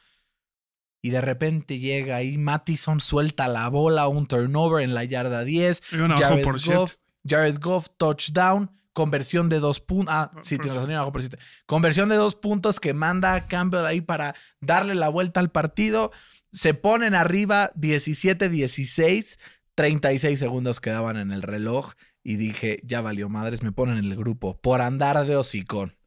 Y 1.04 1.10
de 1.10 1.22
repente 1.22 1.80
llega 1.80 2.18
ahí 2.18 2.38
Mattison, 2.38 3.00
suelta 3.00 3.48
la 3.48 3.68
bola, 3.70 4.08
un 4.08 4.28
turnover 4.28 4.84
en 4.84 4.94
la 4.94 5.04
yarda 5.04 5.44
10. 5.44 5.82
Iban 5.94 6.12
abajo 6.12 6.28
Jared 6.30 6.44
por 6.44 6.54
Goff, 6.64 6.92
7. 6.92 7.02
Jared 7.28 7.58
Goff, 7.60 7.88
touchdown, 7.98 8.70
conversión 8.94 9.50
de 9.50 9.60
dos 9.60 9.80
puntos. 9.80 10.14
Ah, 10.16 10.30
sí, 10.44 10.58
por- 10.58 10.64
tienes 10.66 10.76
razón, 10.76 10.92
iban 10.92 10.98
abajo 11.00 11.12
por 11.14 11.22
7. 11.22 11.40
Conversión 11.66 12.10
de 12.10 12.16
dos 12.18 12.36
puntos 12.36 12.80
que 12.80 12.94
manda 12.94 13.34
a 13.34 13.48
Campbell 13.48 13.86
ahí 13.86 14.02
para 14.02 14.36
darle 14.60 14.94
la 14.94 15.10
vuelta 15.10 15.40
al 15.40 15.50
partido. 15.50 16.12
Se 16.52 16.76
ponen 16.76 17.16
arriba 17.16 17.72
17-16, 17.76 19.40
36 19.76 20.40
segundos 20.40 20.80
quedaban 20.80 21.18
en 21.18 21.32
el 21.32 21.42
reloj. 21.42 21.94
Y 22.24 22.36
dije, 22.36 22.80
ya 22.84 23.02
valió 23.02 23.30
madres, 23.30 23.64
me 23.64 23.72
ponen 23.72 23.98
en 23.98 24.06
el 24.06 24.16
grupo 24.16 24.60
por 24.62 24.82
andar 24.82 25.26
de 25.26 25.36
hocicón. 25.36 25.98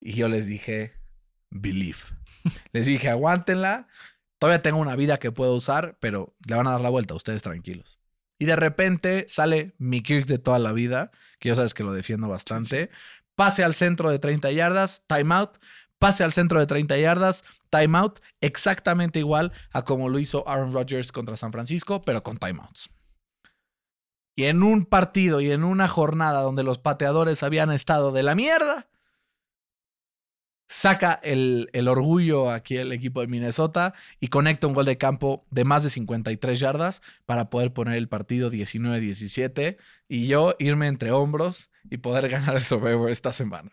Y 0.00 0.14
yo 0.14 0.28
les 0.28 0.46
dije, 0.46 0.94
believe. 1.50 1.98
Les 2.72 2.86
dije, 2.86 3.08
aguántenla. 3.08 3.86
Todavía 4.38 4.62
tengo 4.62 4.78
una 4.78 4.96
vida 4.96 5.18
que 5.18 5.32
puedo 5.32 5.54
usar, 5.54 5.98
pero 6.00 6.34
le 6.48 6.56
van 6.56 6.66
a 6.66 6.72
dar 6.72 6.80
la 6.80 6.88
vuelta, 6.88 7.14
ustedes 7.14 7.42
tranquilos. 7.42 7.98
Y 8.38 8.46
de 8.46 8.56
repente 8.56 9.26
sale 9.28 9.74
mi 9.76 10.02
Kirk 10.02 10.26
de 10.26 10.38
toda 10.38 10.58
la 10.58 10.72
vida, 10.72 11.10
que 11.38 11.50
ya 11.50 11.54
sabes 11.54 11.74
que 11.74 11.84
lo 11.84 11.92
defiendo 11.92 12.26
bastante. 12.26 12.90
Pase 13.34 13.62
al 13.62 13.74
centro 13.74 14.08
de 14.08 14.18
30 14.18 14.50
yardas, 14.52 15.04
timeout. 15.06 15.58
Pase 15.98 16.24
al 16.24 16.32
centro 16.32 16.58
de 16.58 16.66
30 16.66 16.96
yardas, 16.96 17.44
timeout. 17.68 18.20
Exactamente 18.40 19.18
igual 19.18 19.52
a 19.72 19.82
como 19.82 20.08
lo 20.08 20.18
hizo 20.18 20.48
Aaron 20.48 20.72
Rodgers 20.72 21.12
contra 21.12 21.36
San 21.36 21.52
Francisco, 21.52 22.00
pero 22.00 22.22
con 22.22 22.38
timeouts. 22.38 22.90
Y 24.40 24.46
en 24.46 24.62
un 24.62 24.86
partido 24.86 25.42
y 25.42 25.50
en 25.50 25.64
una 25.64 25.86
jornada 25.86 26.40
donde 26.40 26.62
los 26.62 26.78
pateadores 26.78 27.42
habían 27.42 27.70
estado 27.70 28.10
de 28.10 28.22
la 28.22 28.34
mierda, 28.34 28.88
saca 30.66 31.20
el, 31.22 31.68
el 31.74 31.88
orgullo 31.88 32.50
aquí 32.50 32.78
el 32.78 32.90
equipo 32.92 33.20
de 33.20 33.26
Minnesota 33.26 33.92
y 34.18 34.28
conecta 34.28 34.66
un 34.66 34.72
gol 34.72 34.86
de 34.86 34.96
campo 34.96 35.44
de 35.50 35.64
más 35.64 35.82
de 35.82 35.90
53 35.90 36.58
yardas 36.58 37.02
para 37.26 37.50
poder 37.50 37.74
poner 37.74 37.96
el 37.96 38.08
partido 38.08 38.50
19-17 38.50 39.76
y 40.08 40.26
yo 40.26 40.54
irme 40.58 40.86
entre 40.86 41.12
hombros 41.12 41.68
y 41.90 41.98
poder 41.98 42.30
ganar 42.30 42.56
el 42.56 42.64
Survivor 42.64 43.10
esta 43.10 43.34
semana. 43.34 43.70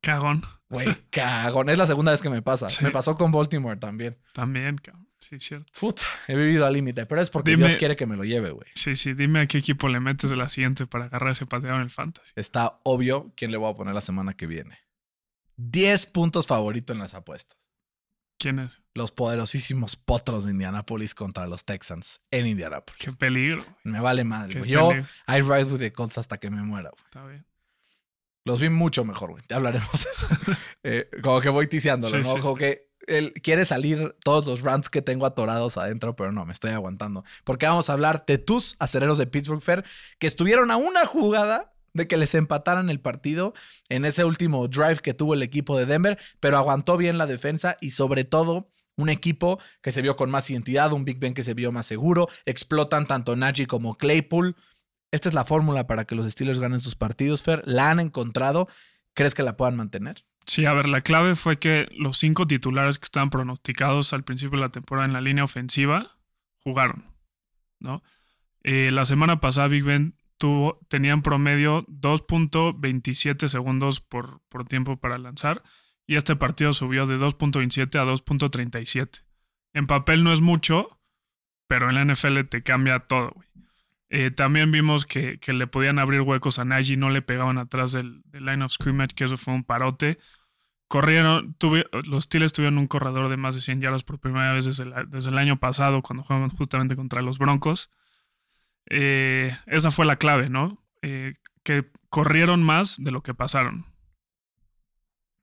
Cagón. 0.00 0.42
Güey, 0.68 0.88
cagón. 1.10 1.70
Es 1.70 1.78
la 1.78 1.86
segunda 1.86 2.10
vez 2.10 2.22
que 2.22 2.28
me 2.28 2.42
pasa. 2.42 2.68
Sí. 2.70 2.82
Me 2.82 2.90
pasó 2.90 3.16
con 3.16 3.30
Baltimore 3.30 3.76
también. 3.76 4.18
También, 4.32 4.78
cabrón. 4.78 5.11
Sí, 5.22 5.38
cierto. 5.38 5.70
Puta, 5.78 6.02
he 6.26 6.34
vivido 6.34 6.66
al 6.66 6.72
límite, 6.72 7.06
pero 7.06 7.20
es 7.20 7.30
porque 7.30 7.52
Dime- 7.52 7.66
Dios 7.66 7.76
quiere 7.76 7.94
que 7.94 8.06
me 8.06 8.16
lo 8.16 8.24
lleve, 8.24 8.50
güey. 8.50 8.68
Sí, 8.74 8.96
sí. 8.96 9.14
Dime 9.14 9.40
a 9.40 9.46
qué 9.46 9.58
equipo 9.58 9.88
le 9.88 10.00
metes 10.00 10.30
de 10.30 10.36
la 10.36 10.48
siguiente 10.48 10.86
para 10.86 11.04
agarrar 11.04 11.30
ese 11.30 11.46
pateado 11.46 11.76
en 11.76 11.82
el 11.82 11.90
fantasy. 11.90 12.32
Está 12.34 12.80
obvio 12.82 13.32
quién 13.36 13.52
le 13.52 13.56
voy 13.56 13.70
a 13.72 13.76
poner 13.76 13.94
la 13.94 14.00
semana 14.00 14.34
que 14.34 14.46
viene. 14.48 14.78
10 15.56 16.06
puntos 16.06 16.46
favorito 16.46 16.92
en 16.92 16.98
las 16.98 17.14
apuestas. 17.14 17.56
¿Quién 18.38 18.58
es? 18.58 18.80
Los 18.94 19.12
poderosísimos 19.12 19.94
potros 19.94 20.44
de 20.44 20.50
Indianapolis 20.50 21.14
contra 21.14 21.46
los 21.46 21.64
Texans 21.64 22.20
en 22.32 22.48
Indianapolis. 22.48 22.98
Qué 22.98 23.12
peligro. 23.12 23.64
Me 23.84 24.00
vale 24.00 24.24
madre, 24.24 24.58
güey. 24.58 24.70
Yo. 24.72 24.90
I 25.28 25.40
ride 25.40 25.64
with 25.66 25.78
the 25.78 25.92
Colts 25.92 26.18
hasta 26.18 26.38
que 26.38 26.50
me 26.50 26.62
muera, 26.62 26.90
güey. 26.90 27.04
Está 27.04 27.24
bien. 27.26 27.46
Los 28.44 28.60
vi 28.60 28.68
mucho 28.70 29.04
mejor, 29.04 29.30
güey. 29.30 29.44
Ya 29.48 29.56
hablaremos 29.56 29.92
de 29.92 30.10
eso. 30.10 30.26
Eh, 30.82 31.08
como 31.22 31.40
que 31.40 31.48
voy 31.48 31.68
ticiándolo, 31.68 32.16
Sí, 32.16 32.22
¿no? 32.28 32.34
sí, 32.34 32.40
como 32.40 32.54
sí. 32.54 32.58
que 32.58 32.91
él 33.06 33.32
quiere 33.42 33.64
salir 33.64 34.14
todos 34.24 34.46
los 34.46 34.62
rants 34.62 34.90
que 34.90 35.02
tengo 35.02 35.26
atorados 35.26 35.76
adentro, 35.76 36.16
pero 36.16 36.32
no, 36.32 36.44
me 36.44 36.52
estoy 36.52 36.70
aguantando. 36.70 37.24
Porque 37.44 37.66
vamos 37.66 37.90
a 37.90 37.94
hablar 37.94 38.24
de 38.26 38.38
tus 38.38 38.76
acereros 38.78 39.18
de 39.18 39.26
Pittsburgh 39.26 39.62
Fair 39.62 39.84
que 40.18 40.26
estuvieron 40.26 40.70
a 40.70 40.76
una 40.76 41.06
jugada 41.06 41.72
de 41.94 42.08
que 42.08 42.16
les 42.16 42.34
empataran 42.34 42.90
el 42.90 43.00
partido 43.00 43.54
en 43.88 44.04
ese 44.04 44.24
último 44.24 44.66
drive 44.68 44.98
que 44.98 45.14
tuvo 45.14 45.34
el 45.34 45.42
equipo 45.42 45.78
de 45.78 45.86
Denver, 45.86 46.18
pero 46.40 46.56
aguantó 46.56 46.96
bien 46.96 47.18
la 47.18 47.26
defensa 47.26 47.76
y 47.80 47.90
sobre 47.90 48.24
todo 48.24 48.70
un 48.96 49.08
equipo 49.08 49.58
que 49.80 49.92
se 49.92 50.02
vio 50.02 50.16
con 50.16 50.30
más 50.30 50.48
identidad, 50.50 50.92
un 50.92 51.04
Big 51.04 51.18
Ben 51.18 51.34
que 51.34 51.42
se 51.42 51.54
vio 51.54 51.72
más 51.72 51.86
seguro, 51.86 52.28
explotan 52.44 53.06
tanto 53.06 53.36
Najee 53.36 53.66
como 53.66 53.96
Claypool. 53.96 54.56
Esta 55.10 55.28
es 55.28 55.34
la 55.34 55.44
fórmula 55.44 55.86
para 55.86 56.04
que 56.04 56.14
los 56.14 56.30
Steelers 56.30 56.60
ganen 56.60 56.80
sus 56.80 56.94
partidos, 56.94 57.42
Fer. 57.42 57.62
¿La 57.66 57.90
han 57.90 58.00
encontrado? 58.00 58.68
¿Crees 59.14 59.34
que 59.34 59.42
la 59.42 59.56
puedan 59.56 59.76
mantener? 59.76 60.24
Sí, 60.46 60.66
a 60.66 60.72
ver, 60.72 60.88
la 60.88 61.00
clave 61.00 61.36
fue 61.36 61.58
que 61.58 61.88
los 61.92 62.18
cinco 62.18 62.46
titulares 62.46 62.98
que 62.98 63.04
estaban 63.04 63.30
pronosticados 63.30 64.12
al 64.12 64.24
principio 64.24 64.58
de 64.58 64.64
la 64.64 64.70
temporada 64.70 65.06
en 65.06 65.12
la 65.12 65.20
línea 65.20 65.44
ofensiva 65.44 66.16
jugaron, 66.60 67.04
¿no? 67.78 68.02
Eh, 68.62 68.90
la 68.92 69.04
semana 69.04 69.40
pasada 69.40 69.68
Big 69.68 69.84
Ben 69.84 70.16
tuvo, 70.38 70.80
tenía 70.88 71.12
en 71.12 71.22
promedio 71.22 71.84
2.27 71.86 73.48
segundos 73.48 74.00
por, 74.00 74.40
por 74.48 74.66
tiempo 74.66 74.98
para 74.98 75.18
lanzar 75.18 75.62
y 76.06 76.16
este 76.16 76.36
partido 76.36 76.72
subió 76.72 77.06
de 77.06 77.18
2.27 77.18 77.98
a 77.98 78.04
2.37. 78.04 79.24
En 79.74 79.86
papel 79.86 80.24
no 80.24 80.32
es 80.32 80.40
mucho, 80.40 81.00
pero 81.66 81.88
en 81.88 81.94
la 81.94 82.04
NFL 82.04 82.40
te 82.48 82.62
cambia 82.62 83.00
todo, 83.00 83.30
güey. 83.34 83.48
Eh, 84.14 84.30
también 84.30 84.70
vimos 84.70 85.06
que, 85.06 85.38
que 85.38 85.54
le 85.54 85.66
podían 85.66 85.98
abrir 85.98 86.20
huecos 86.20 86.58
a 86.58 86.66
Najee, 86.66 86.98
no 86.98 87.08
le 87.08 87.22
pegaban 87.22 87.56
atrás 87.56 87.92
del, 87.92 88.22
line 88.34 88.62
of 88.62 88.70
scrimmage, 88.70 89.14
que 89.14 89.24
eso 89.24 89.38
fue 89.38 89.54
un 89.54 89.64
parote. 89.64 90.18
Corrieron, 90.86 91.56
los 92.04 92.24
Steelers 92.24 92.52
tuvieron 92.52 92.76
un 92.76 92.88
corredor 92.88 93.30
de 93.30 93.38
más 93.38 93.54
de 93.54 93.62
100 93.62 93.80
yardas 93.80 94.02
por 94.02 94.20
primera 94.20 94.52
vez 94.52 94.66
desde, 94.66 94.84
desde 95.08 95.30
el 95.30 95.38
año 95.38 95.58
pasado, 95.58 96.02
cuando 96.02 96.24
jugaban 96.24 96.50
justamente 96.50 96.94
contra 96.94 97.22
los 97.22 97.38
Broncos. 97.38 97.90
Eh, 98.90 99.56
esa 99.64 99.90
fue 99.90 100.04
la 100.04 100.16
clave, 100.16 100.50
¿no? 100.50 100.84
Eh, 101.00 101.32
que 101.62 101.90
corrieron 102.10 102.62
más 102.62 103.02
de 103.02 103.12
lo 103.12 103.22
que 103.22 103.32
pasaron. 103.32 103.86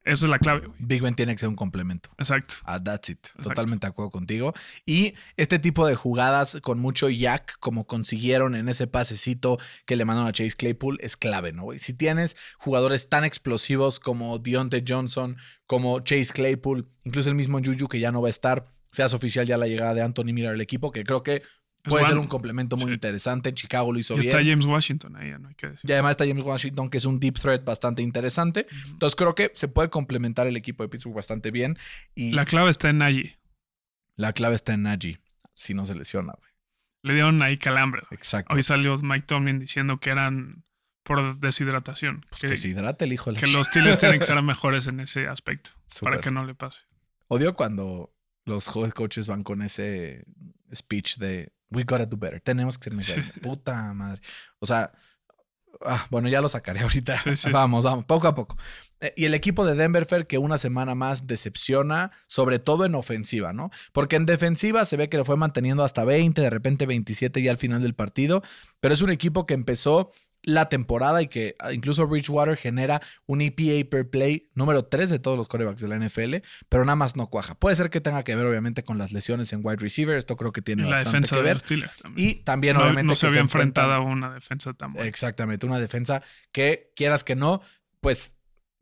Esa 0.06 0.26
es 0.26 0.30
la 0.30 0.40
clave, 0.40 0.68
güey. 0.68 0.78
Big 0.80 1.02
Ben 1.02 1.14
tiene 1.14 1.34
que 1.34 1.40
ser 1.40 1.50
un 1.50 1.56
complemento. 1.56 2.10
Exacto. 2.18 2.56
Ah, 2.64 2.82
that's 2.82 3.10
it. 3.10 3.28
Totalmente 3.42 3.86
de 3.86 3.92
acuerdo 3.92 4.10
contigo. 4.10 4.54
Y 4.86 5.14
este 5.38 5.60
tipo 5.60 5.86
de 5.86 5.96
jugadas 5.96 6.58
con 6.62 6.80
mucho 6.80 7.10
yak, 7.10 7.58
como 7.60 7.86
consiguieron 7.86 8.56
en 8.56 8.70
ese 8.70 8.88
pasecito 8.88 9.60
que 9.86 9.96
le 9.96 10.06
mandaron 10.06 10.30
a 10.30 10.34
Chase 10.34 10.56
Claypool, 10.56 10.98
es 11.02 11.18
clave, 11.18 11.52
¿no? 11.52 11.64
güey? 11.64 11.80
Si 11.80 11.94
tienes 11.94 12.38
jugadores 12.58 13.10
tan 13.10 13.24
explosivos 13.26 14.00
como 14.00 14.40
Deontay 14.40 14.84
Johnson, 14.88 15.38
como 15.68 16.00
Chase 16.00 16.34
Claypool, 16.34 16.90
incluso 17.04 17.30
el 17.30 17.36
mismo 17.36 17.60
Juju 17.60 17.88
que 17.88 18.00
ya 18.00 18.12
no 18.12 18.22
va 18.22 18.30
a 18.30 18.32
estar, 18.32 18.66
seas 18.92 19.14
oficial 19.14 19.46
ya 19.46 19.58
la 19.58 19.68
llegada 19.68 19.94
de 19.94 20.02
Anthony 20.02 20.34
Miller 20.34 20.52
al 20.52 20.62
equipo, 20.62 20.92
que 20.92 21.04
creo 21.04 21.24
que 21.24 21.44
puede 21.84 22.06
ser 22.06 22.18
un 22.18 22.28
complemento 22.28 22.76
muy 22.78 22.88
Sí. 22.88 22.94
interesante. 22.94 23.54
Chicago 23.54 23.92
lo 23.92 24.00
hizo 24.00 24.16
Y 24.16 24.20
bien. 24.22 24.30
está 24.30 24.44
James 24.44 24.66
Washington 24.66 25.16
ahí, 25.16 25.32
no 25.40 25.48
hay 25.50 25.56
que 25.56 25.70
decir. 25.70 25.90
Y 25.90 25.94
además 25.94 26.12
está 26.12 26.28
James 26.28 26.44
Washington, 26.46 26.90
que 26.90 26.98
es 26.98 27.06
un 27.06 27.20
deep 27.20 27.40
threat 27.40 27.64
bastante 27.64 28.02
interesante. 28.02 28.68
Entonces 28.90 29.16
creo 29.16 29.34
que 29.36 29.52
se 29.56 29.68
puede 29.68 29.90
complementar 29.90 30.48
el 30.48 30.58
equipo 30.58 30.84
de 30.84 30.90
Pittsburgh 30.90 31.16
bastante 31.16 31.52
bien. 31.52 31.78
Y 32.16 32.32
La 32.32 32.46
clave 32.46 32.70
está 32.72 32.90
en 32.90 32.98
Najee. 33.00 33.40
la 34.16 34.34
clave 34.34 34.56
está 34.56 34.74
en 34.74 34.84
Najee, 34.84 35.20
si 35.54 35.74
no 35.74 35.86
se 35.86 35.96
lesiona, 35.96 36.34
güey. 36.38 36.52
le 37.04 37.14
dieron 37.14 37.42
ahí 37.42 37.58
calambre. 37.58 38.04
Exacto. 38.12 38.54
Hoy 38.56 38.64
salió 38.64 38.98
Mike 38.98 39.26
Tomlin 39.28 39.60
diciendo 39.60 40.00
que 40.00 40.10
eran 40.10 40.66
por 41.04 41.40
deshidratación. 41.40 42.26
Pues 42.30 42.42
que, 42.42 42.48
que 42.50 42.58
se 42.58 42.68
hidrate 42.68 43.06
el 43.06 43.14
hijo 43.14 43.32
de 43.32 43.36
la 43.36 43.40
que 43.40 43.52
los 43.52 43.68
Steelers 43.68 43.98
tienen 43.98 44.20
que 44.20 44.26
ser 44.26 44.40
mejores 44.42 44.86
en 44.88 45.00
ese 45.00 45.28
aspecto 45.28 45.72
para 46.02 46.20
que 46.20 46.30
no 46.30 46.46
le 46.46 46.54
pase. 46.56 46.84
Odio 47.30 47.56
cuando 47.56 48.14
los 48.46 48.68
coaches 48.68 49.28
van 49.28 49.44
con 49.44 49.62
ese 49.62 50.26
speech 50.76 51.18
de 51.18 51.54
we 51.72 51.84
gotta 51.84 52.06
do 52.06 52.18
better. 52.18 52.42
Tenemos 52.42 52.78
que 52.78 52.86
ser 52.86 52.94
mejores. 52.94 53.32
Puta 53.42 53.94
madre. 53.94 54.22
O 54.60 54.66
sea, 54.66 54.92
ah, 55.82 56.08
bueno, 56.10 56.30
ya 56.30 56.42
lo 56.42 56.50
sacaré 56.50 56.82
ahorita. 56.82 57.16
Sí, 57.16 57.36
sí. 57.36 57.52
Vamos, 57.52 57.84
vamos, 57.84 58.06
poco 58.06 58.28
a 58.28 58.36
poco. 58.36 58.58
Eh, 59.02 59.14
Y 59.16 59.26
el 59.26 59.34
equipo 59.34 59.66
de 59.66 59.76
Denver 59.76 60.06
Fair 60.06 60.28
que 60.28 60.38
una 60.38 60.58
semana 60.58 60.96
más 60.96 61.28
decepciona, 61.28 62.12
sobre 62.28 62.60
todo 62.60 62.86
en 62.86 62.96
ofensiva, 62.96 63.54
¿no? 63.54 63.72
Porque 63.94 64.16
en 64.16 64.26
defensiva 64.26 64.86
se 64.86 64.98
ve 64.98 65.10
que 65.10 65.18
lo 65.18 65.26
fue 65.26 65.38
manteniendo 65.38 65.84
hasta 65.84 66.04
20, 66.04 66.42
de 66.42 66.50
repente 66.50 66.86
27 66.86 67.42
ya 67.42 67.52
al 67.52 67.58
final 67.58 67.82
del 67.82 67.96
partido, 67.96 68.44
pero 68.80 68.94
es 68.94 69.02
un 69.02 69.12
equipo 69.12 69.46
que 69.46 69.54
empezó 69.54 70.12
la 70.44 70.70
temporada 70.70 71.22
y 71.22 71.28
que 71.28 71.56
ah, 71.60 71.74
incluso 71.74 72.08
Bridgewater 72.08 72.58
genera 72.58 73.02
un 73.26 73.42
EPA 73.42 73.90
per 73.90 74.10
play 74.10 74.50
número 74.54 74.86
3 74.86 75.10
de 75.10 75.20
todos 75.20 75.38
los 75.38 75.48
corebacks 75.48 75.82
de 75.82 75.88
la 75.88 75.98
NFL, 75.98 76.36
pero 76.70 76.86
nada 76.86 76.96
más 76.96 77.16
no 77.16 77.28
cuaja. 77.28 77.56
Puede 77.56 77.76
ser 77.76 77.90
que 77.90 78.02
tenga 78.02 78.24
que 78.24 78.36
ver 78.36 78.46
obviamente 78.46 78.84
con 78.84 78.98
las 78.98 79.12
lesiones 79.12 79.52
en 79.54 79.62
wide 79.64 79.78
receiver, 79.78 80.18
esto 80.18 80.38
creo 80.38 80.52
que 80.52 80.62
tiene 80.62 80.84
la 80.84 80.90
bastante 80.90 81.10
defensa 81.10 81.36
que 81.36 81.42
ver. 81.42 81.60
Steelers 81.60 81.98
también. 81.98 82.30
Y 82.30 82.34
también 82.36 82.76
no, 82.76 82.84
obviamente 82.84 83.04
no 83.04 83.14
que 83.14 83.16
se 83.18 83.28
había 83.28 83.42
enfrentado 83.42 83.94
a 83.94 84.00
una 84.00 84.34
defensa 84.34 84.74
tan 84.74 84.94
buena. 84.94 85.08
Exactamente, 85.08 85.66
una 85.66 85.80
defensa 85.80 86.24
que 86.52 86.92
quieras 86.96 87.24
que 87.24 87.36
no, 87.36 87.62
pues 88.02 88.36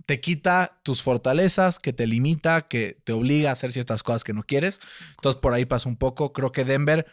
te 0.06 0.22
quita 0.22 0.80
tus 0.84 1.02
fortalezas, 1.02 1.80
que 1.80 1.92
te 1.92 2.08
limita, 2.08 2.68
que 2.70 2.98
te 3.04 3.12
obliga 3.12 3.50
a 3.50 3.54
hacer 3.54 3.74
ciertas 3.74 4.04
cosas 4.04 4.24
que 4.24 4.34
no 4.34 4.44
quieres. 4.44 4.80
Entonces 5.12 5.40
por 5.42 5.54
ahí 5.54 5.66
pasa 5.66 5.90
un 5.90 5.98
poco. 5.98 6.32
Creo 6.32 6.54
que 6.54 6.64
Denver 6.64 7.06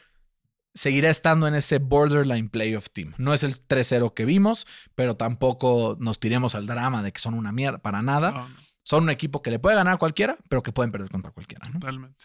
seguirá 0.74 1.10
estando 1.10 1.46
en 1.46 1.54
ese 1.54 1.78
borderline 1.78 2.48
playoff 2.48 2.88
team. 2.92 3.14
No 3.16 3.32
es 3.32 3.42
el 3.44 3.54
3-0 3.54 4.12
que 4.12 4.24
vimos, 4.24 4.66
pero 4.94 5.16
tampoco 5.16 5.96
nos 6.00 6.18
tiremos 6.18 6.54
al 6.54 6.66
drama 6.66 7.02
de 7.02 7.12
que 7.12 7.20
son 7.20 7.34
una 7.34 7.52
mierda 7.52 7.78
para 7.78 8.02
nada. 8.02 8.32
No, 8.32 8.48
Son 8.82 9.04
un 9.04 9.10
equipo 9.10 9.40
que 9.40 9.50
le 9.50 9.58
puede 9.58 9.76
ganar 9.76 9.94
a 9.94 9.96
cualquiera, 9.98 10.36
pero 10.48 10.62
que 10.62 10.72
pueden 10.72 10.92
perder 10.92 11.10
contra 11.10 11.30
cualquiera. 11.30 11.66
¿no? 11.68 11.80
totalmente. 11.80 12.24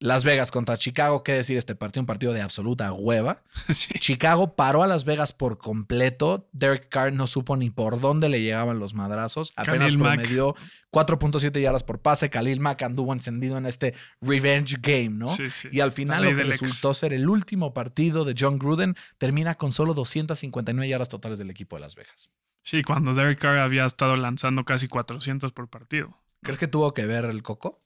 Las 0.00 0.22
Vegas 0.22 0.52
contra 0.52 0.76
Chicago, 0.76 1.24
¿qué 1.24 1.32
decir 1.32 1.56
este 1.56 1.74
partido? 1.74 2.02
Un 2.02 2.06
partido 2.06 2.32
de 2.32 2.40
absoluta 2.40 2.92
hueva. 2.92 3.42
Sí. 3.74 3.92
Chicago 3.98 4.54
paró 4.54 4.82
a 4.82 4.86
Las 4.86 5.04
Vegas 5.04 5.32
por 5.32 5.58
completo. 5.58 6.48
Derek 6.52 6.88
Carr 6.88 7.12
no 7.12 7.26
supo 7.26 7.56
ni 7.56 7.70
por 7.70 8.00
dónde 8.00 8.28
le 8.28 8.40
llegaban 8.40 8.78
los 8.78 8.94
madrazos. 8.94 9.52
Apenas 9.56 9.90
Khalil 9.90 9.98
promedió 9.98 10.54
4.7 10.90 11.60
yardas 11.60 11.84
por 11.84 12.00
pase. 12.00 12.30
Khalil 12.30 12.60
Mack 12.60 12.82
anduvo 12.82 13.12
encendido 13.12 13.58
en 13.58 13.66
este 13.66 13.94
revenge 14.20 14.78
game, 14.80 15.10
¿no? 15.10 15.28
Sí, 15.28 15.50
sí. 15.50 15.68
Y 15.70 15.80
al 15.80 15.92
final 15.92 16.24
lo 16.24 16.34
que 16.34 16.40
ex. 16.42 16.60
resultó 16.60 16.94
ser 16.94 17.12
el 17.12 17.28
último 17.28 17.74
partido 17.74 18.24
de 18.24 18.34
John 18.38 18.58
Gruden 18.58 18.96
termina 19.18 19.56
con 19.56 19.72
solo 19.72 19.94
259 19.94 20.88
yardas 20.88 21.08
totales 21.08 21.38
del 21.38 21.50
equipo 21.50 21.76
de 21.76 21.80
Las 21.80 21.94
Vegas. 21.94 22.30
Sí, 22.62 22.82
cuando 22.82 23.14
Derek 23.14 23.38
Carr 23.38 23.58
había 23.58 23.84
estado 23.84 24.16
lanzando 24.16 24.64
casi 24.64 24.88
400 24.88 25.52
por 25.52 25.68
partido. 25.68 26.18
¿Crees 26.42 26.58
que 26.58 26.68
tuvo 26.68 26.94
que 26.94 27.06
ver 27.06 27.24
el 27.24 27.42
coco? 27.42 27.82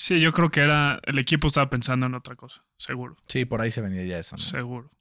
Sí, 0.00 0.20
yo 0.20 0.32
creo 0.32 0.48
que 0.48 0.60
era. 0.60 1.00
El 1.02 1.18
equipo 1.18 1.48
estaba 1.48 1.68
pensando 1.70 2.06
en 2.06 2.14
otra 2.14 2.36
cosa. 2.36 2.64
Seguro. 2.76 3.16
Sí, 3.26 3.44
por 3.44 3.60
ahí 3.60 3.72
se 3.72 3.80
venía 3.80 4.04
ya 4.04 4.20
eso. 4.20 4.36
¿no? 4.36 4.42
Seguro. 4.42 4.92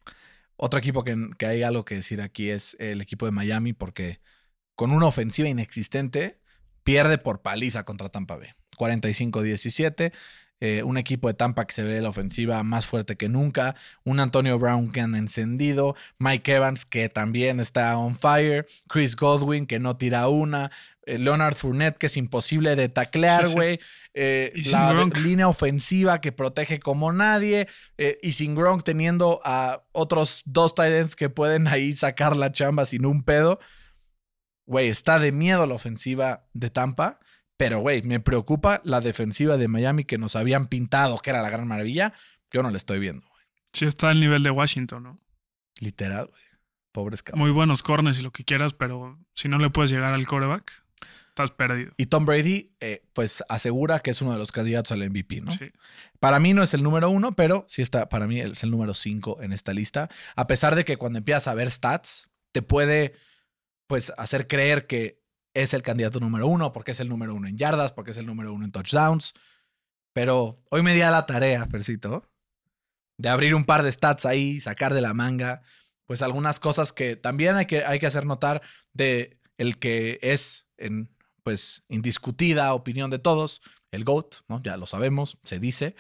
Otro 0.55 0.79
equipo 0.79 1.03
que, 1.03 1.15
que 1.37 1.45
hay 1.45 1.61
algo 1.61 1.85
que 1.85 1.93
decir 1.93 2.19
aquí 2.19 2.49
es 2.49 2.75
el 2.79 2.99
equipo 2.99 3.27
de 3.27 3.31
Miami, 3.31 3.73
porque 3.73 4.21
con 4.73 4.91
una 4.91 5.05
ofensiva 5.05 5.47
inexistente 5.47 6.41
pierde 6.81 7.19
por 7.19 7.43
paliza 7.43 7.85
contra 7.85 8.09
Tampa 8.09 8.37
Bay. 8.37 8.49
45-17. 8.75 10.13
Eh, 10.59 10.81
un 10.83 10.97
equipo 10.97 11.27
de 11.27 11.33
Tampa 11.35 11.65
que 11.67 11.73
se 11.73 11.83
ve 11.83 12.01
la 12.01 12.09
ofensiva 12.09 12.63
más 12.63 12.85
fuerte 12.85 13.15
que 13.15 13.29
nunca. 13.29 13.75
Un 14.03 14.19
Antonio 14.19 14.57
Brown 14.57 14.89
que 14.91 15.01
anda 15.01 15.17
encendido. 15.17 15.95
Mike 16.19 16.53
Evans 16.55 16.85
que 16.85 17.09
también 17.09 17.59
está 17.59 17.97
on 17.97 18.15
fire. 18.17 18.65
Chris 18.87 19.15
Godwin 19.15 19.65
que 19.67 19.79
no 19.79 19.97
tira 19.97 20.27
una. 20.29 20.71
eh, 21.05 21.17
Leonard 21.19 21.55
Fournette 21.55 21.97
que 21.97 22.07
es 22.07 22.17
imposible 22.17 22.75
de 22.75 22.89
taclear, 22.89 23.45
Sí, 23.45 23.51
sí. 23.51 23.55
güey. 23.55 23.79
eh, 24.13 24.51
la 24.71 24.93
Gronk. 24.93 25.17
línea 25.17 25.47
ofensiva 25.47 26.19
que 26.21 26.31
protege 26.31 26.79
como 26.79 27.11
nadie. 27.13 27.67
y 28.21 28.31
sin 28.33 28.55
Gronk 28.55 28.83
teniendo 28.83 29.39
a 29.45 29.83
otros 29.91 30.41
dos 30.45 30.73
Titans 30.75 31.15
que 31.15 31.29
pueden 31.29 31.67
ahí 31.67 31.93
sacar 31.93 32.35
la 32.35 32.51
chamba 32.51 32.85
sin 32.85 33.05
un 33.05 33.23
pedo. 33.23 33.59
Güey, 34.65 34.89
está 34.89 35.17
de 35.19 35.31
miedo 35.31 35.65
la 35.65 35.75
ofensiva 35.75 36.45
de 36.53 36.69
Tampa. 36.69 37.19
Pero, 37.57 37.79
güey, 37.79 38.03
me 38.03 38.19
preocupa 38.19 38.81
la 38.83 39.01
defensiva 39.01 39.57
de 39.57 39.67
Miami 39.67 40.05
que 40.05 40.19
nos 40.19 40.35
habían 40.35 40.67
pintado 40.67 41.17
que 41.19 41.31
era 41.31 41.41
la 41.41 41.49
gran 41.49 41.67
maravilla. 41.67 42.13
Yo 42.51 42.61
no 42.63 42.69
la 42.69 42.77
estoy 42.77 42.99
viendo, 42.99 43.27
güey. 43.27 43.43
Sí, 43.73 43.85
está 43.85 44.09
al 44.09 44.19
nivel 44.19 44.43
de 44.43 44.51
Washington, 44.51 45.03
¿no? 45.03 45.19
Literal, 45.79 46.27
güey. 46.27 46.41
Pobres 46.91 47.23
cabros. 47.23 47.39
Muy 47.39 47.51
buenos 47.51 47.83
corners 47.83 48.19
y 48.19 48.21
lo 48.21 48.31
que 48.31 48.43
quieras, 48.43 48.73
pero 48.73 49.19
si 49.33 49.49
no 49.49 49.57
le 49.57 49.69
puedes 49.69 49.91
llegar 49.91 50.13
al 50.13 50.25
coreback, 50.25 50.83
estás 51.29 51.51
perdido. 51.51 51.91
Y 51.97 52.07
Tom 52.07 52.25
Brady, 52.25 52.71
eh, 52.79 53.03
pues 53.13 53.43
asegura 53.49 53.99
que 53.99 54.11
es 54.11 54.21
uno 54.21 54.31
de 54.31 54.37
los 54.37 54.51
candidatos 54.51 54.91
al 54.91 55.07
MVP, 55.07 55.41
¿no? 55.41 55.51
Sí. 55.51 55.71
Para 56.19 56.39
mí 56.39 56.53
no 56.53 56.63
es 56.63 56.73
el 56.73 56.81
número 56.81 57.09
uno, 57.09 57.33
pero 57.33 57.65
sí 57.67 57.81
está, 57.81 58.09
para 58.09 58.27
mí 58.27 58.39
es 58.39 58.63
el 58.63 58.71
número 58.71 58.93
cinco 58.93 59.41
en 59.41 59.53
esta 59.53 59.73
lista. 59.73 60.09
A 60.35 60.47
pesar 60.47 60.75
de 60.75 60.85
que 60.85 60.97
cuando 60.97 61.19
empiezas 61.19 61.47
a 61.47 61.53
ver 61.53 61.69
stats, 61.69 62.31
te 62.51 62.61
puede, 62.61 63.13
pues, 63.85 64.11
hacer 64.17 64.47
creer 64.47 64.87
que 64.87 65.21
es 65.61 65.73
el 65.73 65.81
candidato 65.81 66.19
número 66.19 66.47
uno, 66.47 66.71
porque 66.71 66.91
es 66.91 66.99
el 66.99 67.09
número 67.09 67.33
uno 67.33 67.47
en 67.47 67.57
yardas, 67.57 67.91
porque 67.91 68.11
es 68.11 68.17
el 68.17 68.27
número 68.27 68.53
uno 68.53 68.63
en 68.63 68.71
touchdowns. 68.71 69.33
Pero 70.13 70.63
hoy 70.69 70.83
me 70.83 70.93
di 70.93 70.99
la 70.99 71.25
tarea, 71.25 71.65
Fercito, 71.65 72.29
de 73.17 73.29
abrir 73.29 73.55
un 73.55 73.65
par 73.65 73.81
de 73.81 73.91
stats 73.91 74.25
ahí, 74.25 74.59
sacar 74.59 74.93
de 74.93 75.01
la 75.01 75.15
manga, 75.15 75.63
pues 76.05 76.21
algunas 76.21 76.59
cosas 76.59 76.93
que 76.93 77.15
también 77.15 77.55
hay 77.55 77.65
que, 77.65 77.83
hay 77.83 77.97
que 77.99 78.05
hacer 78.05 78.25
notar 78.25 78.61
de 78.93 79.39
el 79.57 79.79
que 79.79 80.19
es, 80.21 80.67
en, 80.77 81.09
pues, 81.41 81.83
indiscutida 81.89 82.73
opinión 82.75 83.09
de 83.09 83.17
todos, 83.17 83.61
el 83.91 84.03
GOAT, 84.03 84.35
¿no? 84.47 84.61
Ya 84.61 84.77
lo 84.77 84.85
sabemos, 84.85 85.39
se 85.43 85.59
dice, 85.59 85.95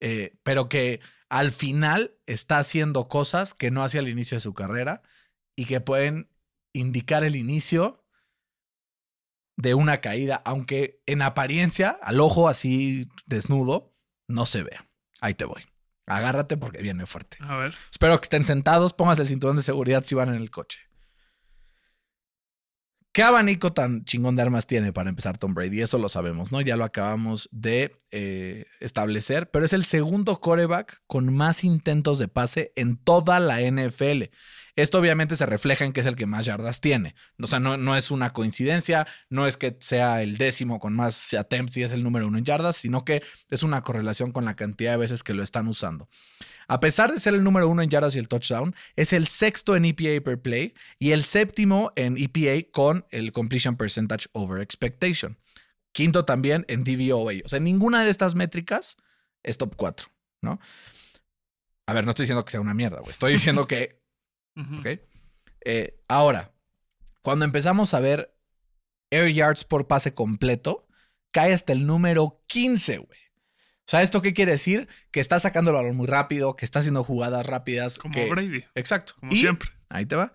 eh, 0.00 0.36
pero 0.42 0.68
que 0.68 1.00
al 1.28 1.52
final 1.52 2.16
está 2.26 2.58
haciendo 2.58 3.08
cosas 3.08 3.54
que 3.54 3.70
no 3.70 3.84
hacía 3.84 4.00
al 4.00 4.08
inicio 4.08 4.36
de 4.36 4.40
su 4.40 4.54
carrera 4.54 5.02
y 5.54 5.66
que 5.66 5.80
pueden 5.80 6.28
indicar 6.72 7.22
el 7.22 7.36
inicio 7.36 8.04
de 9.58 9.74
una 9.74 10.00
caída, 10.00 10.40
aunque 10.44 11.02
en 11.06 11.20
apariencia, 11.20 11.98
al 12.02 12.20
ojo 12.20 12.48
así 12.48 13.08
desnudo, 13.26 13.92
no 14.28 14.46
se 14.46 14.62
ve. 14.62 14.78
Ahí 15.20 15.34
te 15.34 15.44
voy. 15.44 15.62
Agárrate 16.06 16.56
porque 16.56 16.80
viene 16.80 17.06
fuerte. 17.06 17.38
A 17.40 17.56
ver. 17.56 17.74
Espero 17.90 18.18
que 18.18 18.24
estén 18.24 18.44
sentados, 18.44 18.94
pónganse 18.94 19.22
el 19.22 19.28
cinturón 19.28 19.56
de 19.56 19.62
seguridad 19.62 20.04
si 20.04 20.14
van 20.14 20.28
en 20.28 20.36
el 20.36 20.50
coche. 20.50 20.80
¿Qué 23.12 23.24
abanico 23.24 23.72
tan 23.72 24.04
chingón 24.04 24.36
de 24.36 24.42
armas 24.42 24.68
tiene 24.68 24.92
para 24.92 25.10
empezar 25.10 25.38
Tom 25.38 25.54
Brady? 25.54 25.80
Eso 25.80 25.98
lo 25.98 26.08
sabemos, 26.08 26.52
¿no? 26.52 26.60
Ya 26.60 26.76
lo 26.76 26.84
acabamos 26.84 27.48
de 27.50 27.96
eh, 28.12 28.66
establecer, 28.78 29.50
pero 29.50 29.64
es 29.64 29.72
el 29.72 29.84
segundo 29.84 30.40
coreback 30.40 31.02
con 31.08 31.34
más 31.34 31.64
intentos 31.64 32.20
de 32.20 32.28
pase 32.28 32.72
en 32.76 32.96
toda 32.96 33.40
la 33.40 33.60
NFL. 33.60 34.30
Esto 34.78 35.00
obviamente 35.00 35.34
se 35.34 35.44
refleja 35.44 35.84
en 35.84 35.92
que 35.92 35.98
es 35.98 36.06
el 36.06 36.14
que 36.14 36.26
más 36.26 36.46
yardas 36.46 36.80
tiene. 36.80 37.16
O 37.42 37.48
sea, 37.48 37.58
no, 37.58 37.76
no 37.76 37.96
es 37.96 38.12
una 38.12 38.32
coincidencia, 38.32 39.08
no 39.28 39.48
es 39.48 39.56
que 39.56 39.76
sea 39.80 40.22
el 40.22 40.38
décimo 40.38 40.78
con 40.78 40.94
más 40.94 41.34
attempts 41.34 41.76
y 41.78 41.82
es 41.82 41.90
el 41.90 42.04
número 42.04 42.28
uno 42.28 42.38
en 42.38 42.44
yardas, 42.44 42.76
sino 42.76 43.04
que 43.04 43.24
es 43.50 43.64
una 43.64 43.82
correlación 43.82 44.30
con 44.30 44.44
la 44.44 44.54
cantidad 44.54 44.92
de 44.92 44.98
veces 44.98 45.24
que 45.24 45.34
lo 45.34 45.42
están 45.42 45.66
usando. 45.66 46.08
A 46.68 46.78
pesar 46.78 47.10
de 47.10 47.18
ser 47.18 47.34
el 47.34 47.42
número 47.42 47.68
uno 47.68 47.82
en 47.82 47.90
yardas 47.90 48.14
y 48.14 48.20
el 48.20 48.28
touchdown, 48.28 48.72
es 48.94 49.12
el 49.12 49.26
sexto 49.26 49.74
en 49.74 49.84
EPA 49.84 50.22
per 50.24 50.40
play 50.40 50.74
y 51.00 51.10
el 51.10 51.24
séptimo 51.24 51.92
en 51.96 52.16
EPA 52.16 52.70
con 52.70 53.04
el 53.10 53.32
completion 53.32 53.74
percentage 53.74 54.28
over 54.30 54.62
expectation. 54.62 55.38
Quinto 55.90 56.24
también 56.24 56.64
en 56.68 56.84
DVOA. 56.84 57.32
O 57.44 57.48
sea, 57.48 57.58
ninguna 57.58 58.04
de 58.04 58.10
estas 58.10 58.36
métricas 58.36 58.96
es 59.42 59.58
top 59.58 59.74
4, 59.74 60.06
¿no? 60.40 60.60
A 61.86 61.94
ver, 61.94 62.04
no 62.04 62.10
estoy 62.10 62.24
diciendo 62.24 62.44
que 62.44 62.52
sea 62.52 62.60
una 62.60 62.74
mierda, 62.74 63.00
güey. 63.00 63.10
Estoy 63.10 63.32
diciendo 63.32 63.66
que 63.66 63.97
Ujú. 64.58 64.78
¿ok? 64.80 64.86
Eh, 65.64 66.00
ahora, 66.08 66.52
cuando 67.22 67.44
empezamos 67.44 67.94
a 67.94 68.00
ver 68.00 68.34
air 69.10 69.32
yards 69.32 69.64
por 69.64 69.86
pase 69.86 70.14
completo, 70.14 70.86
cae 71.30 71.52
hasta 71.52 71.72
el 71.72 71.86
número 71.86 72.42
15, 72.48 72.98
güey. 72.98 73.18
O 73.86 73.90
sea, 73.90 74.02
¿esto 74.02 74.20
qué 74.20 74.34
quiere 74.34 74.52
decir? 74.52 74.86
Que 75.10 75.20
está 75.20 75.38
sacando 75.40 75.70
el 75.70 75.76
balón 75.76 75.96
muy 75.96 76.06
rápido, 76.06 76.56
que 76.56 76.64
está 76.66 76.80
haciendo 76.80 77.04
jugadas 77.04 77.46
rápidas. 77.46 77.98
Como 77.98 78.14
que- 78.14 78.28
Brady, 78.28 78.64
Exacto. 78.74 79.14
como 79.18 79.32
Y- 79.32 79.38
siempre. 79.38 79.70
Ahí 79.88 80.04
te 80.04 80.16
va. 80.16 80.32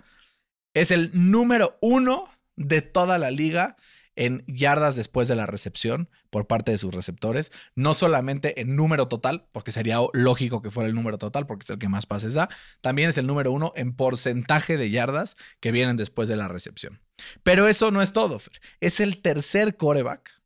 Es 0.74 0.90
el 0.90 1.12
número 1.14 1.78
uno 1.82 2.28
de 2.56 2.82
toda 2.82 3.18
la 3.20 3.30
liga 3.30 3.76
en 4.16 4.44
yardas 4.48 4.96
después 4.96 5.28
de 5.28 5.36
la 5.36 5.46
recepción 5.46 6.10
por 6.34 6.48
parte 6.48 6.72
de 6.72 6.80
sus 6.80 6.94
receptores. 6.94 7.52
No 7.76 7.94
solamente 7.94 8.60
en 8.60 8.76
número 8.76 9.08
total, 9.08 9.48
porque 9.52 9.72
sería 9.72 10.00
lógico 10.14 10.64
que 10.64 10.72
fuera 10.72 10.90
el 10.90 10.96
número 10.96 11.20
total, 11.20 11.46
porque 11.46 11.64
es 11.64 11.70
el 11.70 11.78
que 11.78 11.88
más 11.88 12.08
pases 12.08 12.34
da. 12.34 12.50
También 12.82 13.10
es 13.10 13.20
el 13.20 13.28
número 13.28 13.52
uno 13.52 13.72
en 13.76 13.96
porcentaje 13.96 14.76
de 14.76 14.90
yardas 14.90 15.38
que 15.60 15.72
vienen 15.72 15.96
después 15.96 16.28
de 16.28 16.36
la 16.36 16.48
recepción. 16.48 17.00
Pero 17.44 17.68
eso 17.68 17.92
no 17.92 18.02
es 18.02 18.14
todo. 18.14 18.42
Es 18.80 19.00
el 19.00 19.22
tercer 19.22 19.78
coreback 19.78 20.42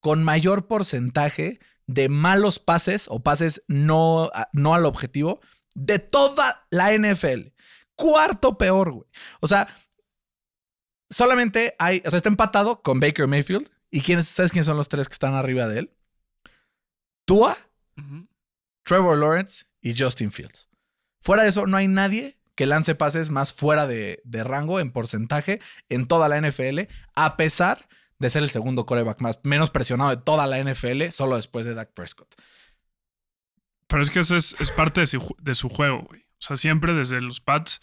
con 0.00 0.22
mayor 0.22 0.66
porcentaje 0.68 1.60
de 1.86 2.10
malos 2.10 2.58
pases 2.58 3.06
o 3.08 3.22
pases 3.22 3.62
no, 3.68 4.30
no 4.52 4.74
al 4.74 4.84
objetivo 4.84 5.40
de 5.74 5.98
toda 5.98 6.66
la 6.68 6.92
NFL. 6.92 7.54
Cuarto 7.94 8.58
peor, 8.58 8.92
güey. 8.92 9.08
O 9.40 9.48
sea, 9.48 9.66
solamente 11.08 11.74
hay, 11.78 12.02
o 12.04 12.10
sea, 12.10 12.18
está 12.18 12.28
empatado 12.28 12.82
con 12.82 13.00
Baker 13.00 13.26
Mayfield. 13.26 13.70
¿Y 13.96 14.02
quiénes, 14.02 14.28
sabes 14.28 14.52
quiénes 14.52 14.66
son 14.66 14.76
los 14.76 14.88
tres 14.88 15.08
que 15.08 15.14
están 15.14 15.34
arriba 15.34 15.66
de 15.68 15.78
él? 15.80 15.96
Tua. 17.24 17.56
Trevor 18.84 19.18
Lawrence 19.18 19.64
y 19.80 19.96
Justin 19.96 20.30
Fields. 20.32 20.68
Fuera 21.20 21.42
de 21.42 21.48
eso, 21.48 21.66
no 21.66 21.76
hay 21.76 21.88
nadie 21.88 22.38
que 22.54 22.66
lance 22.66 22.94
pases 22.94 23.30
más 23.30 23.52
fuera 23.52 23.86
de, 23.86 24.20
de 24.24 24.44
rango 24.44 24.80
en 24.80 24.90
porcentaje 24.92 25.60
en 25.88 26.06
toda 26.06 26.28
la 26.28 26.38
NFL, 26.40 26.80
a 27.14 27.36
pesar 27.36 27.88
de 28.18 28.30
ser 28.30 28.42
el 28.42 28.50
segundo 28.50 28.86
coreback 28.86 29.20
más 29.20 29.40
menos 29.44 29.70
presionado 29.70 30.10
de 30.10 30.16
toda 30.22 30.46
la 30.46 30.58
NFL, 30.62 31.08
solo 31.10 31.36
después 31.36 31.66
de 31.66 31.74
Dak 31.74 31.92
Prescott. 31.92 32.34
Pero 33.88 34.02
es 34.02 34.10
que 34.10 34.20
eso 34.20 34.36
es, 34.36 34.56
es 34.60 34.70
parte 34.70 35.00
de 35.00 35.06
su, 35.06 35.20
ju- 35.20 35.36
de 35.38 35.54
su 35.54 35.68
juego, 35.68 36.02
güey. 36.02 36.20
O 36.22 36.40
sea, 36.40 36.56
siempre 36.56 36.92
desde 36.94 37.20
los 37.20 37.40
Pats, 37.40 37.80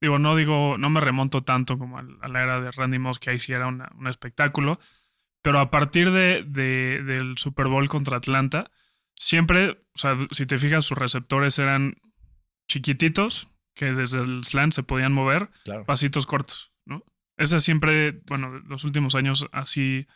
digo, 0.00 0.18
no 0.18 0.36
digo, 0.36 0.78
no 0.78 0.90
me 0.90 1.00
remonto 1.00 1.42
tanto 1.44 1.78
como 1.78 1.98
a, 1.98 2.02
la 2.02 2.42
era 2.42 2.60
de 2.60 2.70
Randy 2.70 2.98
Moss, 2.98 3.18
que 3.18 3.30
ahí 3.30 3.38
sí 3.38 3.52
era 3.52 3.66
una- 3.66 3.90
un 3.98 4.06
espectáculo. 4.08 4.80
Pero 5.42 5.58
a 5.60 5.70
partir 5.70 6.10
de, 6.10 6.44
de- 6.46 7.02
del 7.04 7.38
Super 7.38 7.66
Bowl 7.68 7.88
contra 7.88 8.16
Atlanta, 8.18 8.70
siempre, 9.16 9.70
o 9.94 9.98
sea, 9.98 10.16
si 10.30 10.46
te 10.46 10.58
fijas, 10.58 10.84
sus 10.84 10.98
receptores 10.98 11.58
eran 11.58 11.94
chiquititos, 12.68 13.48
que 13.74 13.92
desde 13.92 14.20
el 14.20 14.44
slant 14.44 14.72
se 14.72 14.82
podían 14.82 15.12
mover, 15.12 15.48
Claro. 15.64 15.84
pasitos 15.86 16.26
cortos, 16.26 16.72
¿no? 16.84 17.04
Ese 17.36 17.60
siempre, 17.60 18.20
bueno, 18.26 18.58
los 18.60 18.84
últimos 18.84 19.14
años 19.14 19.46
así, 19.52 20.06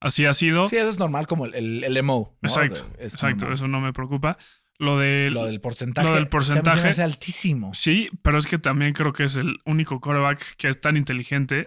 así 0.00 0.26
ha 0.26 0.34
sido. 0.34 0.68
Sí, 0.68 0.76
eso 0.76 0.88
es 0.88 0.98
normal 0.98 1.26
como 1.26 1.46
el, 1.46 1.54
el, 1.54 1.84
el 1.84 2.02
MO. 2.02 2.36
¿no? 2.42 2.48
exacto, 2.48 2.86
es 2.98 3.14
exacto, 3.14 3.46
normal. 3.46 3.54
eso 3.54 3.68
no 3.68 3.80
me 3.80 3.92
preocupa. 3.92 4.36
Lo 4.78 4.96
de 4.98 5.30
Lo 5.32 5.44
del 5.46 5.60
porcentaje. 5.60 6.06
lo 6.08 6.14
del 6.14 6.28
porcentaje. 6.28 6.86
hace 6.88 7.02
altísimo. 7.02 7.72
Sí, 7.74 8.10
pero 8.22 8.38
es 8.38 8.46
que 8.46 8.58
también 8.58 8.92
creo 8.92 9.12
que 9.12 9.24
es 9.24 9.36
el 9.36 9.58
único 9.64 10.00
quarterback 10.00 10.54
que 10.56 10.68
es 10.68 10.80
tan 10.80 10.96
inteligente 10.96 11.66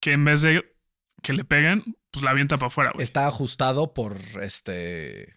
que 0.00 0.12
en 0.12 0.24
vez 0.24 0.42
de 0.42 0.64
que 1.22 1.32
le 1.32 1.44
peguen, 1.44 1.82
pues 2.14 2.24
la 2.24 2.30
avienta 2.30 2.56
para 2.58 2.68
afuera, 2.68 2.90
güey. 2.92 3.02
Está 3.04 3.26
ajustado 3.26 3.92
por 3.94 4.16
este. 4.42 5.36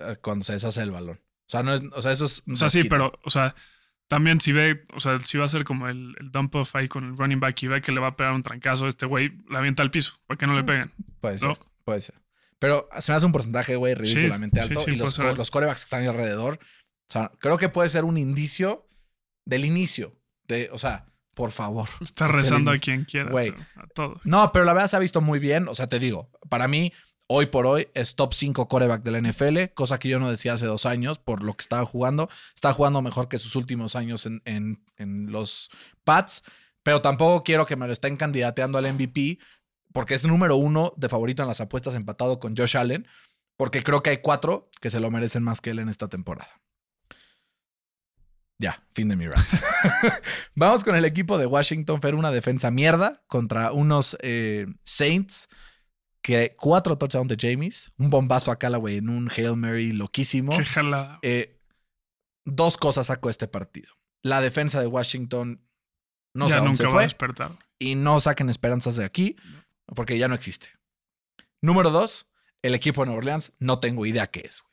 eh, 0.00 0.16
Cuando 0.22 0.44
se 0.44 0.52
deshace 0.54 0.82
el 0.82 0.90
balón. 0.90 1.16
O 1.20 1.50
sea, 1.50 1.62
no 1.62 1.74
es. 1.74 1.82
O 1.92 2.02
sea, 2.02 2.12
eso 2.12 2.26
es. 2.26 2.42
O 2.50 2.56
sea, 2.56 2.68
sí, 2.68 2.84
pero, 2.84 3.12
o 3.24 3.30
sea, 3.30 3.54
también 4.08 4.40
si 4.40 4.52
ve, 4.52 4.84
o 4.94 5.00
sea, 5.00 5.18
si 5.20 5.38
va 5.38 5.44
a 5.46 5.48
ser 5.48 5.64
como 5.64 5.88
el, 5.88 6.14
el 6.20 6.30
dump 6.30 6.54
off 6.56 6.76
ahí 6.76 6.88
con 6.88 7.04
el 7.04 7.16
running 7.16 7.40
back 7.40 7.62
y 7.62 7.68
ve 7.68 7.80
que 7.80 7.92
le 7.92 8.00
va 8.00 8.08
a 8.08 8.16
pegar 8.16 8.32
un 8.34 8.42
trancazo, 8.42 8.86
este 8.88 9.06
güey 9.06 9.32
la 9.48 9.58
avienta 9.60 9.82
al 9.82 9.90
piso 9.90 10.14
para 10.26 10.36
que 10.38 10.46
no 10.46 10.54
le 10.54 10.64
peguen. 10.64 10.92
Puede 11.20 11.38
ser. 11.38 11.56
Puede 11.84 12.00
ser. 12.02 12.14
Pero 12.58 12.88
se 13.00 13.12
me 13.12 13.16
hace 13.16 13.26
un 13.26 13.32
porcentaje, 13.32 13.76
güey, 13.76 13.94
ridículamente 13.94 14.60
sí, 14.62 14.68
alto. 14.68 14.80
sí, 14.80 14.90
y 14.90 14.96
los, 14.96 15.16
co- 15.18 15.34
los 15.34 15.50
corebacks 15.50 15.82
que 15.82 15.84
están 15.84 16.02
ahí 16.02 16.08
alrededor. 16.08 16.58
O 17.08 17.12
sea, 17.12 17.30
creo 17.38 17.56
que 17.56 17.68
puede 17.68 17.88
ser 17.88 18.04
un 18.04 18.18
indicio 18.18 18.86
del 19.46 19.64
inicio. 19.64 20.18
De, 20.48 20.68
o 20.72 20.78
sea, 20.78 21.06
por 21.38 21.52
favor. 21.52 21.88
Está 22.00 22.26
rezando 22.26 22.72
a 22.72 22.76
quien 22.78 23.04
quiera, 23.04 23.30
Güey. 23.30 23.54
a 23.76 23.86
todos. 23.94 24.20
No, 24.26 24.50
pero 24.50 24.64
la 24.64 24.72
verdad 24.72 24.88
se 24.88 24.96
ha 24.96 24.98
visto 24.98 25.20
muy 25.20 25.38
bien. 25.38 25.68
O 25.68 25.74
sea, 25.76 25.86
te 25.86 26.00
digo, 26.00 26.28
para 26.48 26.66
mí, 26.66 26.92
hoy 27.28 27.46
por 27.46 27.64
hoy 27.64 27.86
es 27.94 28.16
top 28.16 28.34
5 28.34 28.66
coreback 28.66 29.04
de 29.04 29.10
la 29.12 29.18
NFL, 29.20 29.72
cosa 29.74 30.00
que 30.00 30.08
yo 30.08 30.18
no 30.18 30.28
decía 30.28 30.54
hace 30.54 30.66
dos 30.66 30.84
años 30.84 31.20
por 31.20 31.44
lo 31.44 31.54
que 31.54 31.62
estaba 31.62 31.84
jugando. 31.84 32.28
Está 32.56 32.72
jugando 32.72 33.00
mejor 33.02 33.28
que 33.28 33.38
sus 33.38 33.54
últimos 33.54 33.94
años 33.94 34.26
en, 34.26 34.42
en- 34.46 34.82
en 34.96 35.30
los 35.30 35.70
Pats, 36.02 36.42
pero 36.82 37.00
tampoco 37.02 37.44
quiero 37.44 37.64
que 37.66 37.76
me 37.76 37.86
lo 37.86 37.92
estén 37.92 38.16
candidateando 38.16 38.78
al 38.78 38.92
MVP 38.92 39.38
porque 39.92 40.14
es 40.14 40.24
número 40.26 40.56
uno 40.56 40.92
de 40.96 41.08
favorito 41.08 41.42
en 41.42 41.48
las 41.48 41.60
apuestas 41.60 41.94
empatado 41.94 42.40
con 42.40 42.56
Josh 42.56 42.76
Allen, 42.76 43.06
porque 43.56 43.82
creo 43.84 44.02
que 44.02 44.10
hay 44.10 44.18
cuatro 44.18 44.68
que 44.80 44.90
se 44.90 44.98
lo 45.00 45.10
merecen 45.10 45.42
más 45.44 45.60
que 45.60 45.70
él 45.70 45.78
en 45.78 45.88
esta 45.88 46.08
temporada. 46.08 46.50
Ya, 48.58 48.84
fin 48.92 49.08
de 49.08 49.16
mi 49.16 49.26
rant. 49.28 49.46
Vamos 50.56 50.82
con 50.82 50.96
el 50.96 51.04
equipo 51.04 51.38
de 51.38 51.46
Washington, 51.46 52.00
Fer, 52.00 52.16
una 52.16 52.32
defensa 52.32 52.70
mierda 52.72 53.22
contra 53.28 53.72
unos 53.72 54.16
eh, 54.20 54.66
Saints 54.82 55.48
que 56.22 56.56
cuatro 56.58 56.98
touchdowns 56.98 57.28
de 57.28 57.36
James, 57.38 57.92
un 57.96 58.10
bombazo 58.10 58.50
a 58.50 58.58
Callaway 58.58 58.96
en 58.96 59.08
un 59.08 59.30
Hail 59.30 59.56
Mary 59.56 59.92
loquísimo. 59.92 60.56
Qué 60.56 60.64
jalada. 60.64 61.20
Eh, 61.22 61.60
dos 62.44 62.76
cosas 62.76 63.06
sacó 63.06 63.30
este 63.30 63.46
partido. 63.46 63.88
La 64.22 64.40
defensa 64.40 64.80
de 64.80 64.88
Washington 64.88 65.64
no 66.34 66.46
sé 66.46 66.54
ya 66.54 66.56
dónde 66.56 66.70
nunca 66.70 66.82
se 66.82 66.84
va 66.84 66.90
a 66.90 66.94
fue 66.94 67.02
despertar. 67.04 67.52
y 67.78 67.94
no 67.94 68.18
saquen 68.20 68.50
esperanzas 68.50 68.96
de 68.96 69.04
aquí 69.04 69.36
porque 69.94 70.18
ya 70.18 70.28
no 70.28 70.34
existe. 70.34 70.68
Número 71.62 71.90
dos, 71.90 72.26
el 72.62 72.74
equipo 72.74 73.02
de 73.02 73.06
Nueva 73.06 73.18
Orleans 73.18 73.52
no 73.58 73.78
tengo 73.78 74.04
idea 74.04 74.26
qué 74.26 74.40
es. 74.40 74.64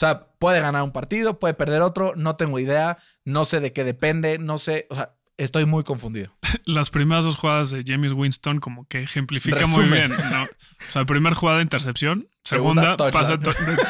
O 0.00 0.06
sea, 0.06 0.28
puede 0.38 0.60
ganar 0.62 0.82
un 0.82 0.92
partido, 0.92 1.38
puede 1.38 1.52
perder 1.52 1.82
otro, 1.82 2.14
no 2.16 2.34
tengo 2.36 2.58
idea, 2.58 2.96
no 3.26 3.44
sé 3.44 3.60
de 3.60 3.74
qué 3.74 3.84
depende, 3.84 4.38
no 4.38 4.56
sé, 4.56 4.86
o 4.88 4.94
sea, 4.94 5.14
estoy 5.36 5.66
muy 5.66 5.84
confundido. 5.84 6.34
Las 6.64 6.88
primeras 6.88 7.26
dos 7.26 7.36
jugadas 7.36 7.70
de 7.70 7.84
James 7.86 8.12
Winston 8.14 8.60
como 8.60 8.86
que 8.88 9.02
ejemplifica 9.02 9.66
muy 9.66 9.84
bien, 9.88 10.10
¿no? 10.10 10.44
O 10.44 10.90
sea, 10.92 11.04
primera 11.04 11.36
jugada 11.36 11.58
de 11.58 11.64
intercepción, 11.64 12.26
Segunda, 12.44 12.96
to- 12.96 13.10
de, 13.10 13.38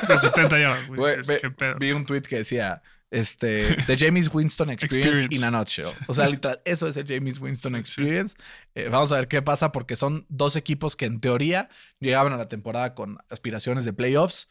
de 0.08 0.18
70 0.18 0.58
yardas. 0.58 0.86
güey. 0.88 0.98
Güey, 0.98 1.16
Dices, 1.18 1.26
ve- 1.28 1.38
¿Qué 1.42 1.50
pedo? 1.52 1.76
Vi 1.78 1.92
un 1.92 2.04
tweet 2.04 2.22
que 2.22 2.38
decía, 2.38 2.82
este, 3.12 3.76
The 3.86 3.96
James 3.96 4.28
Winston 4.34 4.70
Experience, 4.70 5.10
Experience. 5.10 5.36
in 5.36 5.44
a 5.44 5.56
nutshell. 5.56 5.86
O 6.08 6.14
sea, 6.14 6.28
literal, 6.28 6.60
eso 6.64 6.88
es 6.88 6.96
el 6.96 7.06
James 7.06 7.38
Winston. 7.38 7.76
Experience. 7.76 8.34
Eh, 8.74 8.88
vamos 8.90 9.12
a 9.12 9.14
ver 9.14 9.28
qué 9.28 9.42
pasa 9.42 9.70
porque 9.70 9.94
son 9.94 10.26
dos 10.28 10.56
equipos 10.56 10.96
que 10.96 11.06
en 11.06 11.20
teoría 11.20 11.68
llegaban 12.00 12.32
a 12.32 12.36
la 12.36 12.48
temporada 12.48 12.96
con 12.96 13.18
aspiraciones 13.30 13.84
de 13.84 13.92
playoffs. 13.92 14.48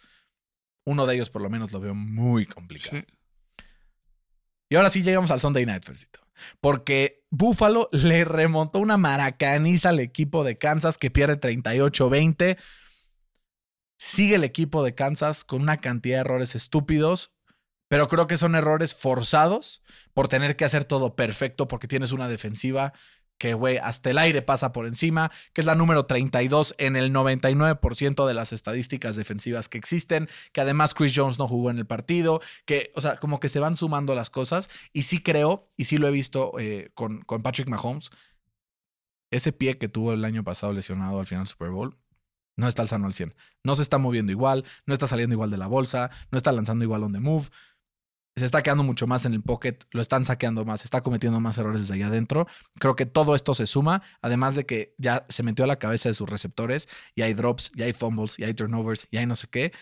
Uno 0.85 1.05
de 1.05 1.15
ellos 1.15 1.29
por 1.29 1.41
lo 1.41 1.49
menos 1.49 1.71
lo 1.71 1.79
veo 1.79 1.93
muy 1.93 2.45
complicado. 2.45 2.97
Sí. 2.99 3.05
Y 4.69 4.75
ahora 4.75 4.89
sí 4.89 5.01
llegamos 5.01 5.31
al 5.31 5.39
Sunday 5.39 5.65
Night, 5.65 5.83
Fercito. 5.83 6.19
Porque 6.61 7.25
Buffalo 7.31 7.89
le 7.91 8.23
remontó 8.23 8.79
una 8.79 8.97
maracaniza 8.97 9.89
al 9.89 9.99
equipo 9.99 10.43
de 10.43 10.57
Kansas 10.57 10.97
que 10.97 11.11
pierde 11.11 11.39
38-20. 11.39 12.57
Sigue 13.97 14.35
el 14.35 14.43
equipo 14.43 14.83
de 14.83 14.95
Kansas 14.95 15.43
con 15.43 15.61
una 15.61 15.77
cantidad 15.77 16.17
de 16.17 16.21
errores 16.21 16.55
estúpidos, 16.55 17.33
pero 17.89 18.07
creo 18.07 18.27
que 18.27 18.37
son 18.37 18.55
errores 18.55 18.95
forzados 18.95 19.83
por 20.13 20.27
tener 20.27 20.55
que 20.55 20.65
hacer 20.65 20.85
todo 20.85 21.15
perfecto 21.15 21.67
porque 21.67 21.87
tienes 21.87 22.11
una 22.11 22.29
defensiva 22.29 22.93
que, 23.39 23.55
güey, 23.55 23.77
hasta 23.77 24.11
el 24.11 24.19
aire 24.19 24.43
pasa 24.43 24.71
por 24.71 24.85
encima, 24.85 25.31
que 25.53 25.61
es 25.61 25.65
la 25.65 25.73
número 25.73 26.05
32 26.05 26.75
en 26.77 26.95
el 26.95 27.11
99% 27.11 28.27
de 28.27 28.33
las 28.35 28.53
estadísticas 28.53 29.15
defensivas 29.15 29.69
que 29.69 29.79
existen, 29.79 30.29
que 30.51 30.61
además 30.61 30.93
Chris 30.93 31.13
Jones 31.15 31.39
no 31.39 31.47
jugó 31.47 31.71
en 31.71 31.79
el 31.79 31.87
partido, 31.87 32.41
que, 32.65 32.91
o 32.95 33.01
sea, 33.01 33.15
como 33.15 33.39
que 33.39 33.49
se 33.49 33.59
van 33.59 33.75
sumando 33.75 34.13
las 34.13 34.29
cosas 34.29 34.69
y 34.93 35.03
sí 35.03 35.23
creo, 35.23 35.71
y 35.77 35.85
sí 35.85 35.97
lo 35.97 36.07
he 36.07 36.11
visto 36.11 36.51
eh, 36.59 36.91
con, 36.93 37.21
con 37.21 37.41
Patrick 37.41 37.69
Mahomes, 37.69 38.11
ese 39.31 39.53
pie 39.53 39.77
que 39.77 39.87
tuvo 39.87 40.13
el 40.13 40.25
año 40.25 40.43
pasado 40.43 40.73
lesionado 40.73 41.19
al 41.19 41.25
final 41.25 41.45
del 41.45 41.49
Super 41.49 41.69
Bowl, 41.69 41.97
no 42.59 42.67
está 42.67 42.81
al 42.81 42.89
sano 42.89 43.07
al 43.07 43.13
100. 43.13 43.33
No 43.63 43.75
se 43.77 43.81
está 43.81 43.97
moviendo 43.97 44.33
igual, 44.33 44.65
no 44.85 44.93
está 44.93 45.07
saliendo 45.07 45.33
igual 45.33 45.49
de 45.49 45.57
la 45.57 45.67
bolsa, 45.67 46.11
no 46.29 46.37
está 46.37 46.51
lanzando 46.51 46.83
igual 46.83 47.03
on 47.03 47.13
the 47.13 47.19
move. 47.19 47.47
Se 48.39 48.45
está 48.45 48.63
quedando 48.63 48.83
mucho 48.83 49.05
más 49.05 49.25
en 49.25 49.33
el 49.33 49.41
pocket, 49.41 49.77
lo 49.91 50.01
están 50.01 50.23
saqueando 50.23 50.63
más, 50.65 50.83
está 50.83 51.01
cometiendo 51.01 51.39
más 51.39 51.57
errores 51.57 51.81
desde 51.81 51.95
allá 51.95 52.07
adentro. 52.07 52.47
Creo 52.79 52.95
que 52.95 53.05
todo 53.05 53.35
esto 53.35 53.53
se 53.53 53.67
suma, 53.67 54.01
además 54.21 54.55
de 54.55 54.65
que 54.65 54.95
ya 54.97 55.25
se 55.29 55.43
metió 55.43 55.65
a 55.65 55.67
la 55.67 55.77
cabeza 55.77 56.09
de 56.09 56.15
sus 56.15 56.29
receptores 56.29 56.87
y 57.15 57.21
hay 57.21 57.33
drops, 57.33 57.71
y 57.75 57.83
hay 57.83 57.93
fumbles, 57.93 58.39
y 58.39 58.45
hay 58.45 58.53
turnovers, 58.53 59.07
y 59.11 59.17
hay 59.17 59.25
no 59.25 59.35
sé 59.35 59.47
qué. 59.51 59.73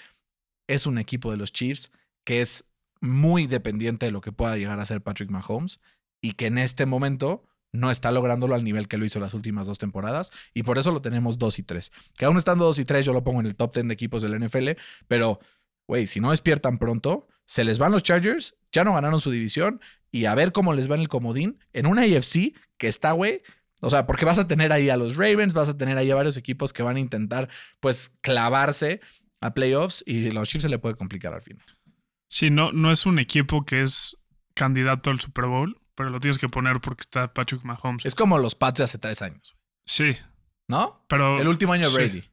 Es 0.67 0.87
un 0.87 0.97
equipo 0.97 1.31
de 1.31 1.37
los 1.37 1.51
Chiefs 1.51 1.91
que 2.25 2.41
es 2.41 2.65
muy 2.99 3.47
dependiente 3.47 4.07
de 4.07 4.11
lo 4.11 4.21
que 4.21 4.31
pueda 4.31 4.57
llegar 4.57 4.79
a 4.79 4.85
ser 4.85 5.01
Patrick 5.01 5.29
Mahomes 5.29 5.79
y 6.21 6.33
que 6.33 6.47
en 6.47 6.57
este 6.57 6.85
momento 6.85 7.43
no 7.71 7.91
está 7.91 8.11
lográndolo 8.11 8.55
al 8.55 8.63
nivel 8.63 8.87
que 8.87 8.97
lo 8.97 9.05
hizo 9.05 9.19
las 9.19 9.33
últimas 9.33 9.67
dos 9.67 9.77
temporadas 9.77 10.31
y 10.53 10.63
por 10.63 10.77
eso 10.77 10.91
lo 10.91 11.01
tenemos 11.01 11.37
2 11.37 11.59
y 11.59 11.63
3. 11.63 11.91
Que 12.17 12.25
aún 12.25 12.37
estando 12.37 12.65
2 12.65 12.79
y 12.79 12.85
3 12.85 13.05
yo 13.05 13.13
lo 13.13 13.23
pongo 13.23 13.39
en 13.41 13.45
el 13.45 13.55
top 13.55 13.73
10 13.75 13.87
de 13.87 13.93
equipos 13.93 14.23
del 14.23 14.39
NFL, 14.39 14.69
pero 15.07 15.39
güey, 15.88 16.07
si 16.07 16.19
no 16.19 16.31
despiertan 16.31 16.77
pronto, 16.77 17.27
se 17.45 17.63
les 17.63 17.79
van 17.79 17.91
los 17.91 18.03
Chargers, 18.03 18.55
ya 18.71 18.83
no 18.83 18.93
ganaron 18.93 19.19
su 19.21 19.31
división 19.31 19.81
y 20.11 20.25
a 20.25 20.35
ver 20.35 20.51
cómo 20.51 20.73
les 20.73 20.89
va 20.91 20.95
en 20.95 21.01
el 21.01 21.07
comodín 21.09 21.59
en 21.73 21.85
una 21.85 22.03
AFC 22.03 22.53
que 22.77 22.88
está, 22.88 23.13
güey, 23.13 23.41
o 23.81 23.89
sea, 23.89 24.05
porque 24.05 24.25
vas 24.25 24.38
a 24.39 24.47
tener 24.47 24.71
ahí 24.73 24.89
a 24.89 24.97
los 24.97 25.17
Ravens, 25.17 25.53
vas 25.53 25.69
a 25.69 25.77
tener 25.77 25.97
ahí 25.97 26.09
a 26.11 26.15
varios 26.15 26.35
equipos 26.38 26.73
que 26.73 26.83
van 26.83 26.97
a 26.97 26.99
intentar 26.99 27.47
pues 27.79 28.11
clavarse 28.21 29.01
a 29.39 29.53
playoffs 29.53 30.03
y 30.05 30.29
a 30.29 30.33
los 30.33 30.49
Chiefs 30.49 30.63
se 30.63 30.69
le 30.69 30.79
puede 30.79 30.95
complicar 30.95 31.33
al 31.33 31.41
final. 31.41 31.65
Sí, 32.27 32.49
no, 32.49 32.71
no 32.71 32.91
es 32.91 33.05
un 33.05 33.19
equipo 33.19 33.65
que 33.65 33.81
es 33.83 34.17
candidato 34.55 35.11
al 35.11 35.19
Super 35.19 35.45
Bowl, 35.45 35.79
pero 35.95 36.09
lo 36.09 36.19
tienes 36.19 36.39
que 36.39 36.49
poner 36.49 36.81
porque 36.81 37.01
está 37.01 37.33
Patrick 37.33 37.63
Mahomes. 37.63 38.05
Es 38.05 38.15
como 38.15 38.38
los 38.39 38.55
Pats 38.55 38.79
de 38.79 38.83
hace 38.85 38.97
tres 38.97 39.21
años, 39.21 39.55
Sí, 39.85 40.15
¿no? 40.67 41.05
pero. 41.07 41.39
El 41.39 41.47
último 41.47 41.73
año 41.73 41.88
de 41.89 41.95
Brady, 41.95 42.21
Sí, 42.21 42.29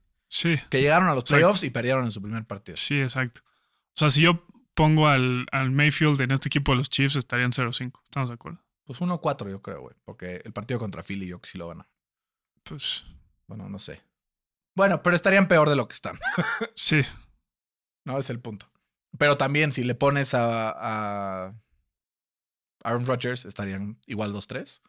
que 0.71 0.81
llegaron 0.81 1.09
a 1.09 1.15
los 1.15 1.23
Exacto. 1.23 1.37
playoffs 1.37 1.63
y 1.65 1.71
perdieron 1.71 2.05
en 2.05 2.11
su 2.11 2.21
primer 2.21 2.45
partido. 2.47 2.77
sí, 2.77 3.01
exacto. 3.01 3.43
O 3.45 3.97
sea, 3.97 4.11
si 4.11 4.23
yo 4.23 4.45
pongo 4.75 5.07
al, 5.07 5.47
al 5.53 5.71
Mayfield 5.71 6.21
en 6.21 6.33
este 6.33 6.49
equipo 6.49 6.73
de 6.73 6.79
los 6.79 6.91
Chiefs, 6.91 7.17
estarían 7.17 7.53
0-5. 7.53 8.01
¿Estamos 8.05 8.29
de 8.29 8.35
acuerdo? 8.35 8.59
Pues 8.85 9.01
1-4 9.01 9.49
yo 9.51 9.63
creo, 9.63 9.81
güey, 9.83 9.95
porque 10.05 10.43
el 10.45 10.53
partido 10.53 10.81
contra 10.81 11.03
Philly 11.05 11.29
yo 11.29 11.41
que 11.41 11.49
sí 11.49 11.57
lo 11.59 11.69
gana. 11.69 11.89
Pues 12.65 13.05
Bueno, 13.47 13.69
no 13.69 13.79
sé. 13.79 14.03
Bueno, 14.75 15.03
pero 15.03 15.15
estarían 15.15 15.47
peor 15.47 15.69
de 15.71 15.77
lo 15.77 15.87
que 15.87 15.93
están. 15.95 16.19
sí. 16.75 17.01
No, 18.05 18.19
es 18.19 18.29
el 18.31 18.41
punto. 18.41 18.69
Pero 19.17 19.37
también 19.37 19.71
si 19.71 19.85
le 19.85 19.95
pones 19.95 20.35
a, 20.35 20.71
a 21.47 21.55
Aaron 22.83 23.07
Rodgers 23.07 23.45
estarían 23.45 24.01
igual 24.07 24.35
2-3. 24.35 24.81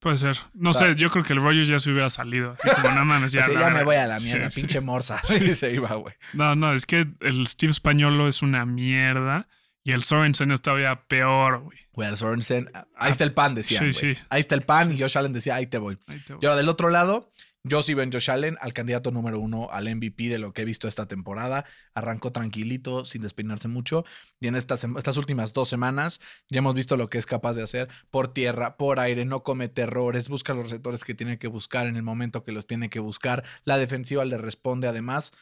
Puede 0.00 0.16
ser. 0.18 0.36
No 0.54 0.70
O 0.70 0.74
sea- 0.74 0.88
sé, 0.88 0.96
yo 0.96 1.10
creo 1.10 1.24
que 1.24 1.32
el 1.32 1.40
Rogers 1.40 1.66
ya 1.68 1.78
se 1.80 1.90
hubiera 1.90 2.08
salido. 2.10 2.54
Como, 2.82 2.94
no 2.94 3.04
mames, 3.04 3.32
ya. 3.32 3.40
Así, 3.44 3.52
la 3.52 3.60
ya 3.60 3.66
me 3.66 3.72
verga". 3.74 3.84
voy 3.84 3.96
a 3.96 4.06
la 4.06 4.20
Sí, 4.20 4.26
mierda, 4.32 4.50
sí. 4.50 4.60
pinche 4.60 4.80
morsa. 4.80 5.18
Sí. 5.24 5.54
se 5.54 5.72
iba, 5.72 5.92
güey. 5.94 6.14
No, 6.34 6.54
no, 6.54 6.72
es 6.72 6.86
que 6.86 7.06
el 7.20 7.46
Steve 7.46 7.72
Españolo 7.72 8.28
es 8.28 8.42
una 8.42 8.64
mierda 8.64 9.48
y 9.84 9.92
el 9.92 10.02
Sorensen 10.04 10.52
es 10.52 10.60
todavía 10.62 11.02
peor, 11.08 11.60
güey. 11.60 11.78
Güey, 11.92 12.08
el 12.10 12.16
Sorensen, 12.16 12.70
ahí 12.96 13.10
está 13.10 13.24
el 13.24 13.32
pan, 13.32 13.54
decían. 13.54 13.92
Sí, 13.92 14.14
sí. 14.14 14.20
Ahí 14.28 14.38
está 14.40 14.54
el 14.54 14.62
pan 14.62 14.92
y 14.92 15.00
Josh 15.00 15.18
Allen 15.18 15.32
decía, 15.32 15.56
ahí 15.56 15.66
te 15.66 15.78
voy. 15.78 15.98
Ahí 16.08 16.20
te 16.20 16.34
voy. 16.34 16.40
Y 16.42 16.46
ahora 16.46 16.56
del 16.56 16.68
otro 16.68 16.90
lado, 16.90 17.30
yo 17.64 17.82
sí 17.82 17.94
veo 17.94 18.04
en 18.04 18.12
Josh 18.12 18.30
Allen 18.30 18.56
al 18.60 18.72
candidato 18.72 19.10
número 19.10 19.40
uno 19.40 19.68
al 19.70 19.94
MVP 19.94 20.28
de 20.28 20.38
lo 20.38 20.52
que 20.52 20.62
he 20.62 20.64
visto 20.64 20.88
esta 20.88 21.06
temporada. 21.06 21.64
Arrancó 21.94 22.32
tranquilito, 22.32 23.04
sin 23.04 23.22
despeinarse 23.22 23.68
mucho. 23.68 24.04
Y 24.40 24.46
en 24.46 24.56
estas 24.56 24.84
últimas 25.16 25.52
dos 25.52 25.68
semanas 25.68 26.20
ya 26.48 26.58
hemos 26.58 26.74
visto 26.74 26.96
lo 26.96 27.10
que 27.10 27.18
es 27.18 27.26
capaz 27.26 27.54
de 27.54 27.62
hacer 27.62 27.88
por 28.10 28.28
tierra, 28.28 28.76
por 28.76 29.00
aire, 29.00 29.24
no 29.24 29.42
comete 29.42 29.82
errores, 29.82 30.28
busca 30.28 30.54
los 30.54 30.64
receptores 30.64 31.04
que 31.04 31.14
tiene 31.14 31.38
que 31.38 31.48
buscar 31.48 31.86
en 31.86 31.96
el 31.96 32.02
momento 32.02 32.44
que 32.44 32.52
los 32.52 32.66
tiene 32.66 32.90
que 32.90 33.00
buscar. 33.00 33.44
La 33.64 33.76
defensiva 33.76 34.24
le 34.24 34.38
responde 34.38 34.88
además. 34.88 35.32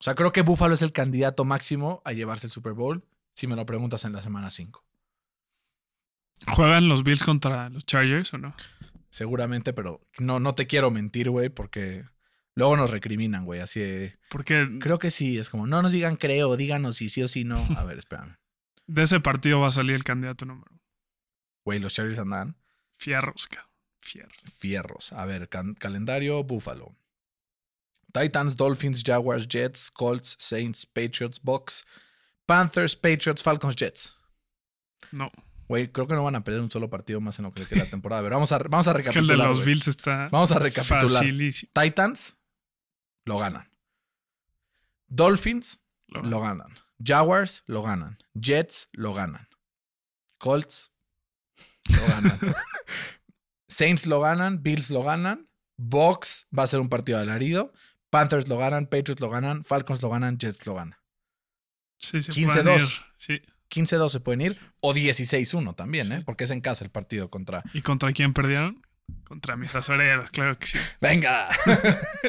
O 0.00 0.04
sea, 0.04 0.14
creo 0.14 0.32
que 0.32 0.42
Buffalo 0.42 0.74
es 0.74 0.82
el 0.82 0.92
candidato 0.92 1.44
máximo 1.44 2.02
a 2.04 2.12
llevarse 2.12 2.46
el 2.48 2.50
Super 2.50 2.72
Bowl, 2.72 3.04
si 3.34 3.46
me 3.46 3.56
lo 3.56 3.64
preguntas 3.64 4.04
en 4.04 4.12
la 4.12 4.22
semana 4.22 4.50
5. 4.50 4.82
¿Juegan 6.48 6.88
los 6.88 7.04
Bills 7.04 7.22
contra 7.22 7.68
los 7.70 7.86
Chargers 7.86 8.34
o 8.34 8.38
no? 8.38 8.54
Seguramente, 9.14 9.72
pero 9.72 10.04
no, 10.18 10.40
no 10.40 10.56
te 10.56 10.66
quiero 10.66 10.90
mentir, 10.90 11.30
güey, 11.30 11.48
porque 11.48 12.04
luego 12.56 12.76
nos 12.76 12.90
recriminan, 12.90 13.44
güey. 13.44 13.60
Así 13.60 14.12
Porque 14.28 14.68
Creo 14.80 14.98
que 14.98 15.12
sí, 15.12 15.38
es 15.38 15.50
como, 15.50 15.68
no 15.68 15.82
nos 15.82 15.92
digan 15.92 16.16
creo, 16.16 16.56
díganos 16.56 16.96
si 16.96 17.08
sí 17.08 17.22
o 17.22 17.28
si 17.28 17.44
no. 17.44 17.54
A 17.78 17.84
ver, 17.84 17.98
espérame. 17.98 18.38
de 18.88 19.04
ese 19.04 19.20
partido 19.20 19.60
va 19.60 19.68
a 19.68 19.70
salir 19.70 19.94
el 19.94 20.02
candidato 20.02 20.46
número 20.46 20.66
uno. 20.68 20.82
Güey, 21.64 21.78
los 21.78 21.94
Chargers 21.94 22.18
andan 22.18 22.56
Fierros, 22.98 23.46
cabrón. 23.46 23.70
Fierros. 24.00 24.36
fierros. 24.52 25.12
A 25.12 25.24
ver, 25.26 25.48
calendario, 25.48 26.42
Buffalo. 26.42 26.96
Titans, 28.12 28.56
Dolphins, 28.56 29.04
Jaguars, 29.06 29.46
Jets, 29.46 29.92
Colts, 29.92 30.34
Saints, 30.40 30.86
Patriots, 30.86 31.40
Bucks, 31.40 31.84
Panthers, 32.46 32.96
Patriots, 32.96 33.44
Falcons, 33.44 33.76
Jets. 33.76 34.16
No. 35.12 35.30
Güey, 35.74 35.90
creo 35.90 36.06
que 36.06 36.14
no 36.14 36.22
van 36.22 36.36
a 36.36 36.44
perder 36.44 36.60
un 36.60 36.70
solo 36.70 36.88
partido 36.88 37.20
más 37.20 37.36
en 37.40 37.46
lo 37.46 37.52
que 37.52 37.66
queda 37.66 37.82
la 37.82 37.90
temporada. 37.90 38.22
Ver, 38.22 38.32
vamos 38.32 38.52
a, 38.52 38.58
vamos 38.58 38.86
a 38.86 38.92
Es 38.92 39.08
que 39.08 39.18
el 39.18 39.26
de 39.26 39.32
recapitular. 39.34 39.48
los. 39.48 39.64
Bills 39.64 39.88
está 39.88 40.28
Vamos 40.30 40.52
a 40.52 40.58
recapitular. 40.60 41.00
facilísimo. 41.08 41.72
Titans, 41.74 42.36
lo 43.24 43.38
ganan. 43.38 43.68
Dolphins, 45.08 45.80
Lo- 46.06 46.22
lo 46.22 46.40
ganan. 46.40 46.68
Jaguars 47.04 47.64
lo 47.66 47.82
ganan. 47.82 48.18
Jets 48.34 48.88
lo 48.92 49.14
ganan. 49.14 49.48
Colts 50.38 50.92
lo 51.88 52.06
ganan. 52.06 52.38
Saints 53.68 54.06
lo 54.06 54.20
ganan. 54.20 54.62
Bills 54.62 54.90
lo 54.90 55.02
ganan. 55.02 55.48
Bucks 55.76 56.46
va 56.56 56.62
a 56.62 56.66
ser 56.68 56.78
un 56.80 56.88
partido 56.88 57.18
alarido. 57.18 57.72
Panthers 58.10 58.48
lo 58.48 58.58
ganan. 58.58 58.86
Patriots 58.86 59.20
lo 59.20 59.28
ganan. 59.30 59.64
Falcons 59.64 60.02
lo 60.02 60.10
ganan. 60.10 60.38
Jets 60.38 60.66
lo 60.66 60.74
ganan. 60.74 60.98
Sí, 61.98 62.22
se 62.22 62.32
15-2. 62.32 62.62
pueden 62.62 62.80
ir. 62.80 62.88
Sí. 63.16 63.42
15-2 63.74 64.08
se 64.10 64.20
pueden 64.20 64.40
ir. 64.42 64.60
O 64.80 64.94
16-1 64.94 65.74
también, 65.74 66.06
Sí. 66.06 66.12
¿eh? 66.14 66.22
Porque 66.24 66.44
es 66.44 66.50
en 66.50 66.60
casa 66.60 66.84
el 66.84 66.90
partido 66.90 67.30
contra. 67.30 67.62
¿Y 67.72 67.82
contra 67.82 68.12
quién 68.12 68.32
perdieron? 68.32 68.82
Contra 69.24 69.56
mis 69.56 69.74
acereras, 69.74 70.30
claro 70.30 70.58
que 70.58 70.66
sí. 70.66 70.78
¡Venga! 71.00 71.48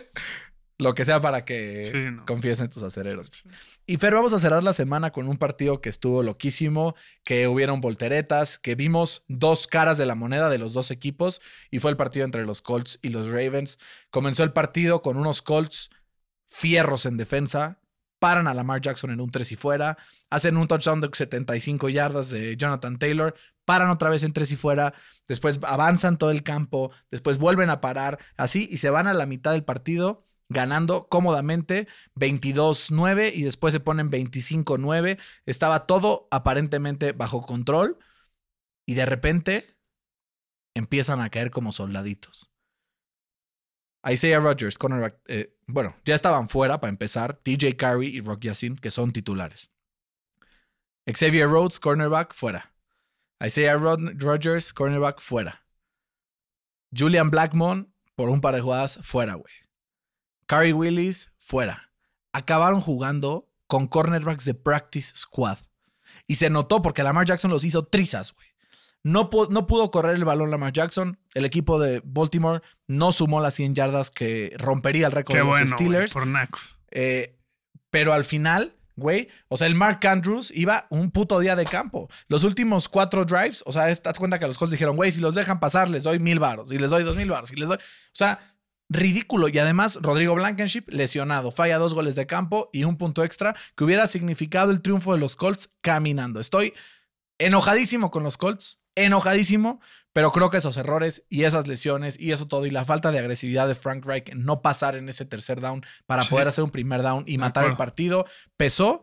Lo 0.77 0.93
que 0.93 1.05
sea 1.05 1.21
para 1.21 1.45
que 1.45 1.85
Sí, 1.85 2.11
no. 2.11 2.25
confíes 2.25 2.59
en 2.59 2.69
tus 2.69 2.83
acereros. 2.83 3.31
Y 3.87 3.95
Fer, 3.95 4.13
vamos 4.13 4.33
a 4.33 4.39
cerrar 4.39 4.61
la 4.61 4.73
semana 4.73 5.11
con 5.11 5.29
un 5.29 5.37
partido 5.37 5.79
que 5.79 5.87
estuvo 5.87 6.21
loquísimo, 6.21 6.95
que 7.23 7.47
hubieron 7.47 7.79
volteretas, 7.79 8.59
que 8.59 8.75
vimos 8.75 9.23
dos 9.29 9.67
caras 9.67 9.97
de 9.97 10.05
la 10.05 10.15
moneda 10.15 10.49
de 10.49 10.57
los 10.57 10.73
dos 10.73 10.91
equipos 10.91 11.41
y 11.71 11.79
fue 11.79 11.91
el 11.91 11.97
partido 11.97 12.25
entre 12.25 12.45
los 12.45 12.61
Colts 12.61 12.99
y 13.01 13.07
los 13.09 13.29
Ravens. 13.29 13.79
Comenzó 14.09 14.43
el 14.43 14.51
partido 14.51 15.01
con 15.01 15.15
unos 15.15 15.41
Colts 15.41 15.91
fierros 16.45 17.05
en 17.05 17.15
defensa, 17.15 17.79
paran 18.25 18.47
a 18.47 18.55
Lamar 18.55 18.81
Jackson 18.81 19.11
en 19.11 19.21
un 19.21 19.29
3 19.29 19.51
y 19.51 19.55
fuera, 19.55 19.99
hacen 20.31 20.57
un 20.57 20.67
touchdown 20.67 20.99
de 20.99 21.11
75 21.13 21.89
yardas 21.89 22.31
de 22.31 22.57
Jonathan 22.57 22.97
Taylor, 22.97 23.35
paran 23.65 23.91
otra 23.91 24.09
vez 24.09 24.23
en 24.23 24.33
3 24.33 24.51
y 24.51 24.55
fuera, 24.55 24.95
después 25.27 25.59
avanzan 25.61 26.17
todo 26.17 26.31
el 26.31 26.41
campo, 26.41 26.91
después 27.11 27.37
vuelven 27.37 27.69
a 27.69 27.81
parar, 27.81 28.17
así 28.35 28.67
y 28.71 28.79
se 28.79 28.89
van 28.89 29.05
a 29.05 29.13
la 29.13 29.27
mitad 29.27 29.51
del 29.51 29.63
partido 29.63 30.23
ganando 30.49 31.07
cómodamente 31.07 31.87
22-9 32.15 33.31
y 33.35 33.43
después 33.43 33.71
se 33.75 33.79
ponen 33.79 34.09
25-9. 34.09 35.19
Estaba 35.45 35.85
todo 35.85 36.27
aparentemente 36.31 37.11
bajo 37.11 37.45
control 37.45 37.99
y 38.87 38.95
de 38.95 39.05
repente 39.05 39.77
empiezan 40.73 41.21
a 41.21 41.29
caer 41.29 41.51
como 41.51 41.71
soldaditos. 41.71 42.51
Isaiah 44.03 44.39
Rodgers, 44.39 44.79
cornerback, 44.79 45.19
eh, 45.27 45.54
bueno, 45.67 45.95
ya 46.05 46.15
estaban 46.15 46.49
fuera 46.49 46.79
para 46.79 46.89
empezar, 46.89 47.33
TJ 47.41 47.75
Carey 47.77 48.15
y 48.15 48.21
Rock 48.21 48.41
Yassin, 48.41 48.75
que 48.77 48.91
son 48.91 49.11
titulares. 49.11 49.69
Xavier 51.11 51.47
Rhodes, 51.49 51.79
cornerback, 51.79 52.33
fuera. 52.33 52.73
Isaiah 53.43 53.75
Rod- 53.77 54.13
Rodgers, 54.17 54.73
cornerback, 54.73 55.19
fuera. 55.19 55.65
Julian 56.95 57.29
Blackmon, 57.29 57.93
por 58.15 58.29
un 58.29 58.41
par 58.41 58.55
de 58.55 58.61
jugadas, 58.61 58.99
fuera, 59.03 59.35
güey. 59.35 59.53
Carey 60.47 60.73
Willis, 60.73 61.31
fuera. 61.37 61.91
Acabaron 62.31 62.81
jugando 62.81 63.49
con 63.67 63.87
cornerbacks 63.87 64.45
de 64.45 64.53
practice 64.53 65.15
squad. 65.15 65.57
Y 66.27 66.35
se 66.35 66.49
notó 66.49 66.81
porque 66.81 67.03
Lamar 67.03 67.25
Jackson 67.25 67.51
los 67.51 67.63
hizo 67.63 67.85
trizas, 67.85 68.33
güey. 68.33 68.47
No, 69.05 69.29
no 69.51 69.67
pudo 69.67 69.91
correr 69.91 70.15
el 70.15 70.25
balón 70.25 70.49
Lamar 70.49 70.73
Jackson. 70.73 71.19
El 71.35 71.45
equipo 71.45 71.79
de 71.79 72.01
Baltimore 72.03 72.63
no 72.87 73.11
sumó 73.11 73.39
las 73.39 73.53
100 73.53 73.75
yardas 73.75 74.09
que 74.09 74.51
rompería 74.57 75.05
el 75.05 75.11
récord 75.11 75.35
Qué 75.35 75.41
de 75.41 75.45
los 75.45 75.55
bueno, 75.55 75.77
Steelers. 75.77 76.11
por. 76.11 76.27
Eh, 76.89 77.37
pero 77.91 78.13
al 78.13 78.25
final, 78.25 78.75
güey, 78.95 79.29
o 79.47 79.57
sea, 79.57 79.67
el 79.67 79.75
Mark 79.75 79.99
Andrews 80.07 80.49
iba 80.55 80.87
un 80.89 81.11
puto 81.11 81.39
día 81.39 81.55
de 81.55 81.65
campo. 81.65 82.09
Los 82.29 82.43
últimos 82.43 82.89
cuatro 82.89 83.25
drives, 83.25 83.61
o 83.67 83.71
sea, 83.71 83.91
estás 83.91 84.17
cuenta 84.17 84.39
que 84.39 84.47
los 84.47 84.57
Colts 84.57 84.71
dijeron, 84.71 84.95
güey, 84.95 85.11
si 85.11 85.21
los 85.21 85.35
dejan 85.35 85.59
pasar, 85.59 85.87
les 85.87 86.03
doy 86.03 86.17
mil 86.17 86.39
baros, 86.39 86.71
y 86.71 86.79
les 86.79 86.89
doy 86.89 87.03
dos 87.03 87.15
mil 87.15 87.29
baros, 87.29 87.51
y 87.51 87.57
les 87.57 87.69
doy. 87.69 87.77
O 87.77 87.81
sea, 88.11 88.39
ridículo. 88.89 89.49
Y 89.49 89.59
además, 89.59 89.99
Rodrigo 90.01 90.33
Blankenship 90.33 90.85
lesionado, 90.87 91.51
falla 91.51 91.77
dos 91.77 91.93
goles 91.93 92.15
de 92.15 92.25
campo 92.25 92.71
y 92.73 92.85
un 92.85 92.97
punto 92.97 93.23
extra 93.23 93.55
que 93.77 93.83
hubiera 93.83 94.07
significado 94.07 94.71
el 94.71 94.81
triunfo 94.81 95.13
de 95.13 95.19
los 95.19 95.35
Colts 95.35 95.69
caminando. 95.81 96.39
Estoy 96.39 96.73
enojadísimo 97.37 98.09
con 98.09 98.23
los 98.23 98.37
Colts, 98.37 98.79
enojadísimo, 98.95 99.79
pero 100.13 100.31
creo 100.31 100.49
que 100.49 100.57
esos 100.57 100.77
errores 100.77 101.23
y 101.29 101.43
esas 101.43 101.67
lesiones 101.67 102.17
y 102.19 102.31
eso 102.31 102.47
todo 102.47 102.65
y 102.65 102.71
la 102.71 102.85
falta 102.85 103.11
de 103.11 103.19
agresividad 103.19 103.67
de 103.67 103.75
Frank 103.75 104.05
Reich 104.05 104.29
en 104.29 104.45
no 104.45 104.61
pasar 104.61 104.95
en 104.95 105.09
ese 105.09 105.25
tercer 105.25 105.59
down 105.61 105.85
para 106.05 106.23
Sí. 106.23 106.29
poder 106.29 106.47
hacer 106.47 106.63
un 106.63 106.71
primer 106.71 107.01
down 107.01 107.23
y 107.27 107.37
matar 107.37 107.65
el 107.65 107.75
partido 107.75 108.25
pesó. 108.57 109.01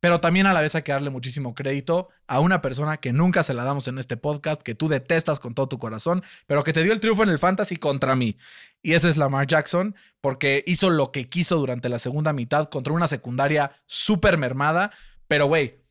Pero 0.00 0.20
también 0.20 0.44
a 0.46 0.52
la 0.52 0.60
vez 0.60 0.74
hay 0.74 0.82
que 0.82 0.92
darle 0.92 1.08
muchísimo 1.08 1.54
crédito 1.54 2.10
a 2.26 2.38
una 2.40 2.60
persona 2.60 2.98
que 2.98 3.14
nunca 3.14 3.42
se 3.42 3.54
la 3.54 3.64
damos 3.64 3.88
en 3.88 3.98
este 3.98 4.18
podcast, 4.18 4.60
que 4.60 4.74
tú 4.74 4.86
detestas 4.86 5.40
con 5.40 5.54
todo 5.54 5.66
tu 5.66 5.78
corazón, 5.78 6.22
pero 6.46 6.62
que 6.62 6.74
te 6.74 6.82
dio 6.82 6.92
el 6.92 7.00
triunfo 7.00 7.22
en 7.22 7.30
el 7.30 7.38
fantasy 7.38 7.76
contra 7.76 8.14
mí. 8.14 8.36
Y 8.82 8.92
ese 8.92 9.08
es 9.08 9.16
Lamar 9.16 9.46
Jackson, 9.46 9.96
porque 10.20 10.62
hizo 10.66 10.90
lo 10.90 11.10
que 11.10 11.30
quiso 11.30 11.56
durante 11.56 11.88
la 11.88 11.98
segunda 11.98 12.34
mitad 12.34 12.66
contra 12.68 12.92
una 12.92 13.08
secundaria 13.08 13.72
súper 13.86 14.36
mermada. 14.36 14.90
Pero, 15.26 15.46
güey, 15.46 15.82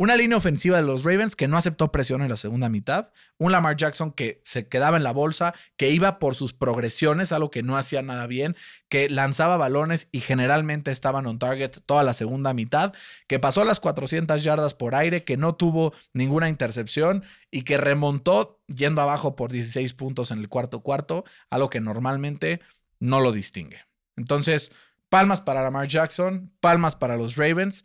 una 0.00 0.16
línea 0.16 0.38
ofensiva 0.38 0.78
de 0.78 0.82
los 0.82 1.04
Ravens 1.04 1.36
que 1.36 1.46
no 1.46 1.58
aceptó 1.58 1.92
presión 1.92 2.22
en 2.22 2.30
la 2.30 2.38
segunda 2.38 2.70
mitad. 2.70 3.12
Un 3.36 3.52
Lamar 3.52 3.76
Jackson 3.76 4.12
que 4.12 4.40
se 4.46 4.66
quedaba 4.66 4.96
en 4.96 5.02
la 5.02 5.12
bolsa, 5.12 5.52
que 5.76 5.90
iba 5.90 6.18
por 6.18 6.34
sus 6.34 6.54
progresiones, 6.54 7.32
algo 7.32 7.50
que 7.50 7.62
no 7.62 7.76
hacía 7.76 8.00
nada 8.00 8.26
bien, 8.26 8.56
que 8.88 9.10
lanzaba 9.10 9.58
balones 9.58 10.08
y 10.10 10.20
generalmente 10.20 10.90
estaban 10.90 11.26
on 11.26 11.38
target 11.38 11.72
toda 11.84 12.02
la 12.02 12.14
segunda 12.14 12.54
mitad, 12.54 12.94
que 13.26 13.38
pasó 13.38 13.62
las 13.62 13.78
400 13.78 14.42
yardas 14.42 14.72
por 14.72 14.94
aire, 14.94 15.22
que 15.22 15.36
no 15.36 15.54
tuvo 15.54 15.92
ninguna 16.14 16.48
intercepción 16.48 17.22
y 17.50 17.64
que 17.64 17.76
remontó 17.76 18.62
yendo 18.68 19.02
abajo 19.02 19.36
por 19.36 19.52
16 19.52 19.92
puntos 19.92 20.30
en 20.30 20.38
el 20.38 20.48
cuarto 20.48 20.80
cuarto, 20.80 21.26
algo 21.50 21.68
que 21.68 21.82
normalmente 21.82 22.62
no 23.00 23.20
lo 23.20 23.32
distingue. 23.32 23.84
Entonces, 24.16 24.72
palmas 25.10 25.42
para 25.42 25.62
Lamar 25.62 25.88
Jackson, 25.88 26.50
palmas 26.60 26.96
para 26.96 27.18
los 27.18 27.36
Ravens. 27.36 27.84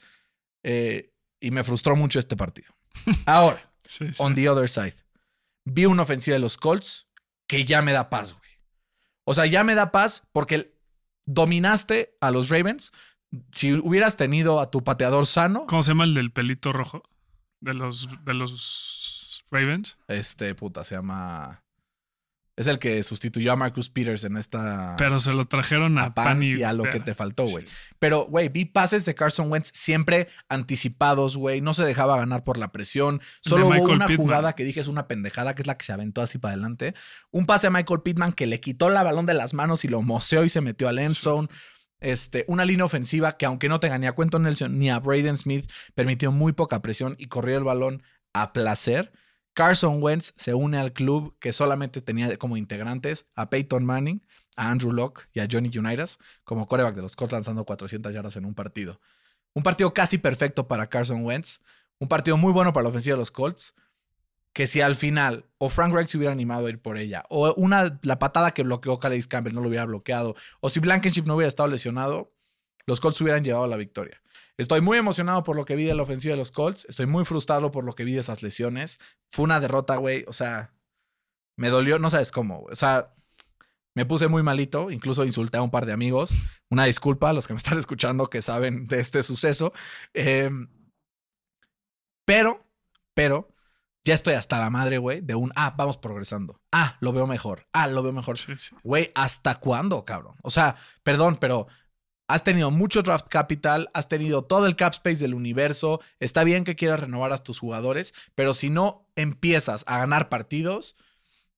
eh, 0.63 1.11
y 1.39 1.51
me 1.51 1.63
frustró 1.63 1.95
mucho 1.95 2.19
este 2.19 2.35
partido. 2.35 2.73
Ahora, 3.25 3.71
Sí, 3.85 4.07
sí. 4.13 4.15
on 4.23 4.33
the 4.35 4.49
other 4.49 4.67
side, 4.67 4.95
vi 5.63 5.85
una 5.85 6.03
ofensiva 6.03 6.33
de 6.35 6.39
los 6.41 6.57
Colts 6.57 7.07
que 7.47 7.65
ya 7.65 7.81
me 7.83 7.91
da 7.91 8.09
paz, 8.09 8.33
güey. 8.33 8.43
O 9.25 9.33
sea, 9.35 9.45
ya 9.45 9.63
me 9.63 9.75
da 9.75 9.91
paz 9.91 10.23
porque 10.31 10.75
dominaste 11.25 12.17
a 12.21 12.31
los 12.31 12.49
Ravens. 12.49 12.91
Si 13.51 13.73
hubieras 13.73 14.17
tenido 14.17 14.59
a 14.59 14.71
tu 14.71 14.83
pateador 14.83 15.25
sano, 15.27 15.65
¿Cómo 15.67 15.83
se 15.83 15.91
llama 15.91 16.03
el 16.05 16.13
del 16.13 16.31
pelito 16.31 16.71
rojo? 16.73 17.03
De 17.59 17.73
los, 17.73 18.07
de 18.23 18.33
los 18.33 19.43
Ravens. 19.51 19.97
este 20.07 20.53
puta 20.55 20.83
se 20.83 20.95
llama 20.95 21.63
Es 22.57 22.67
el 22.67 22.79
que 22.79 23.03
sustituyó 23.03 23.51
a 23.51 23.57
Marcus 23.57 23.89
Peters 23.89 24.23
en 24.23 24.37
esta. 24.37 24.95
Pero 24.97 25.19
se 25.19 25.33
lo 25.33 25.45
trajeron 25.45 25.97
a, 25.97 26.05
a 26.05 26.13
Pan 26.13 26.25
Pan 26.25 26.43
y 26.43 26.63
a 26.63 26.71
lo 26.71 26.83
que 26.83 27.01
te 27.01 27.13
faltó, 27.13 27.45
güey. 27.45 27.65
Sí. 27.65 27.71
Pero, 27.99 28.27
güey, 28.27 28.47
vi 28.47 28.63
pases 28.63 29.03
de 29.03 29.13
Carson 29.13 29.51
Wentz 29.51 29.71
siempre 29.73 30.29
anticipados, 30.47 31.35
güey. 31.35 31.59
No 31.59 31.73
se 31.73 31.83
dejaba 31.83 32.15
ganar 32.15 32.45
por 32.45 32.57
la 32.57 32.71
presión. 32.71 33.21
Solo 33.41 33.67
hubo 33.67 33.83
una 33.91 34.07
Pittman. 34.07 34.25
jugada 34.25 34.53
que 34.53 34.63
dije 34.63 34.79
es 34.79 34.87
una 34.87 35.07
pendejada, 35.07 35.53
que 35.53 35.63
es 35.63 35.67
la 35.67 35.77
que 35.77 35.83
se 35.83 35.91
aventó 35.91 36.21
así 36.21 36.37
para 36.37 36.53
adelante. 36.53 36.93
Un 37.29 37.45
pase 37.45 37.67
a 37.67 37.71
Michael 37.71 38.01
Pittman 38.01 38.31
que 38.31 38.47
le 38.47 38.61
quitó 38.61 38.89
la 38.89 39.03
balón 39.03 39.25
de 39.25 39.33
las 39.33 39.53
manos 39.53 39.83
y 39.83 39.89
lo 39.89 40.01
moceó 40.01 40.45
y 40.45 40.49
se 40.49 40.61
metió 40.61 40.87
al 40.87 40.99
end 40.99 41.15
zone. 41.15 41.49
Este, 41.99 42.45
una 42.47 42.63
línea 42.63 42.85
ofensiva 42.85 43.35
que, 43.35 43.45
aunque 43.45 43.67
no 43.67 43.79
tenga 43.81 43.97
ni 43.97 44.07
a 44.07 44.13
Quentin 44.13 44.43
Nelson 44.43 44.77
ni 44.79 44.89
a 44.89 44.99
Braden 44.99 45.37
Smith, 45.37 45.69
permitió 45.93 46.31
muy 46.31 46.53
poca 46.53 46.81
presión 46.81 47.15
y 47.17 47.27
corrió 47.27 47.57
el 47.57 47.63
balón 47.65 48.03
a 48.33 48.53
placer. 48.53 49.11
Carson 49.55 50.03
Wentz 50.03 50.33
se 50.35 50.53
une 50.53 50.77
al 50.77 50.91
club 50.91 51.33
que 51.39 51.53
solamente 51.53 52.01
tenía 52.01 52.35
como 52.37 52.57
integrantes 52.57 53.25
a 53.35 53.49
Peyton 53.49 53.85
Manning, 53.85 54.21
a 54.57 54.69
Andrew 54.69 54.91
Locke 54.91 55.29
y 55.33 55.39
a 55.39 55.47
Johnny 55.49 55.75
Unitas 55.75 56.19
como 56.43 56.67
coreback 56.67 56.93
de 56.93 57.01
los 57.01 57.15
Colts 57.15 57.31
lanzando 57.31 57.63
400 57.63 58.13
yardas 58.13 58.35
en 58.35 58.43
un 58.43 58.53
partido. 58.53 58.99
Un 59.53 59.63
partido 59.63 59.93
casi 59.93 60.17
perfecto 60.17 60.67
para 60.67 60.87
Carson 60.87 61.23
Wentz. 61.23 61.61
Un 61.99 62.09
partido 62.09 62.35
muy 62.35 62.51
bueno 62.51 62.73
para 62.73 62.83
la 62.83 62.89
ofensiva 62.89 63.15
de 63.15 63.21
los 63.21 63.31
Colts. 63.31 63.73
Que 64.51 64.67
si 64.67 64.81
al 64.81 64.95
final 64.95 65.45
o 65.57 65.69
Frank 65.69 65.93
Reich 65.93 66.09
se 66.09 66.17
hubiera 66.17 66.33
animado 66.33 66.67
a 66.67 66.69
ir 66.69 66.81
por 66.81 66.97
ella, 66.97 67.23
o 67.29 67.53
una, 67.55 67.97
la 68.03 68.19
patada 68.19 68.51
que 68.51 68.63
bloqueó 68.63 68.99
Calais 68.99 69.27
Campbell 69.27 69.53
no 69.53 69.61
lo 69.61 69.67
hubiera 69.67 69.85
bloqueado, 69.85 70.35
o 70.61 70.69
si 70.69 70.79
Blankenship 70.79 71.23
no 71.25 71.35
hubiera 71.35 71.49
estado 71.49 71.67
lesionado, 71.67 72.33
los 72.85 73.01
Colts 73.01 73.19
hubieran 73.19 73.43
llevado 73.43 73.67
la 73.67 73.75
victoria. 73.75 74.21
Estoy 74.57 74.81
muy 74.81 74.97
emocionado 74.97 75.43
por 75.43 75.55
lo 75.55 75.65
que 75.65 75.75
vi 75.75 75.83
de 75.83 75.95
la 75.95 76.03
ofensiva 76.03 76.31
de 76.33 76.37
los 76.37 76.51
Colts. 76.51 76.85
Estoy 76.89 77.07
muy 77.07 77.25
frustrado 77.25 77.71
por 77.71 77.83
lo 77.83 77.93
que 77.93 78.05
vi 78.05 78.13
de 78.13 78.21
esas 78.21 78.41
lesiones. 78.41 78.99
Fue 79.29 79.43
una 79.43 79.59
derrota, 79.59 79.97
güey. 79.97 80.23
O 80.27 80.33
sea, 80.33 80.73
me 81.57 81.69
dolió, 81.69 81.99
no 81.99 82.09
sabes 82.09 82.31
cómo. 82.31 82.61
güey. 82.61 82.71
O 82.71 82.75
sea, 82.75 83.13
me 83.95 84.05
puse 84.05 84.27
muy 84.27 84.43
malito. 84.43 84.91
Incluso 84.91 85.25
insulté 85.25 85.57
a 85.57 85.61
un 85.61 85.71
par 85.71 85.85
de 85.85 85.93
amigos. 85.93 86.35
Una 86.69 86.85
disculpa 86.85 87.29
a 87.29 87.33
los 87.33 87.47
que 87.47 87.53
me 87.53 87.57
están 87.63 87.77
escuchando 87.77 88.29
que 88.29 88.41
saben 88.41 88.85
de 88.85 88.99
este 89.01 89.23
suceso. 89.23 89.73
Eh, 90.13 90.49
pero, 92.25 92.65
pero, 93.13 93.49
ya 94.05 94.13
estoy 94.13 94.35
hasta 94.35 94.59
la 94.59 94.69
madre, 94.69 94.99
güey, 94.99 95.21
de 95.21 95.35
un, 95.35 95.51
ah, 95.55 95.73
vamos 95.75 95.97
progresando. 95.97 96.61
Ah, 96.71 96.97
lo 97.01 97.11
veo 97.11 97.27
mejor. 97.27 97.67
Ah, 97.73 97.87
lo 97.87 98.03
veo 98.03 98.13
mejor. 98.13 98.37
Sí, 98.37 98.53
sí. 98.57 98.75
Güey, 98.83 99.11
¿hasta 99.15 99.55
cuándo, 99.59 100.05
cabrón? 100.05 100.35
O 100.43 100.49
sea, 100.49 100.75
perdón, 101.03 101.37
pero 101.37 101.67
has 102.27 102.43
tenido 102.43 102.71
mucho 102.71 103.01
draft 103.03 103.27
capital, 103.29 103.89
has 103.93 104.07
tenido 104.07 104.43
todo 104.43 104.65
el 104.65 104.75
cap 104.75 104.93
space 104.93 105.17
del 105.17 105.33
universo. 105.33 106.01
Está 106.19 106.43
bien 106.43 106.63
que 106.63 106.75
quieras 106.75 107.01
renovar 107.01 107.31
a 107.33 107.37
tus 107.37 107.59
jugadores, 107.59 108.13
pero 108.33 108.53
si 108.53 108.69
no 108.69 109.07
empiezas 109.15 109.83
a 109.87 109.97
ganar 109.99 110.29
partidos, 110.29 110.95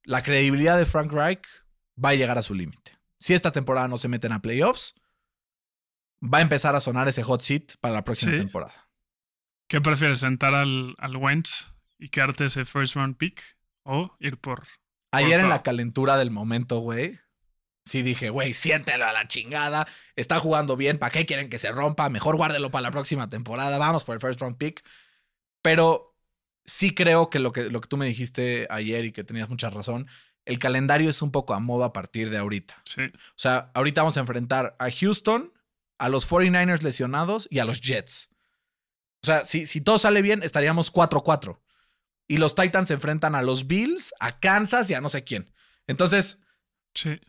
la 0.03 0.22
credibilidad 0.24 0.78
de 0.78 0.86
Frank 0.86 1.11
Reich 1.11 1.45
va 2.03 2.09
a 2.09 2.15
llegar 2.15 2.38
a 2.38 2.43
su 2.43 2.53
límite. 2.53 2.97
Si 3.20 3.34
esta 3.34 3.51
temporada 3.51 3.88
no 3.88 3.97
se 3.97 4.07
meten 4.07 4.32
a 4.32 4.41
playoffs, 4.41 4.95
va 6.22 6.39
a 6.39 6.41
empezar 6.41 6.76
a 6.76 6.80
sonar 6.80 7.07
ese 7.07 7.24
hot 7.24 7.41
seat 7.41 7.74
para 7.80 7.93
la 7.93 8.03
próxima 8.03 8.34
Sí. 8.34 8.38
temporada. 8.39 8.89
¿Qué 9.70 9.82
prefieres? 9.82 10.20
¿Sentar 10.20 10.53
al, 10.55 10.95
al 10.97 11.15
Wentz 11.18 11.72
y 11.99 12.09
quedarte 12.09 12.45
ese 12.45 12.63
first 12.65 12.95
round 12.95 13.18
pick? 13.18 13.41
¿O 13.84 14.15
ir 14.20 14.38
por. 14.38 14.65
Ayer 15.11 15.39
en 15.39 15.49
la 15.49 15.63
calentura 15.63 16.18
del 16.18 16.32
momento, 16.32 16.80
güey. 16.80 17.20
Sí 17.88 18.02
dije, 18.02 18.30
güey, 18.30 18.54
siéntelo 18.54 19.06
a 19.06 19.14
la 19.14 19.28
chingada. 19.28 19.88
Está 20.16 20.40
jugando 20.40 20.76
bien. 20.76 20.98
¿Para 20.98 21.12
qué 21.12 21.26
quieren 21.26 21.50
que 21.50 21.58
se 21.58 21.72
rompa? 21.72 22.10
Mejor 22.10 22.36
guárdelo 22.36 22.70
para 22.70 22.84
la 22.84 22.92
próxima 22.92 23.30
temporada. 23.30 23.78
Vamos 23.78 24.04
por 24.04 24.16
el 24.16 24.22
first 24.22 24.42
round 24.42 24.58
pick. 24.58 24.84
Pero 25.62 26.16
sí 26.66 26.94
creo 26.94 27.30
que 27.30 27.40
lo 27.40 27.52
que, 27.52 27.70
lo 27.70 27.82
que 27.82 27.88
tú 27.88 27.98
me 27.98 28.06
dijiste 28.06 28.68
ayer 28.70 29.06
y 29.06 29.12
que 29.12 29.24
tenías 29.24 29.50
mucha 29.50 29.70
razón, 29.70 30.08
el 30.46 30.60
calendario 30.60 31.10
es 31.10 31.22
un 31.22 31.32
poco 31.32 31.54
a 31.54 31.60
modo 31.60 31.84
a 31.84 31.94
partir 31.94 32.30
de 32.30 32.38
ahorita. 32.38 32.82
Sí. 32.86 33.04
O 33.04 33.34
sea, 33.36 33.72
ahorita 33.74 34.02
vamos 34.02 34.18
a 34.18 34.22
enfrentar 34.22 34.76
a 34.80 34.92
Houston, 34.92 35.54
a 35.98 36.10
los 36.10 36.30
49ers 36.30 36.82
lesionados 36.82 37.48
y 37.50 37.60
a 37.60 37.66
los 37.66 37.82
Jets. 37.82 38.30
O 39.24 39.26
sea, 39.26 39.46
si, 39.46 39.66
si 39.66 39.82
todo 39.82 39.98
sale 39.98 40.22
bien, 40.22 40.44
estaríamos 40.44 40.94
4-4. 40.94 41.60
Y 42.28 42.38
los 42.38 42.56
Titans 42.56 42.90
se 42.90 42.94
enfrentan 42.94 43.36
a 43.36 43.42
los 43.42 43.68
Bills, 43.68 44.14
a 44.20 44.40
Kansas 44.40 44.90
y 44.90 44.94
a 44.94 45.02
no 45.02 45.10
sé 45.10 45.24
quién. 45.24 45.54
Entonces, 45.88 46.40
Sí. 46.98 47.20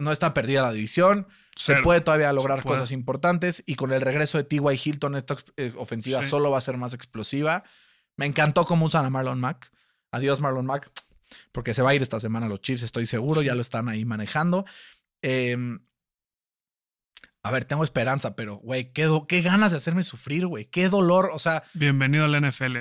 No 0.00 0.12
está 0.12 0.34
perdida 0.34 0.62
la 0.62 0.72
división. 0.72 1.28
Se 1.56 1.76
puede 1.76 2.00
todavía 2.00 2.32
lograr 2.32 2.62
puede. 2.62 2.76
cosas 2.78 2.90
importantes. 2.92 3.62
Y 3.66 3.74
con 3.74 3.92
el 3.92 4.00
regreso 4.00 4.38
de 4.38 4.44
T.Y. 4.44 4.80
Hilton, 4.82 5.14
esta 5.16 5.36
eh, 5.56 5.72
ofensiva 5.76 6.22
Sí. 6.22 6.28
solo 6.30 6.50
va 6.50 6.58
a 6.58 6.62
ser 6.62 6.76
más 6.76 6.94
explosiva. 6.94 7.64
Me 8.16 8.26
encantó 8.26 8.64
cómo 8.64 8.86
usan 8.86 9.04
a 9.04 9.10
Marlon 9.10 9.40
Mack. 9.40 9.70
Adiós, 10.10 10.40
Marlon 10.40 10.66
Mack. 10.66 10.90
Porque 11.52 11.74
se 11.74 11.82
va 11.82 11.90
a 11.90 11.94
ir 11.94 12.02
esta 12.02 12.18
semana 12.18 12.46
a 12.46 12.48
los 12.48 12.60
Chiefs, 12.60 12.82
estoy 12.82 13.06
seguro. 13.06 13.42
Ya 13.42 13.54
lo 13.54 13.60
están 13.60 13.88
ahí 13.88 14.04
manejando. 14.04 14.64
Em, 15.22 15.80
a 17.42 17.50
ver, 17.50 17.64
tengo 17.64 17.84
esperanza, 17.84 18.34
pero, 18.36 18.56
güey, 18.56 18.92
qué, 18.92 19.08
qué 19.28 19.40
ganas 19.42 19.70
de 19.70 19.76
hacerme 19.78 20.02
sufrir, 20.02 20.46
güey. 20.46 20.66
Qué 20.66 20.88
dolor. 20.88 21.30
O 21.32 21.38
sea, 21.38 21.62
Bienvenido 21.74 22.24
al 22.24 22.34
NFL. 22.34 22.78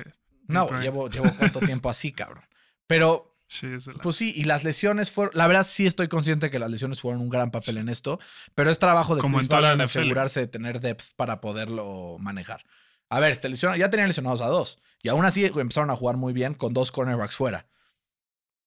no, 0.48 0.82
llevo, 0.82 1.10
llevo 1.10 1.30
cuánto 1.38 1.60
tiempo 1.60 1.90
así, 1.90 2.12
cabrón. 2.12 2.44
Pero 2.88 3.29
Sí, 3.52 3.66
es 3.66 3.86
de 3.86 3.94
la- 3.94 4.00
pues 4.00 4.16
sí, 4.16 4.32
y 4.36 4.44
las 4.46 4.64
lesiones 4.64 5.10
fueron. 5.12 5.36
La 5.36 5.48
verdad, 5.48 5.64
sí 5.64 5.86
estoy 5.88 6.08
consciente 6.08 6.52
que 6.52 6.60
las 6.60 6.70
lesiones 6.70 7.02
fueron 7.02 7.20
un 7.22 7.30
gran 7.30 7.50
papel 7.52 7.78
en 7.80 7.90
esto, 7.90 8.20
pero 8.56 8.70
es 8.70 8.78
trabajo 8.80 9.16
de 9.16 9.22
Como 9.22 9.40
en 9.42 9.48
toda 9.48 9.62
la 9.62 9.84
asegurarse 10.04 10.40
de 10.42 10.48
tener 10.48 10.80
depth 10.80 11.16
para 11.16 11.42
poderlo 11.42 12.18
manejar. 12.20 12.64
A 13.10 13.20
ver, 13.20 13.36
lesiona- 13.50 13.76
ya 13.76 13.90
tenían 13.90 14.08
lesionados 14.08 14.42
a 14.42 14.48
dos, 14.48 14.78
y 15.02 15.10
aún 15.10 15.26
así 15.26 15.46
empezaron 15.46 15.90
a 15.90 15.96
jugar 15.96 16.16
muy 16.16 16.32
bien 16.32 16.54
con 16.54 16.74
dos 16.76 16.92
cornerbacks 16.92 17.36
fuera. 17.36 17.68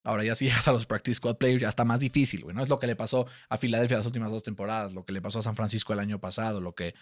Ahora 0.05 0.25
ya 0.25 0.35
si 0.35 0.47
llegas 0.47 0.67
a 0.69 0.73
los 0.73 0.85
practice 0.87 1.15
squad 1.17 1.37
players 1.37 1.63
ya 1.63 1.69
está 1.69 1.85
más 1.85 2.01
difícil, 2.01 2.43
güey. 2.43 2.57
No 2.57 2.63
es 2.65 2.69
lo 2.69 2.81
que 2.81 2.89
le 2.89 2.97
pasó 2.97 3.25
a 3.49 3.57
Filadelfia 3.59 3.99
las 3.99 4.07
últimas 4.07 4.33
dos 4.33 4.43
temporadas, 4.43 4.95
lo 4.95 5.05
que 5.05 5.13
le 5.13 5.23
pasó 5.23 5.39
a 5.39 5.43
San 5.43 5.55
Francisco 5.55 5.93
el 5.93 6.01
año 6.01 6.19
pasado, 6.19 6.61
lo 6.61 6.75
que. 6.75 6.95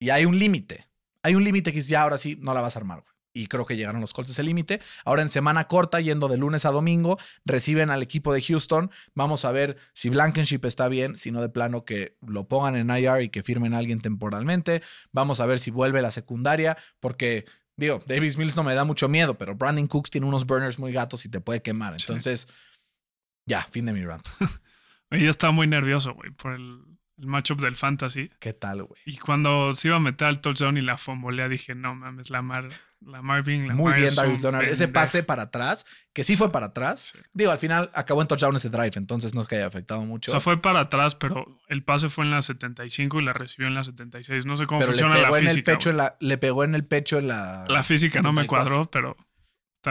Y 0.00 0.10
hay 0.10 0.24
un 0.24 0.36
límite. 0.38 0.88
Hay 1.22 1.36
un 1.36 1.44
límite 1.44 1.72
que 1.72 1.82
ya 1.82 2.02
ahora 2.02 2.18
sí 2.18 2.36
no 2.40 2.52
la 2.52 2.62
vas 2.62 2.74
a 2.74 2.80
armar, 2.80 3.02
güey. 3.02 3.14
Y 3.32 3.46
creo 3.46 3.64
que 3.64 3.76
llegaron 3.76 4.00
los 4.00 4.12
Colts 4.12 4.30
ese 4.30 4.42
límite. 4.42 4.80
Ahora 5.04 5.22
en 5.22 5.28
semana 5.28 5.68
corta, 5.68 6.00
yendo 6.00 6.28
de 6.28 6.36
lunes 6.36 6.64
a 6.64 6.70
domingo, 6.70 7.18
reciben 7.44 7.90
al 7.90 8.02
equipo 8.02 8.32
de 8.32 8.42
Houston. 8.42 8.90
Vamos 9.14 9.44
a 9.44 9.52
ver 9.52 9.76
si 9.92 10.08
Blankenship 10.08 10.64
está 10.64 10.88
bien, 10.88 11.16
si 11.16 11.30
no 11.30 11.40
de 11.40 11.48
plano 11.48 11.84
que 11.84 12.16
lo 12.26 12.48
pongan 12.48 12.76
en 12.76 12.90
IR 12.90 13.22
y 13.22 13.28
que 13.28 13.42
firmen 13.42 13.74
a 13.74 13.78
alguien 13.78 14.00
temporalmente. 14.00 14.82
Vamos 15.12 15.40
a 15.40 15.46
ver 15.46 15.58
si 15.58 15.70
vuelve 15.70 16.02
la 16.02 16.10
secundaria, 16.10 16.76
porque 16.98 17.44
digo, 17.76 18.02
Davis 18.06 18.36
Mills 18.36 18.56
no 18.56 18.64
me 18.64 18.74
da 18.74 18.84
mucho 18.84 19.08
miedo, 19.08 19.38
pero 19.38 19.54
Brandon 19.54 19.86
Cooks 19.86 20.10
tiene 20.10 20.26
unos 20.26 20.46
burners 20.46 20.78
muy 20.78 20.92
gatos 20.92 21.24
y 21.24 21.28
te 21.28 21.40
puede 21.40 21.62
quemar. 21.62 21.98
Sí. 21.98 22.06
Entonces, 22.08 22.48
ya, 23.46 23.62
fin 23.70 23.86
de 23.86 23.92
mi 23.92 24.04
rant. 24.04 24.26
Yo 25.10 25.30
estaba 25.30 25.52
muy 25.52 25.66
nervioso, 25.66 26.14
güey, 26.14 26.30
por 26.30 26.52
el, 26.52 26.82
el 27.20 27.26
matchup 27.26 27.60
del 27.60 27.76
fantasy. 27.76 28.30
¿Qué 28.40 28.52
tal, 28.54 28.84
güey? 28.84 29.00
Y 29.04 29.18
cuando 29.18 29.74
se 29.74 29.88
iba 29.88 29.96
a 29.96 30.00
meter 30.00 30.26
al 30.28 30.40
touchdown 30.40 30.76
y 30.78 30.80
la 30.80 30.96
fombolea, 30.96 31.48
dije, 31.48 31.74
no 31.74 31.94
mames, 31.94 32.30
la 32.30 32.40
Mar, 32.42 32.66
la 33.00 33.20
Marvin, 33.22 33.68
la 33.68 33.74
Muy 33.74 33.90
Mar 33.90 34.00
bien, 34.00 34.14
Darius 34.14 34.40
Leonard. 34.40 34.64
Ese 34.64 34.88
pase 34.88 35.22
para 35.22 35.42
atrás, 35.44 35.84
que 36.12 36.24
sí 36.24 36.36
fue 36.36 36.50
para 36.50 36.66
atrás. 36.66 37.12
Sí. 37.14 37.20
Digo, 37.32 37.50
al 37.50 37.58
final 37.58 37.90
acabó 37.94 38.22
en 38.22 38.28
touchdown 38.28 38.56
ese 38.56 38.70
drive, 38.70 38.92
entonces 38.96 39.34
no 39.34 39.42
es 39.42 39.48
que 39.48 39.56
haya 39.56 39.66
afectado 39.66 40.00
O 40.00 40.04
mucho. 40.06 40.30
sea, 40.30 40.40
fue 40.40 40.60
para 40.60 40.80
atrás, 40.80 41.14
pero 41.14 41.58
el 41.68 41.84
pase 41.84 42.08
fue 42.08 42.24
en 42.24 42.30
la 42.30 42.40
75 42.42 43.20
y 43.20 43.24
la 43.24 43.32
recibió 43.34 43.68
en 43.68 43.74
la 43.74 43.84
76. 43.84 44.46
No 44.46 44.56
sé 44.56 44.66
cómo 44.66 44.80
pero 44.80 44.92
le 44.92 44.98
funciona 44.98 45.14
pegó, 45.16 45.30
la 45.32 45.38
en 45.38 45.44
el 45.44 45.50
física. 45.50 45.72
pecho 45.72 45.90
en 45.90 45.96
la, 45.98 46.16
le 46.20 46.38
pegó 46.38 46.64
en 46.64 46.74
el 46.74 46.84
pecho 46.86 47.18
en 47.18 47.28
la. 47.28 47.64
La 47.68 47.82
física 47.82 48.22
no 48.22 48.32
me 48.32 48.42
74. 48.42 48.48
cuadró, 48.48 48.90
pero 48.90 49.16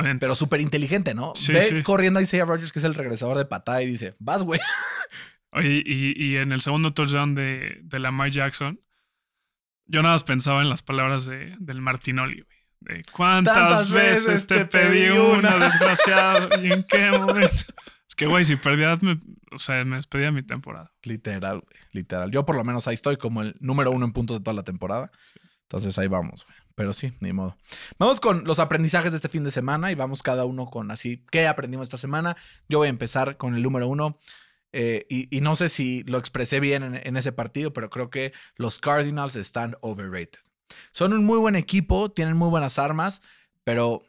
bien. 0.03 0.19
Pero 0.19 0.35
súper 0.35 0.61
inteligente, 0.61 1.13
¿no? 1.13 1.33
Sí, 1.35 1.51
Ve 1.53 1.61
sí. 1.61 1.83
corriendo 1.83 2.19
a 2.19 2.21
Isaiah 2.21 2.45
Rogers, 2.45 2.71
que 2.71 2.79
es 2.79 2.85
el 2.85 2.93
regresador 2.95 3.37
de 3.37 3.45
patada, 3.45 3.81
y 3.81 3.87
dice: 3.87 4.15
Vas, 4.19 4.43
güey. 4.43 4.59
Y, 5.53 6.13
y 6.23 6.37
en 6.37 6.51
el 6.51 6.61
segundo 6.61 6.93
touchdown 6.93 7.33
de, 7.35 7.79
de 7.81 7.99
Lamar 7.99 8.29
Jackson, 8.29 8.79
yo 9.85 10.03
nada 10.03 10.15
más 10.15 10.23
pensaba 10.23 10.61
en 10.61 10.69
las 10.69 10.83
palabras 10.83 11.25
de, 11.25 11.55
del 11.59 11.81
Martinoli, 11.81 12.41
güey. 12.41 12.59
De 12.81 13.03
cuántas 13.11 13.55
Tantas 13.55 13.91
veces 13.91 14.47
te 14.47 14.59
te 14.59 14.65
pedí 14.65 15.07
pedí 15.07 15.17
una, 15.17 15.55
una. 15.55 15.65
desgraciado, 15.65 16.63
y 16.63 16.71
en 16.71 16.83
qué 16.83 17.11
momento. 17.19 17.73
Es 18.07 18.15
que, 18.15 18.25
güey, 18.25 18.45
si 18.45 18.55
perdías, 18.55 19.03
me, 19.03 19.19
o 19.51 19.59
sea, 19.59 19.83
me 19.83 19.97
despedía 19.97 20.31
mi 20.31 20.43
temporada. 20.43 20.93
Literal, 21.03 21.59
güey. 21.59 21.81
Literal. 21.91 22.31
Yo 22.31 22.45
por 22.45 22.55
lo 22.55 22.63
menos 22.63 22.87
ahí 22.87 22.93
estoy 22.93 23.17
como 23.17 23.41
el 23.41 23.55
número 23.59 23.91
uno 23.91 24.05
en 24.05 24.13
puntos 24.13 24.37
de 24.37 24.43
toda 24.43 24.53
la 24.53 24.63
temporada. 24.63 25.11
Entonces 25.63 25.97
ahí 25.97 26.07
vamos, 26.07 26.45
güey. 26.45 26.57
Pero 26.75 26.93
sí, 26.93 27.11
ni 27.19 27.33
modo. 27.33 27.57
Vamos 27.97 28.21
con 28.21 28.45
los 28.45 28.59
aprendizajes 28.59 29.11
de 29.11 29.17
este 29.17 29.27
fin 29.27 29.43
de 29.43 29.51
semana 29.51 29.91
y 29.91 29.95
vamos 29.95 30.23
cada 30.23 30.45
uno 30.45 30.67
con 30.67 30.91
así, 30.91 31.25
¿qué 31.29 31.45
aprendimos 31.45 31.87
esta 31.87 31.97
semana? 31.97 32.37
Yo 32.69 32.77
voy 32.77 32.87
a 32.87 32.89
empezar 32.89 33.35
con 33.35 33.55
el 33.55 33.63
número 33.63 33.87
uno. 33.89 34.17
Eh, 34.71 35.05
y, 35.09 35.41
no 35.41 35.55
sé 35.55 35.69
si 35.69 36.03
lo 36.03 36.17
expresé 36.17 36.59
bien 36.59 36.83
en, 36.83 36.95
en 36.95 37.17
ese 37.17 37.31
partido, 37.31 37.73
pero 37.73 37.89
creo 37.89 38.09
que 38.09 38.33
los 38.55 38.79
Cardinals 38.79 39.35
están 39.35 39.77
overrated. 39.81 40.39
Son 40.91 41.13
un 41.13 41.25
muy 41.25 41.39
buen 41.39 41.55
equipo, 41.55 42.11
tienen 42.11 42.37
muy 42.37 42.49
buenas 42.49 42.77
armas, 42.77 43.21
pero 43.63 44.03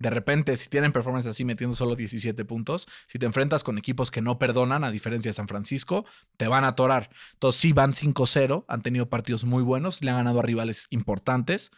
de 0.00 0.08
repente, 0.08 0.56
si 0.56 0.70
tienen 0.70 0.92
performance 0.92 1.26
así 1.26 1.44
metiendo 1.44 1.76
solo 1.76 1.94
17 1.94 2.46
puntos, 2.46 2.88
si 3.06 3.18
te 3.18 3.26
enfrentas 3.26 3.62
con 3.62 3.76
equipos 3.76 4.10
que 4.10 4.22
no 4.22 4.38
perdonan, 4.38 4.82
a 4.82 4.90
diferencia 4.90 5.28
de 5.28 5.34
San 5.34 5.46
Francisco, 5.46 6.06
te 6.38 6.48
van 6.48 6.64
a 6.64 6.68
atorar. 6.68 7.10
Entonces, 7.34 7.60
sí 7.60 7.72
van 7.74 7.92
5-0, 7.92 8.64
han 8.66 8.82
tenido 8.82 9.10
partidos 9.10 9.44
muy 9.44 9.62
buenos, 9.62 10.02
le 10.02 10.10
han 10.10 10.16
ganado 10.16 10.40
a 10.40 10.42
rivales 10.42 10.86
importantes, 10.88 11.70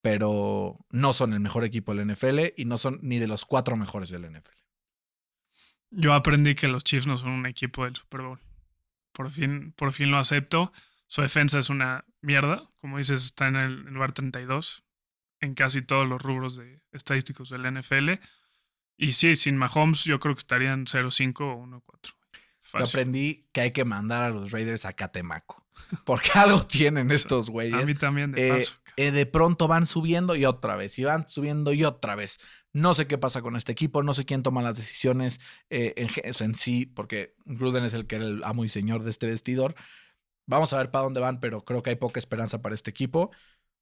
pero 0.00 0.78
no 0.88 1.12
son 1.12 1.34
el 1.34 1.40
mejor 1.40 1.64
equipo 1.64 1.94
del 1.94 2.10
NFL 2.10 2.54
y 2.56 2.64
no 2.64 2.78
son 2.78 2.98
ni 3.02 3.18
de 3.18 3.28
los 3.28 3.44
cuatro 3.44 3.76
mejores 3.76 4.08
del 4.08 4.22
NFL. 4.22 4.67
Yo 5.90 6.12
aprendí 6.12 6.54
que 6.54 6.68
los 6.68 6.84
Chiefs 6.84 7.06
no 7.06 7.16
son 7.16 7.30
un 7.30 7.46
equipo 7.46 7.84
del 7.84 7.96
Super 7.96 8.22
Bowl. 8.22 8.40
Por 9.12 9.30
fin, 9.30 9.72
por 9.72 9.92
fin 9.92 10.10
lo 10.10 10.18
acepto. 10.18 10.72
Su 11.06 11.22
defensa 11.22 11.58
es 11.58 11.70
una 11.70 12.04
mierda. 12.20 12.62
Como 12.80 12.98
dices, 12.98 13.24
está 13.24 13.48
en 13.48 13.56
el 13.56 13.80
lugar 13.84 14.12
32 14.12 14.84
en 15.40 15.54
casi 15.54 15.82
todos 15.82 16.06
los 16.06 16.20
rubros 16.20 16.56
de 16.56 16.80
estadísticos 16.92 17.50
del 17.50 17.72
NFL. 17.72 18.10
Y 18.96 19.12
sí, 19.12 19.36
sin 19.36 19.56
Mahomes 19.56 20.04
yo 20.04 20.18
creo 20.18 20.34
que 20.34 20.40
estarían 20.40 20.86
0-5 20.86 21.40
o 21.40 21.66
1-4. 21.66 22.14
Yo 22.74 22.84
aprendí 22.84 23.48
que 23.52 23.62
hay 23.62 23.72
que 23.72 23.84
mandar 23.84 24.22
a 24.22 24.30
los 24.30 24.50
Raiders 24.50 24.84
a 24.84 24.92
Catemaco. 24.92 25.64
Porque 26.04 26.30
algo 26.34 26.66
tienen 26.66 27.10
estos 27.10 27.50
güeyes. 27.50 27.74
A 27.74 27.82
mí 27.86 27.94
también, 27.94 28.32
de 28.32 28.48
Eh, 28.48 28.58
paso. 28.58 28.74
eh, 28.96 29.10
de 29.10 29.26
pronto 29.26 29.68
van 29.68 29.86
subiendo 29.86 30.36
y 30.36 30.44
otra 30.44 30.76
vez, 30.76 30.98
y 30.98 31.04
van 31.04 31.28
subiendo 31.28 31.72
y 31.72 31.84
otra 31.84 32.14
vez. 32.14 32.38
No 32.72 32.94
sé 32.94 33.06
qué 33.06 33.18
pasa 33.18 33.42
con 33.42 33.56
este 33.56 33.72
equipo, 33.72 34.02
no 34.02 34.12
sé 34.12 34.24
quién 34.24 34.42
toma 34.42 34.62
las 34.62 34.76
decisiones 34.76 35.40
eh, 35.70 35.94
en, 35.96 36.08
en 36.24 36.54
sí, 36.54 36.86
porque 36.86 37.34
Gruden 37.44 37.84
es 37.84 37.94
el 37.94 38.06
que 38.06 38.16
era 38.16 38.24
el 38.26 38.44
amo 38.44 38.64
y 38.64 38.68
señor 38.68 39.02
de 39.02 39.10
este 39.10 39.26
vestidor. 39.26 39.74
Vamos 40.46 40.72
a 40.72 40.78
ver 40.78 40.90
para 40.90 41.04
dónde 41.04 41.20
van, 41.20 41.40
pero 41.40 41.64
creo 41.64 41.82
que 41.82 41.90
hay 41.90 41.96
poca 41.96 42.18
esperanza 42.20 42.62
para 42.62 42.74
este 42.74 42.90
equipo. 42.90 43.30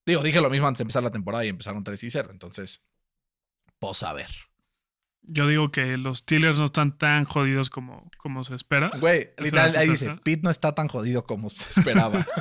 Digo, 0.07 0.23
dije 0.23 0.41
lo 0.41 0.51
mismo 0.51 0.67
antes 0.69 0.79
de 0.79 0.83
empezar 0.83 1.03
la 1.03 1.11
temporada 1.11 1.45
y 1.45 1.49
empezaron 1.49 1.83
3 1.85 2.03
y 2.05 2.11
0, 2.11 2.29
entonces, 2.33 2.85
pues 3.79 4.03
a 4.03 4.13
ver. 4.13 4.31
Yo 5.29 5.49
digo 5.49 5.71
que 5.71 5.97
los 5.97 6.19
Steelers 6.19 6.59
no 6.59 6.65
están 6.65 6.97
tan 6.97 7.25
jodidos 7.25 7.71
como, 7.71 8.09
como 8.17 8.45
se 8.45 8.55
espera. 8.55 8.91
Güey, 9.01 9.31
literal, 9.39 9.77
ahí 9.77 9.91
dice, 9.91 10.15
Pete 10.23 10.43
no 10.43 10.51
está 10.51 10.75
tan 10.75 10.89
jodido 10.89 11.25
como 11.27 11.49
se 11.49 11.81
esperaba. 11.81 12.25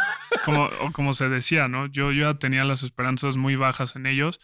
Como, 0.43 0.65
o 0.81 0.91
como 0.91 1.15
se 1.15 1.27
decía, 1.27 1.67
¿no? 1.67 1.87
Yo, 1.87 2.11
yo 2.11 2.31
ya 2.31 2.37
tenía 2.37 2.63
las 2.65 2.83
esperanzas 2.83 3.35
muy 3.35 3.55
bajas 3.55 3.95
en 3.95 4.05
ellos, 4.05 4.39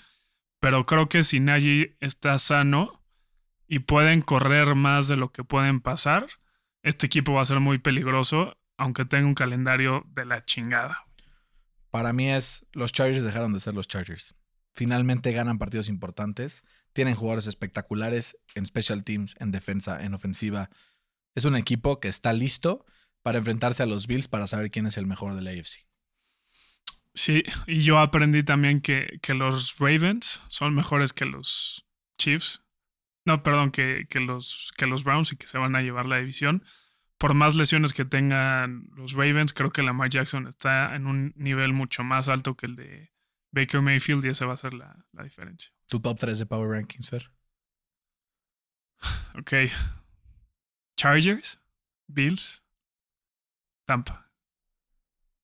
pero 0.59 0.87
creo 0.87 1.09
que 1.09 1.21
si 1.21 1.39
Nagy 1.39 1.95
está 1.99 2.39
sano 2.39 3.03
y 3.67 3.79
pueden 3.79 4.23
correr 4.23 4.73
más 4.73 5.07
de 5.07 5.15
lo 5.15 5.31
que 5.31 5.43
pueden 5.43 5.79
pasar, 5.79 6.25
este 6.81 7.05
equipo 7.05 7.33
va 7.33 7.43
a 7.43 7.45
ser 7.45 7.59
muy 7.59 7.77
peligroso, 7.77 8.57
aunque 8.77 9.05
tenga 9.05 9.27
un 9.27 9.35
calendario 9.35 10.03
de 10.07 10.25
la 10.25 10.43
chingada. 10.43 11.05
Para 11.91 12.13
mí 12.13 12.31
es, 12.31 12.65
los 12.71 12.93
Chargers 12.93 13.23
dejaron 13.23 13.53
de 13.53 13.59
ser 13.59 13.75
los 13.75 13.87
Chargers. 13.87 14.35
Finalmente 14.73 15.33
ganan 15.33 15.59
partidos 15.59 15.89
importantes, 15.89 16.63
tienen 16.93 17.15
jugadores 17.15 17.47
espectaculares 17.47 18.37
en 18.55 18.65
special 18.65 19.03
teams, 19.03 19.35
en 19.39 19.51
defensa, 19.51 20.03
en 20.03 20.13
ofensiva. 20.13 20.69
Es 21.35 21.45
un 21.45 21.55
equipo 21.55 21.99
que 21.99 22.07
está 22.07 22.33
listo 22.33 22.85
para 23.21 23.37
enfrentarse 23.37 23.83
a 23.83 23.85
los 23.85 24.07
Bills 24.07 24.27
para 24.27 24.47
saber 24.47 24.71
quién 24.71 24.87
es 24.87 24.97
el 24.97 25.05
mejor 25.05 25.35
de 25.35 25.41
la 25.41 25.51
AFC. 25.51 25.87
Sí, 27.13 27.43
y 27.67 27.81
yo 27.81 27.99
aprendí 27.99 28.43
también 28.43 28.81
que, 28.81 29.19
que 29.21 29.33
los 29.33 29.77
Ravens 29.79 30.41
son 30.47 30.73
mejores 30.73 31.13
que 31.13 31.25
los 31.25 31.85
Chiefs. 32.17 32.61
No, 33.25 33.43
perdón, 33.43 33.71
que, 33.71 34.07
que 34.09 34.19
los, 34.19 34.71
que 34.77 34.87
los 34.87 35.03
Browns 35.03 35.31
y 35.31 35.35
que 35.35 35.47
se 35.47 35.57
van 35.57 35.75
a 35.75 35.81
llevar 35.81 36.05
la 36.05 36.17
división. 36.17 36.63
Por 37.17 37.33
más 37.33 37.55
lesiones 37.55 37.93
que 37.93 38.05
tengan 38.05 38.87
los 38.95 39.13
Ravens, 39.13 39.53
creo 39.53 39.71
que 39.71 39.83
Lamar 39.83 40.09
Jackson 40.09 40.47
está 40.47 40.95
en 40.95 41.05
un 41.05 41.33
nivel 41.35 41.73
mucho 41.73 42.03
más 42.03 42.29
alto 42.29 42.55
que 42.55 42.65
el 42.65 42.75
de 42.75 43.11
Baker 43.51 43.81
Mayfield 43.81 44.23
y 44.25 44.29
esa 44.29 44.45
va 44.45 44.53
a 44.53 44.57
ser 44.57 44.73
la, 44.73 45.05
la 45.11 45.23
diferencia. 45.23 45.71
Tu 45.87 45.99
top 45.99 46.17
3 46.17 46.39
de 46.39 46.45
Power 46.45 46.69
Rankings, 46.69 47.09
Fer. 47.09 47.31
Ok. 49.37 49.53
Chargers, 50.97 51.59
Bills, 52.07 52.63
Tampa. 53.85 54.31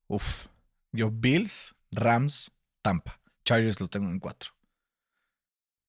Uf. 0.08 0.48
Yo 0.92 1.10
Bills, 1.12 1.76
Rams, 1.92 2.52
Tampa. 2.82 3.20
Chargers 3.44 3.80
lo 3.80 3.88
tengo 3.88 4.10
en 4.10 4.20
4. 4.20 4.54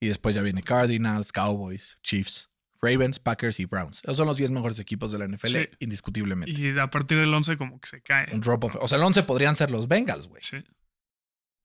Y 0.00 0.08
después 0.08 0.34
ya 0.34 0.42
viene 0.42 0.62
Cardinals, 0.62 1.32
Cowboys, 1.32 1.98
Chiefs, 2.02 2.48
Ravens, 2.80 3.18
Packers 3.18 3.58
y 3.60 3.64
Browns. 3.64 4.00
Esos 4.04 4.16
son 4.16 4.26
los 4.28 4.36
10 4.38 4.50
mejores 4.50 4.78
equipos 4.78 5.10
de 5.12 5.18
la 5.18 5.24
NFL, 5.26 5.48
Sí. 5.48 5.68
indiscutiblemente. 5.80 6.58
Y 6.60 6.78
a 6.78 6.88
partir 6.88 7.18
del 7.18 7.34
11 7.34 7.56
como 7.56 7.80
que 7.80 7.88
se 7.88 8.00
cae. 8.02 8.32
Un 8.32 8.40
drop 8.40 8.64
off. 8.64 8.76
O 8.80 8.86
sea, 8.88 8.96
el 8.96 9.04
11 9.04 9.24
podrían 9.24 9.56
ser 9.56 9.70
los 9.72 9.88
Bengals, 9.88 10.28
güey. 10.28 10.40
Sí. 10.42 10.58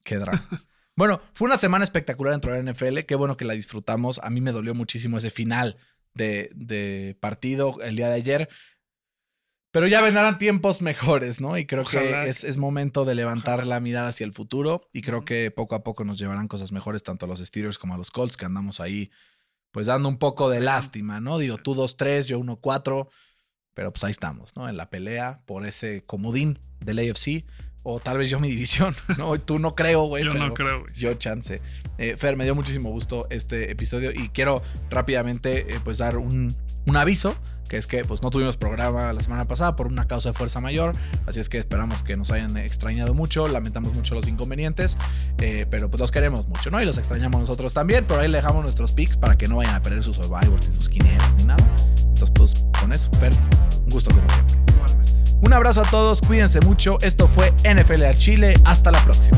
Qué 0.03 0.17
drama. 0.17 0.43
bueno, 0.95 1.21
fue 1.33 1.47
una 1.47 1.57
semana 1.57 1.83
espectacular 1.83 2.33
dentro 2.33 2.51
de 2.51 2.61
la 2.63 2.71
NFL. 2.71 2.99
Qué 3.07 3.15
bueno 3.15 3.37
que 3.37 3.45
la 3.45 3.53
disfrutamos. 3.53 4.19
A 4.23 4.29
mí 4.29 4.41
me 4.41 4.51
dolió 4.51 4.75
muchísimo 4.75 5.17
ese 5.17 5.29
final 5.29 5.77
de, 6.13 6.49
de 6.55 7.17
partido 7.19 7.81
el 7.81 7.95
día 7.95 8.07
de 8.09 8.15
ayer. 8.15 8.49
Pero 9.71 9.87
ya 9.87 10.01
vendrán 10.01 10.37
tiempos 10.37 10.83
mejores, 10.83 11.41
¿no? 11.41 11.57
Y 11.57 11.65
creo 11.65 11.81
Ojalá. 11.81 12.23
que 12.23 12.29
es, 12.29 12.43
es 12.43 12.57
momento 12.57 13.05
de 13.05 13.15
levantar 13.15 13.61
Ojalá. 13.61 13.75
la 13.75 13.79
mirada 13.79 14.09
hacia 14.09 14.23
el 14.23 14.31
futuro. 14.31 14.87
Y 14.93 15.01
creo 15.01 15.25
que 15.25 15.49
poco 15.49 15.73
a 15.73 15.83
poco 15.83 16.03
nos 16.03 16.19
llevarán 16.19 16.47
cosas 16.47 16.71
mejores, 16.71 17.01
tanto 17.01 17.25
a 17.25 17.27
los 17.27 17.39
Steelers 17.39 17.79
como 17.79 17.95
a 17.95 17.97
los 17.97 18.11
Colts, 18.11 18.37
que 18.37 18.45
andamos 18.45 18.79
ahí, 18.79 19.09
pues 19.71 19.87
dando 19.87 20.09
un 20.09 20.19
poco 20.19 20.51
de 20.51 20.59
lástima, 20.59 21.19
¿no? 21.19 21.39
Digo, 21.39 21.57
tú 21.57 21.73
2-3, 21.73 22.27
yo 22.27 22.39
1-4. 22.39 23.09
Pero 23.73 23.91
pues 23.91 24.03
ahí 24.03 24.11
estamos, 24.11 24.55
¿no? 24.55 24.69
En 24.69 24.77
la 24.77 24.91
pelea 24.91 25.41
por 25.47 25.65
ese 25.65 26.05
comodín 26.05 26.59
del 26.79 26.99
AFC. 26.99 27.43
O 27.83 27.99
tal 27.99 28.17
vez 28.17 28.29
yo 28.29 28.39
mi 28.39 28.49
división, 28.49 28.95
¿no? 29.17 29.37
Tú 29.39 29.59
no 29.59 29.75
creo, 29.75 30.03
güey. 30.05 30.23
Yo 30.23 30.33
no 30.33 30.53
creo, 30.53 30.81
güey. 30.81 30.93
Yo 30.93 31.13
chance. 31.15 31.61
Eh, 31.97 32.15
Fer, 32.17 32.35
me 32.35 32.45
dio 32.45 32.55
muchísimo 32.55 32.89
gusto 32.89 33.27
este 33.29 33.69
episodio 33.71 34.11
y 34.11 34.29
quiero 34.29 34.63
rápidamente 34.89 35.75
eh, 35.75 35.79
pues 35.83 35.99
dar 35.99 36.17
un, 36.17 36.55
un 36.87 36.97
aviso, 36.97 37.35
que 37.69 37.77
es 37.77 37.87
que 37.87 38.03
pues 38.03 38.23
no 38.23 38.29
tuvimos 38.29 38.57
programa 38.57 39.13
la 39.13 39.21
semana 39.21 39.45
pasada 39.45 39.75
por 39.75 39.87
una 39.87 40.05
causa 40.05 40.29
de 40.29 40.33
fuerza 40.33 40.59
mayor, 40.59 40.95
así 41.27 41.39
es 41.39 41.49
que 41.49 41.57
esperamos 41.57 42.03
que 42.03 42.17
nos 42.17 42.31
hayan 42.31 42.57
extrañado 42.57 43.13
mucho, 43.13 43.47
lamentamos 43.47 43.93
mucho 43.93 44.15
los 44.15 44.27
inconvenientes, 44.27 44.97
eh, 45.39 45.67
pero 45.69 45.89
pues 45.89 46.01
los 46.01 46.11
queremos 46.11 46.47
mucho, 46.47 46.71
¿no? 46.71 46.81
Y 46.81 46.85
los 46.85 46.97
extrañamos 46.97 47.41
nosotros 47.41 47.73
también, 47.73 48.05
pero 48.07 48.21
ahí 48.21 48.27
le 48.27 48.37
dejamos 48.37 48.63
nuestros 48.63 48.91
picks 48.91 49.17
para 49.17 49.37
que 49.37 49.47
no 49.47 49.57
vayan 49.57 49.75
a 49.75 49.81
perder 49.81 50.03
sus 50.03 50.15
survivors 50.15 50.67
ni 50.67 50.75
sus 50.75 50.89
quinielas 50.89 51.35
ni 51.37 51.45
nada. 51.45 51.63
Entonces 51.99 52.31
pues 52.31 52.53
con 52.79 52.91
eso, 52.91 53.11
Fer, 53.19 53.33
un 53.83 53.89
gusto 53.89 54.09
como 54.11 54.27
siempre. 54.29 55.02
Un 55.45 55.51
abrazo 55.51 55.81
a 55.81 55.83
todos, 55.83 56.21
cuídense 56.21 56.61
mucho, 56.61 56.97
esto 57.01 57.27
fue 57.27 57.51
NFL 57.63 58.05
a 58.05 58.13
Chile, 58.13 58.53
hasta 58.63 58.91
la 58.91 58.99
próxima. 59.03 59.37